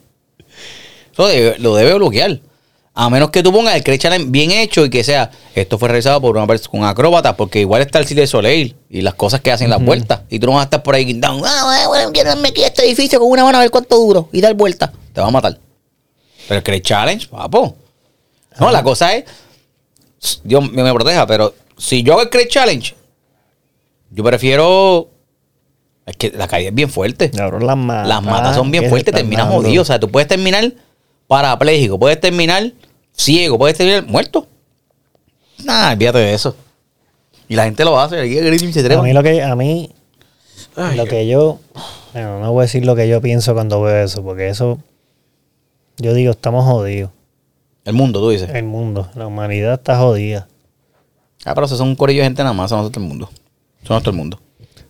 [1.12, 2.40] Eso debe- lo debe bloquear.
[2.94, 6.20] A menos que tú pongas el Challenge bien hecho y que sea, esto fue realizado
[6.20, 9.50] por una persona con acróbata, porque igual está el de Soleil y las cosas que
[9.50, 10.22] hacen las vueltas.
[10.28, 12.66] Y tú no vas a estar por ahí guindando, ah, bueno, quiero darme aquí a
[12.66, 14.92] este edificio con una mano a ver cuánto duro y dar vuelta.
[15.14, 15.58] Te va a matar.
[16.48, 17.76] Pero el Crash Challenge, papo.
[18.60, 19.24] No, la cosa es,
[20.44, 22.94] Dios me, proteja, pero si yo hago el Crash Challenge,
[24.10, 25.08] yo prefiero.
[26.04, 27.30] Es que la caída es bien fuerte.
[27.30, 28.08] Cabrón, las matas.
[28.08, 29.80] Las matas son bien fuertes, terminas jodido.
[29.80, 30.74] O sea, tú puedes terminar
[31.32, 32.72] parapléjico, puedes terminar
[33.10, 34.46] ciego, puedes terminar muerto.
[35.64, 36.54] Nah, olvídate de eso.
[37.48, 38.20] Y la gente lo hace.
[38.20, 38.34] aquí
[38.70, 39.90] se A mí lo que, a mí,
[40.94, 41.58] lo que yo,
[42.12, 44.78] bueno, no voy a decir lo que yo pienso cuando veo eso, porque eso,
[45.96, 47.10] yo digo, estamos jodidos.
[47.86, 48.50] El mundo, tú dices.
[48.50, 50.48] El mundo, la humanidad está jodida.
[51.46, 53.30] Ah, pero eso son un corillo de gente nada más, es todo el mundo.
[53.80, 54.38] Es todo el mundo.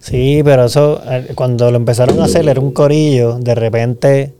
[0.01, 4.35] Sí, pero eso, eh, cuando lo empezaron a hacer, era un corillo, de repente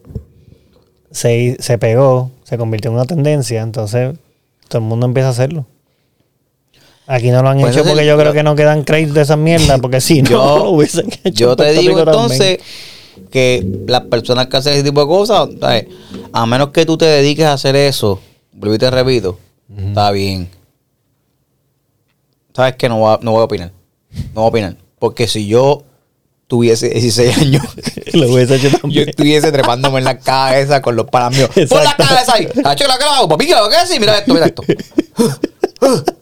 [1.13, 4.17] se, se pegó, se convirtió en una tendencia, entonces
[4.69, 5.67] todo el mundo empieza a hacerlo.
[7.07, 9.23] Aquí no lo han Pues hecho porque el- yo creo que no quedan créditos de
[9.23, 11.31] esas mierdas, porque si no, Yo- lo hubiesen hecho.
[11.45, 12.33] Yo te digo Rico también.
[12.43, 12.59] entonces
[13.31, 15.87] que las personas que hacen ese tipo de cosas, ¿sabes?
[16.33, 18.21] a menos que tú te dediques a hacer eso,
[18.53, 19.39] vuelvo y te repito,
[19.89, 20.49] está bien.
[22.55, 22.89] ¿Sabes qué?
[22.89, 23.73] No voy, a, no voy a opinar.
[24.35, 24.77] No voy a opinar.
[24.99, 25.85] Porque si yo
[26.53, 27.63] tuviese 16 años,
[28.13, 31.49] lo hubiese hecho yo estuviese trepándome en la cabeza con los panas míos.
[31.49, 32.05] ¡Pon la Exacto.
[32.07, 32.47] cabeza ahí!
[32.63, 33.27] ¡Hacho la cara!
[33.27, 33.99] ¡Papi, ¿qué lo que es?
[33.99, 34.63] Mira esto, mira esto.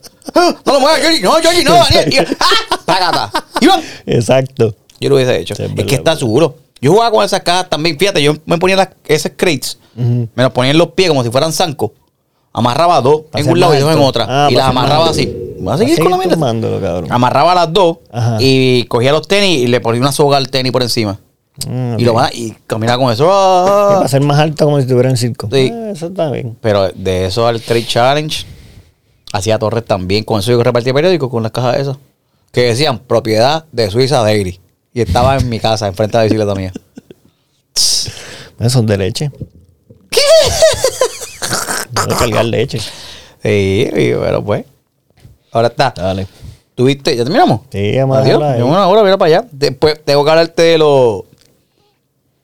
[0.64, 1.20] ¡No lo muevas, Georgie!
[1.20, 1.74] ¡No, Georgie, no!
[1.93, 2.28] Daniel!
[2.39, 2.78] ¡Ah!
[2.87, 3.45] ¡Tágata!
[3.61, 3.83] ¡Iván!
[4.07, 4.76] Exacto.
[5.01, 5.57] Yo lo hubiese hecho.
[5.57, 6.55] Sí, es que está seguro.
[6.81, 7.99] Yo jugaba con esas cajas también.
[7.99, 11.31] Fíjate, yo me ponía las, esas crates, me las ponía en los pies como si
[11.31, 11.91] fueran zancos.
[12.53, 14.26] Amarraba dos en un lado y dos en otra.
[14.28, 15.49] Ah, y las amarraba así.
[15.62, 16.36] ¿Vas a seguir con la mierda?
[16.80, 17.06] cabrón.
[17.12, 18.36] Amarraba las dos Ajá.
[18.40, 21.18] y cogía los tenis y le ponía una soga al tenis por encima.
[21.68, 23.28] Mm, Y, lo va- y caminaba con eso.
[23.30, 23.94] Ah.
[23.96, 25.48] para ser más alto como si estuviera en circo.
[25.52, 25.70] Sí.
[25.72, 26.56] Ah, eso está bien.
[26.61, 28.46] Pero de eso al Trade Challenge,
[29.32, 30.24] hacía Torres también.
[30.24, 31.96] Con eso yo repartía periódicos con las cajas esas.
[32.52, 34.58] Que decían propiedad de Suiza Dairy.
[34.94, 36.72] Y estaba en mi casa, enfrente de la bicicleta mía.
[38.58, 39.30] Esos son de leche.
[40.11, 40.20] ¿Qué?
[41.94, 42.80] A cargar leche.
[43.42, 43.88] Sí,
[44.18, 44.64] bueno, pues.
[45.53, 45.92] Ahora está.
[45.96, 46.26] Dale.
[46.74, 47.14] ¿Tuviste?
[47.16, 47.61] ¿Ya terminamos?
[47.70, 48.42] Sí, a Adiós.
[48.42, 48.57] ahí.
[48.59, 49.48] Llevo una hora, mira para allá.
[49.53, 51.26] Después tengo que hablarte de lo.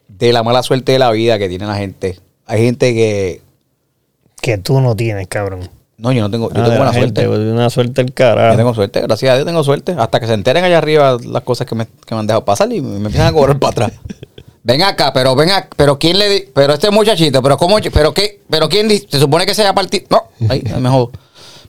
[0.08, 2.18] de la mala suerte de la vida que tiene la gente.
[2.46, 3.40] Hay gente que.
[4.40, 5.68] Que tú no tienes, cabrón.
[5.98, 6.50] No, yo no tengo.
[6.52, 7.26] Yo Ah, tengo buena gente, suerte.
[7.26, 8.52] pues, Una suerte el carajo.
[8.52, 9.94] Yo tengo suerte, gracias a Dios tengo suerte.
[9.98, 12.70] Hasta que se enteren allá arriba las cosas que me, que me han dejado pasar
[12.72, 13.92] y me, empiezan a cobrar para atrás.
[14.62, 18.12] Ven acá, pero ven acá, pero quién le di, pero este muchachito, pero cómo, pero
[18.12, 20.06] qué, pero quién di- se supone que se haya partido.
[20.10, 21.12] No, ahí, ahí me jodo.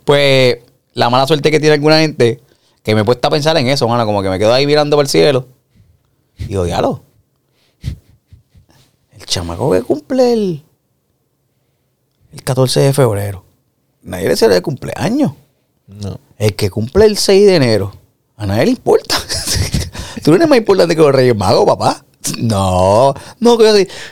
[0.03, 0.57] Pues
[0.97, 2.41] la mala suerte que tiene alguna gente
[2.81, 5.05] que me puesta a pensar en eso, mano, como que me quedo ahí mirando por
[5.05, 5.47] el cielo.
[6.39, 7.03] Y digo, diablo.
[9.11, 10.63] El chamaco que cumple el,
[12.33, 13.45] el 14 de febrero.
[14.01, 15.33] Nadie le celebra el cumpleaños.
[15.85, 16.19] No.
[16.35, 17.93] El que cumple el 6 de enero,
[18.35, 19.17] a nadie le importa.
[20.23, 22.03] tú no eres más importante que los Reyes Magos, papá.
[22.39, 23.57] No, no,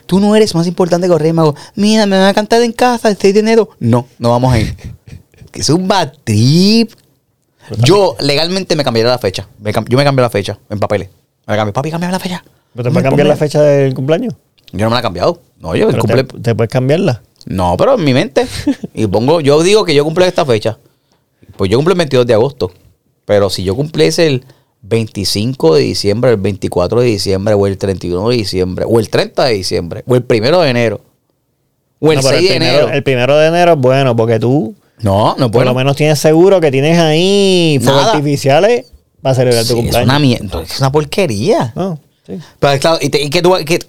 [0.06, 1.56] tú no eres más importante que los Reyes Magos.
[1.74, 3.70] Mira, me van a cantar en casa el 6 de enero.
[3.80, 4.76] No, no vamos a ir.
[5.56, 6.92] Es un bad trip.
[7.80, 9.48] Yo legalmente me cambiaría la fecha.
[9.60, 11.10] Me cam- yo me cambié la fecha en papeles.
[11.48, 12.44] Me cambié, papi, cambiame la fecha.
[12.74, 14.34] ¿Pero te puedes cambiar la fecha del cumpleaños?
[14.72, 15.42] Yo no me la he cambiado.
[15.60, 16.24] No, yo el Pero cumple.
[16.26, 17.22] te, te puedes cambiarla.
[17.46, 18.46] No, pero en mi mente.
[18.94, 20.78] Y pongo, yo digo que yo cumple esta fecha.
[21.58, 22.72] Pues yo cumplo el 22 de agosto.
[23.26, 24.46] Pero si yo cumpliese el
[24.84, 29.46] 25 de diciembre, el 24 de diciembre, o el 31 de diciembre, o el 30
[29.46, 31.02] de diciembre, o el 1 de enero,
[32.00, 32.94] o el No, pero 6 de primero, enero.
[32.94, 35.66] El primero de enero es bueno porque tú No, no por puedo.
[35.66, 38.86] lo menos tienes seguro que tienes ahí fuegos artificiales
[39.22, 40.10] para celebrar Sí, tu es cumpleaños.
[40.10, 40.62] una mierda.
[40.62, 41.74] Es una porquería.
[41.76, 42.40] No, sí.
[42.60, 43.80] Pero claro, y, te- y que tú, que-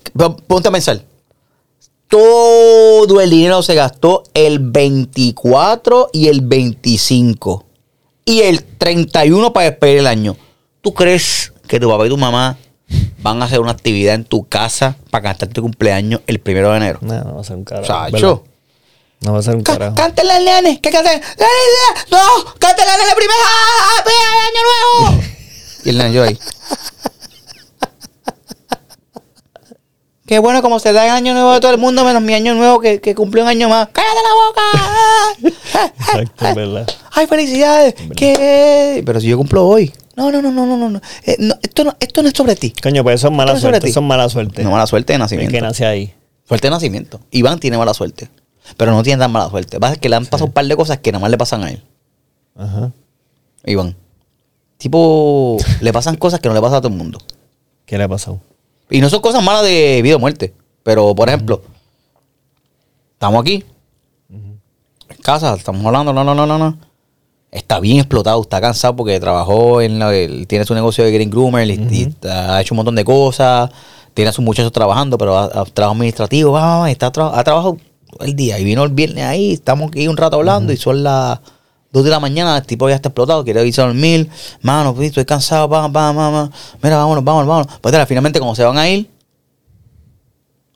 [0.47, 1.01] ponte a pensar.
[2.09, 7.65] Todo el dinero se gastó el 24 y el 25.
[8.25, 10.37] Y el 31 para despedir el año.
[10.81, 12.57] ¿Tú crees que tu papá y tu mamá
[13.23, 16.77] van a hacer una actividad en tu casa para cantar tu cumpleaños el primero de
[16.77, 16.99] enero?
[17.03, 17.87] No, no va a ser un carajo.
[17.87, 18.45] Chacho.
[19.21, 19.95] No va a ser un carajo.
[19.95, 20.81] Cántale al nene.
[20.81, 21.21] ¿Qué canten?
[22.11, 22.19] ¡No!
[22.59, 23.41] ¡Cántale al nene primero!
[23.45, 24.19] ¡Ah, ¡Feliz
[24.49, 25.23] año nuevo!
[25.85, 26.39] y el nene yo ahí.
[30.27, 32.53] Qué bueno como se da el año nuevo de todo el mundo, menos mi año
[32.55, 33.89] nuevo que, que cumplió un año más.
[33.93, 34.63] ¡Cállate la boca!
[36.01, 36.87] Exacto, es verdad.
[37.13, 37.95] ¡Ay, felicidades!
[38.17, 39.03] ¿Qué?
[39.07, 39.93] Pero si yo cumplo hoy.
[40.17, 40.91] No, no, no, no, no, no.
[40.91, 41.01] no.
[41.25, 42.73] Eh, no, esto, no esto no es sobre ti.
[42.83, 43.87] Coño, pues eso es mala Esto no es suerte.
[43.87, 43.91] ti.
[43.91, 44.65] Eso es mala suerte.
[44.65, 45.53] No, mala suerte de nacimiento.
[45.53, 46.13] que nace ahí.
[46.49, 47.21] Suerte de nacimiento.
[47.31, 48.29] Iván tiene mala suerte.
[48.77, 49.79] Pero no tiene tan mala suerte.
[49.79, 51.71] Pasa que le han pasado un par de cosas que nada más le pasan a
[51.71, 51.83] él.
[52.57, 52.91] Ajá.
[53.65, 53.97] Iván.
[54.79, 57.19] Tipo, le pasan cosas que no le pasan a todo el mundo.
[57.87, 58.41] ¿Qué le ha pasado?
[58.91, 60.53] Y no son cosas malas de vida o muerte.
[60.83, 61.63] Pero, por ejemplo,
[63.15, 63.65] estamos aquí,
[64.29, 66.79] en casa, estamos hablando, no, no, no, no, no.
[67.51, 71.31] Está bien explotado, está cansado porque trabajó en la, él tiene su negocio de Green
[71.31, 73.71] Groomer y, y ha hecho un montón de cosas.
[74.15, 77.79] Tiene a sus muchachos trabajando, pero ha, ha- trabajo administrativo, va, va, está ha trabajado
[78.21, 78.59] el día.
[78.59, 81.39] Y vino el viernes ahí, estamos aquí un rato hablando y son las
[81.93, 84.29] 2 de la mañana, el tipo ya está explotado, quiere irse a dormir.
[84.63, 86.51] Mano, pues, estoy cansado, va, va, va.
[86.83, 87.79] Mira, vámonos, vámonos, vámonos.
[87.81, 89.11] Pues dale, finalmente, como se van a ir,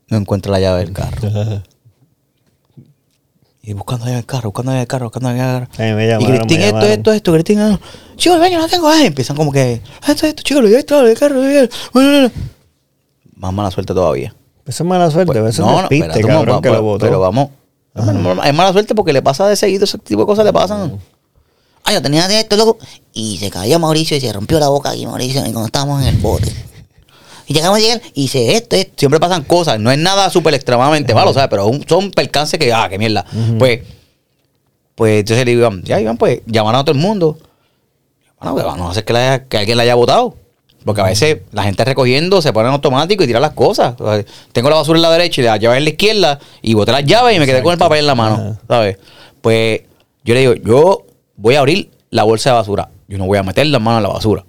[0.09, 1.19] no encuentra la llave del carro.
[3.63, 5.69] Y buscando la llave del carro, buscando la llave del carro, buscando la llave del
[5.69, 5.97] carro.
[5.97, 7.79] Me y llamaron, me esto, esto, esto, Cristín, ah,
[8.17, 10.83] chicos, el baño no tengo, ay, empiezan como que, "Ah, esto, esto, chicos, lo llevé
[10.83, 11.69] todo, el carro, lo llevé".
[11.93, 12.45] Bueno, bueno, bueno.
[13.37, 14.35] Más mala suerte todavía.
[14.71, 15.33] Eso es mala suerte.
[15.33, 16.75] Pues, eso es despiste, espérate, cabrón, vamos, que lo.
[17.07, 17.49] Pero vamos.
[18.47, 20.99] Es mala suerte porque le pasa de seguido, ese tipo de cosas le pasan.
[21.85, 22.79] Ay, yo tenía de esto, loco.
[23.13, 26.17] Y se cayó Mauricio y se rompió la boca aquí, Mauricio, cuando estábamos en el
[26.19, 26.53] bote.
[27.47, 28.93] Y llegamos a llegar y dice, esto, esto.
[28.97, 29.81] Siempre pasan cosas.
[29.81, 31.49] No es nada súper extremadamente malo, ¿sabes?
[31.51, 33.25] Pero un- son percances que, ah, qué mierda.
[33.59, 33.81] Pues,
[34.95, 37.39] pues entonces le digo, ya, Iván, pues llamaron a todo el mundo.
[38.39, 40.37] Bueno, que vamos a hacer que, la haya- que alguien la haya votado.
[40.85, 43.95] Porque a veces la gente recogiendo se pone en automático y tira las cosas.
[43.99, 46.75] O sea, tengo la basura en la derecha y la llave en la izquierda y
[46.75, 48.59] boté las llaves y me quedé con el papel en la mano.
[48.67, 48.99] ¿Sabes?
[49.41, 49.83] Pues
[50.25, 52.89] yo le digo, yo voy a abrir la bolsa de basura.
[53.09, 54.45] Yo no voy a meter las manos en la basura.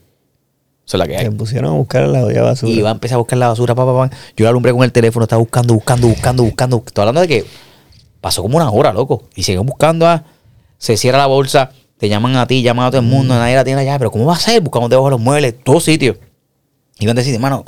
[0.86, 1.26] Eso es la que hay.
[1.26, 2.72] Se pusieron a buscar la basura.
[2.72, 4.16] Y iba a empezar a buscar la basura, pa, pa, pa.
[4.36, 6.84] Yo la alumbré con el teléfono, estaba buscando, buscando, buscando, buscando.
[6.86, 7.46] Estoy hablando de que
[8.20, 9.24] pasó como una hora, loco.
[9.36, 10.24] Y siguen buscando, ah,
[10.78, 11.72] se cierra la bolsa,
[12.02, 14.00] te llaman a ti, llaman a todo el mundo, nadie la tiene allá.
[14.00, 14.60] Pero ¿cómo va a ser?
[14.62, 16.18] Buscamos debajo de los muebles, todos sitios.
[16.98, 17.64] Iban a decir, hermano,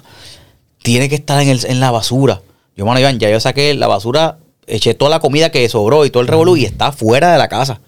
[0.81, 2.41] tiene que estar en, el- en la basura.
[2.75, 6.09] Yo, mano, Iván, ya yo saqué la basura, eché toda la comida que sobró y
[6.09, 7.79] todo el revolú y está fuera de la casa.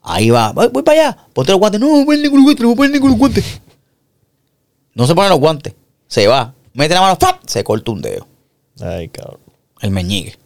[0.00, 1.80] Ahí va, voy, voy para allá, ponte los guantes.
[1.80, 3.42] No, no voy a poner ningún guante, no voy a poner ningún guante.
[4.94, 5.74] No se pone los guantes,
[6.06, 7.40] se va, mete la mano, ¡fap!
[7.46, 8.26] se corta un dedo,
[8.80, 9.40] Ay, cabrón.
[9.80, 10.36] el meñique.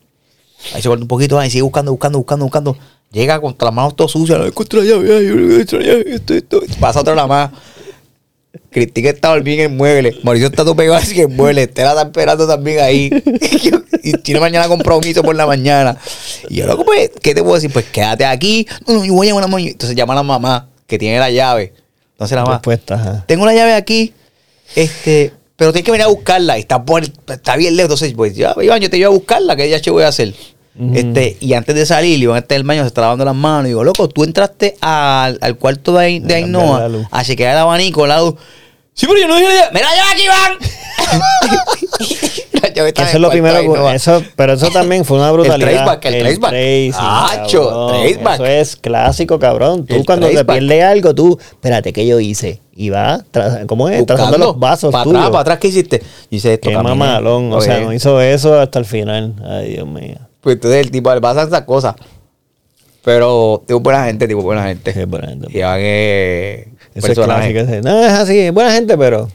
[0.74, 2.76] Ahí se corta un poquito, ahí sigue buscando, buscando, buscando, buscando.
[3.10, 6.60] Llega con las manos todas sucias, encuentro la llave, la llave, esto, esto.
[6.78, 7.50] Pasa otra la más.
[8.70, 10.18] Cristina está bien en el mueble.
[10.22, 11.62] Mauricio está todo pegado así en el mueble.
[11.62, 13.10] Estela está esperando también ahí.
[14.02, 15.96] y tiene mañana compromiso por la mañana.
[16.48, 17.72] Y yo, loco, pues, ¿qué te puedo decir?
[17.72, 18.66] Pues quédate aquí.
[18.86, 19.62] No, no, yo voy a llamar a mamá.
[19.62, 21.72] Entonces llama a la mamá que tiene la llave.
[22.12, 23.24] Entonces la mamá, ajá.
[23.26, 24.12] tengo la llave aquí.
[24.74, 26.58] Este, pero tienes que venir a buscarla.
[26.58, 27.90] Y está, por, está bien lejos.
[27.92, 29.56] Entonces, pues ya, Iván, yo te llevo a buscarla.
[29.56, 30.34] ¿Qué ya che voy a hacer?
[30.94, 33.64] Este, y antes de salir, Iván está en el baño, se está lavando las manos.
[33.66, 38.04] Y digo, loco, tú entraste al, al cuarto de, de Ainhoa a chequear el abanico
[38.04, 38.36] al lado.
[38.94, 39.70] Sí, pero yo no dije la llave.
[39.74, 40.58] ¡Mira la llave aquí, Iván!
[42.78, 45.68] Eso es el lo primero que- eso, pero eso también fue una brutalidad.
[45.68, 46.50] traceback, el traceback.
[46.50, 47.88] tracing, Acho, cabrón.
[48.02, 48.34] traceback.
[48.34, 49.86] Eso es clásico, cabrón.
[49.86, 50.58] Tú El cuando te traceback.
[50.58, 52.60] pierdes algo, tú, espérate, ¿qué yo hice?
[52.74, 53.24] Y va,
[53.66, 54.04] ¿cómo es?
[54.06, 54.46] Trazando Buscando.
[54.52, 55.98] los vasos Para atrás, para atrás, ¿qué hiciste?
[56.00, 56.68] Yo hice esto.
[56.68, 56.94] Qué caminé.
[56.94, 57.52] mamalón.
[57.52, 59.34] O sea, no hizo eso hasta el final.
[59.44, 60.16] Ay, Dios mío.
[60.48, 61.94] Pues entonces el tipo le pasa esas cosas.
[63.04, 64.94] Pero tipo buena gente, tipo buena gente.
[64.94, 65.46] Qué buena gente.
[65.50, 67.58] Y es Eso es clásico.
[67.60, 67.82] ese.
[67.82, 69.28] No, es así, es buena gente, pero.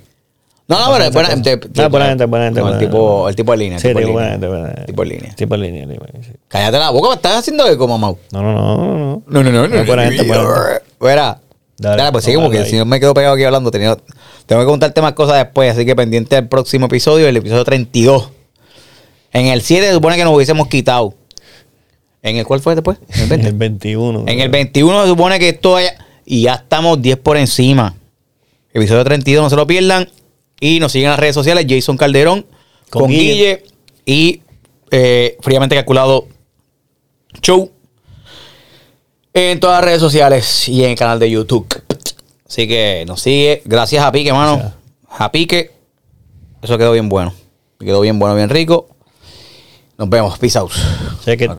[0.67, 1.59] No, no, pero es buena gente.
[1.75, 2.61] No, buena gente, buena gente.
[2.61, 3.77] El tipo, el tipo de línea.
[3.77, 4.21] Sí, tipo de tipo línea.
[4.21, 4.85] buena gente, buena gente.
[4.85, 5.35] Tipo de línea.
[5.35, 5.87] Tipo línea,
[6.23, 6.31] sí.
[6.47, 8.15] Cállate la boca, me estás haciendo eco, mamá.
[8.31, 9.23] No, no, no, no, no.
[9.27, 9.75] No, no, no, no.
[9.75, 10.83] Es buena gente, buena gente.
[10.97, 11.39] Fuera.
[11.77, 13.69] Dale, Dale, pues sigue a porque si no me quedo pegado aquí hablando.
[13.69, 13.97] tenía-
[14.47, 18.29] tengo que contarte más cosas después, así que pendiente del próximo episodio, el episodio 32.
[19.33, 21.15] En el 7 se supone que nos hubiésemos quitado.
[22.21, 22.99] ¿En el cuál fue después?
[23.09, 23.47] ¿En el 20?
[23.47, 24.23] El 21.
[24.27, 25.93] En el 21 se supone que esto haya...
[26.25, 27.95] Y ya estamos 10 por encima.
[28.73, 30.09] Episodio 32, no se lo pierdan.
[30.61, 31.65] Y nos siguen en las redes sociales.
[31.67, 32.45] Jason Calderón
[32.89, 33.33] con, Con Guille.
[33.33, 33.63] Guille.
[34.05, 34.41] y
[34.91, 36.27] eh, Fríamente Calculado
[37.41, 37.71] Show.
[39.33, 41.67] En todas las redes sociales y en el canal de YouTube.
[42.47, 43.63] Así que nos sigue.
[43.65, 44.57] Gracias a Pique, hermano.
[44.57, 44.75] Gracias.
[45.09, 45.71] A Pique.
[46.61, 47.33] Eso quedó bien bueno.
[47.79, 48.92] Quedó bien bueno, bien rico.
[49.97, 50.37] Nos vemos.
[50.39, 50.71] Peace out.
[51.23, 51.51] Check it.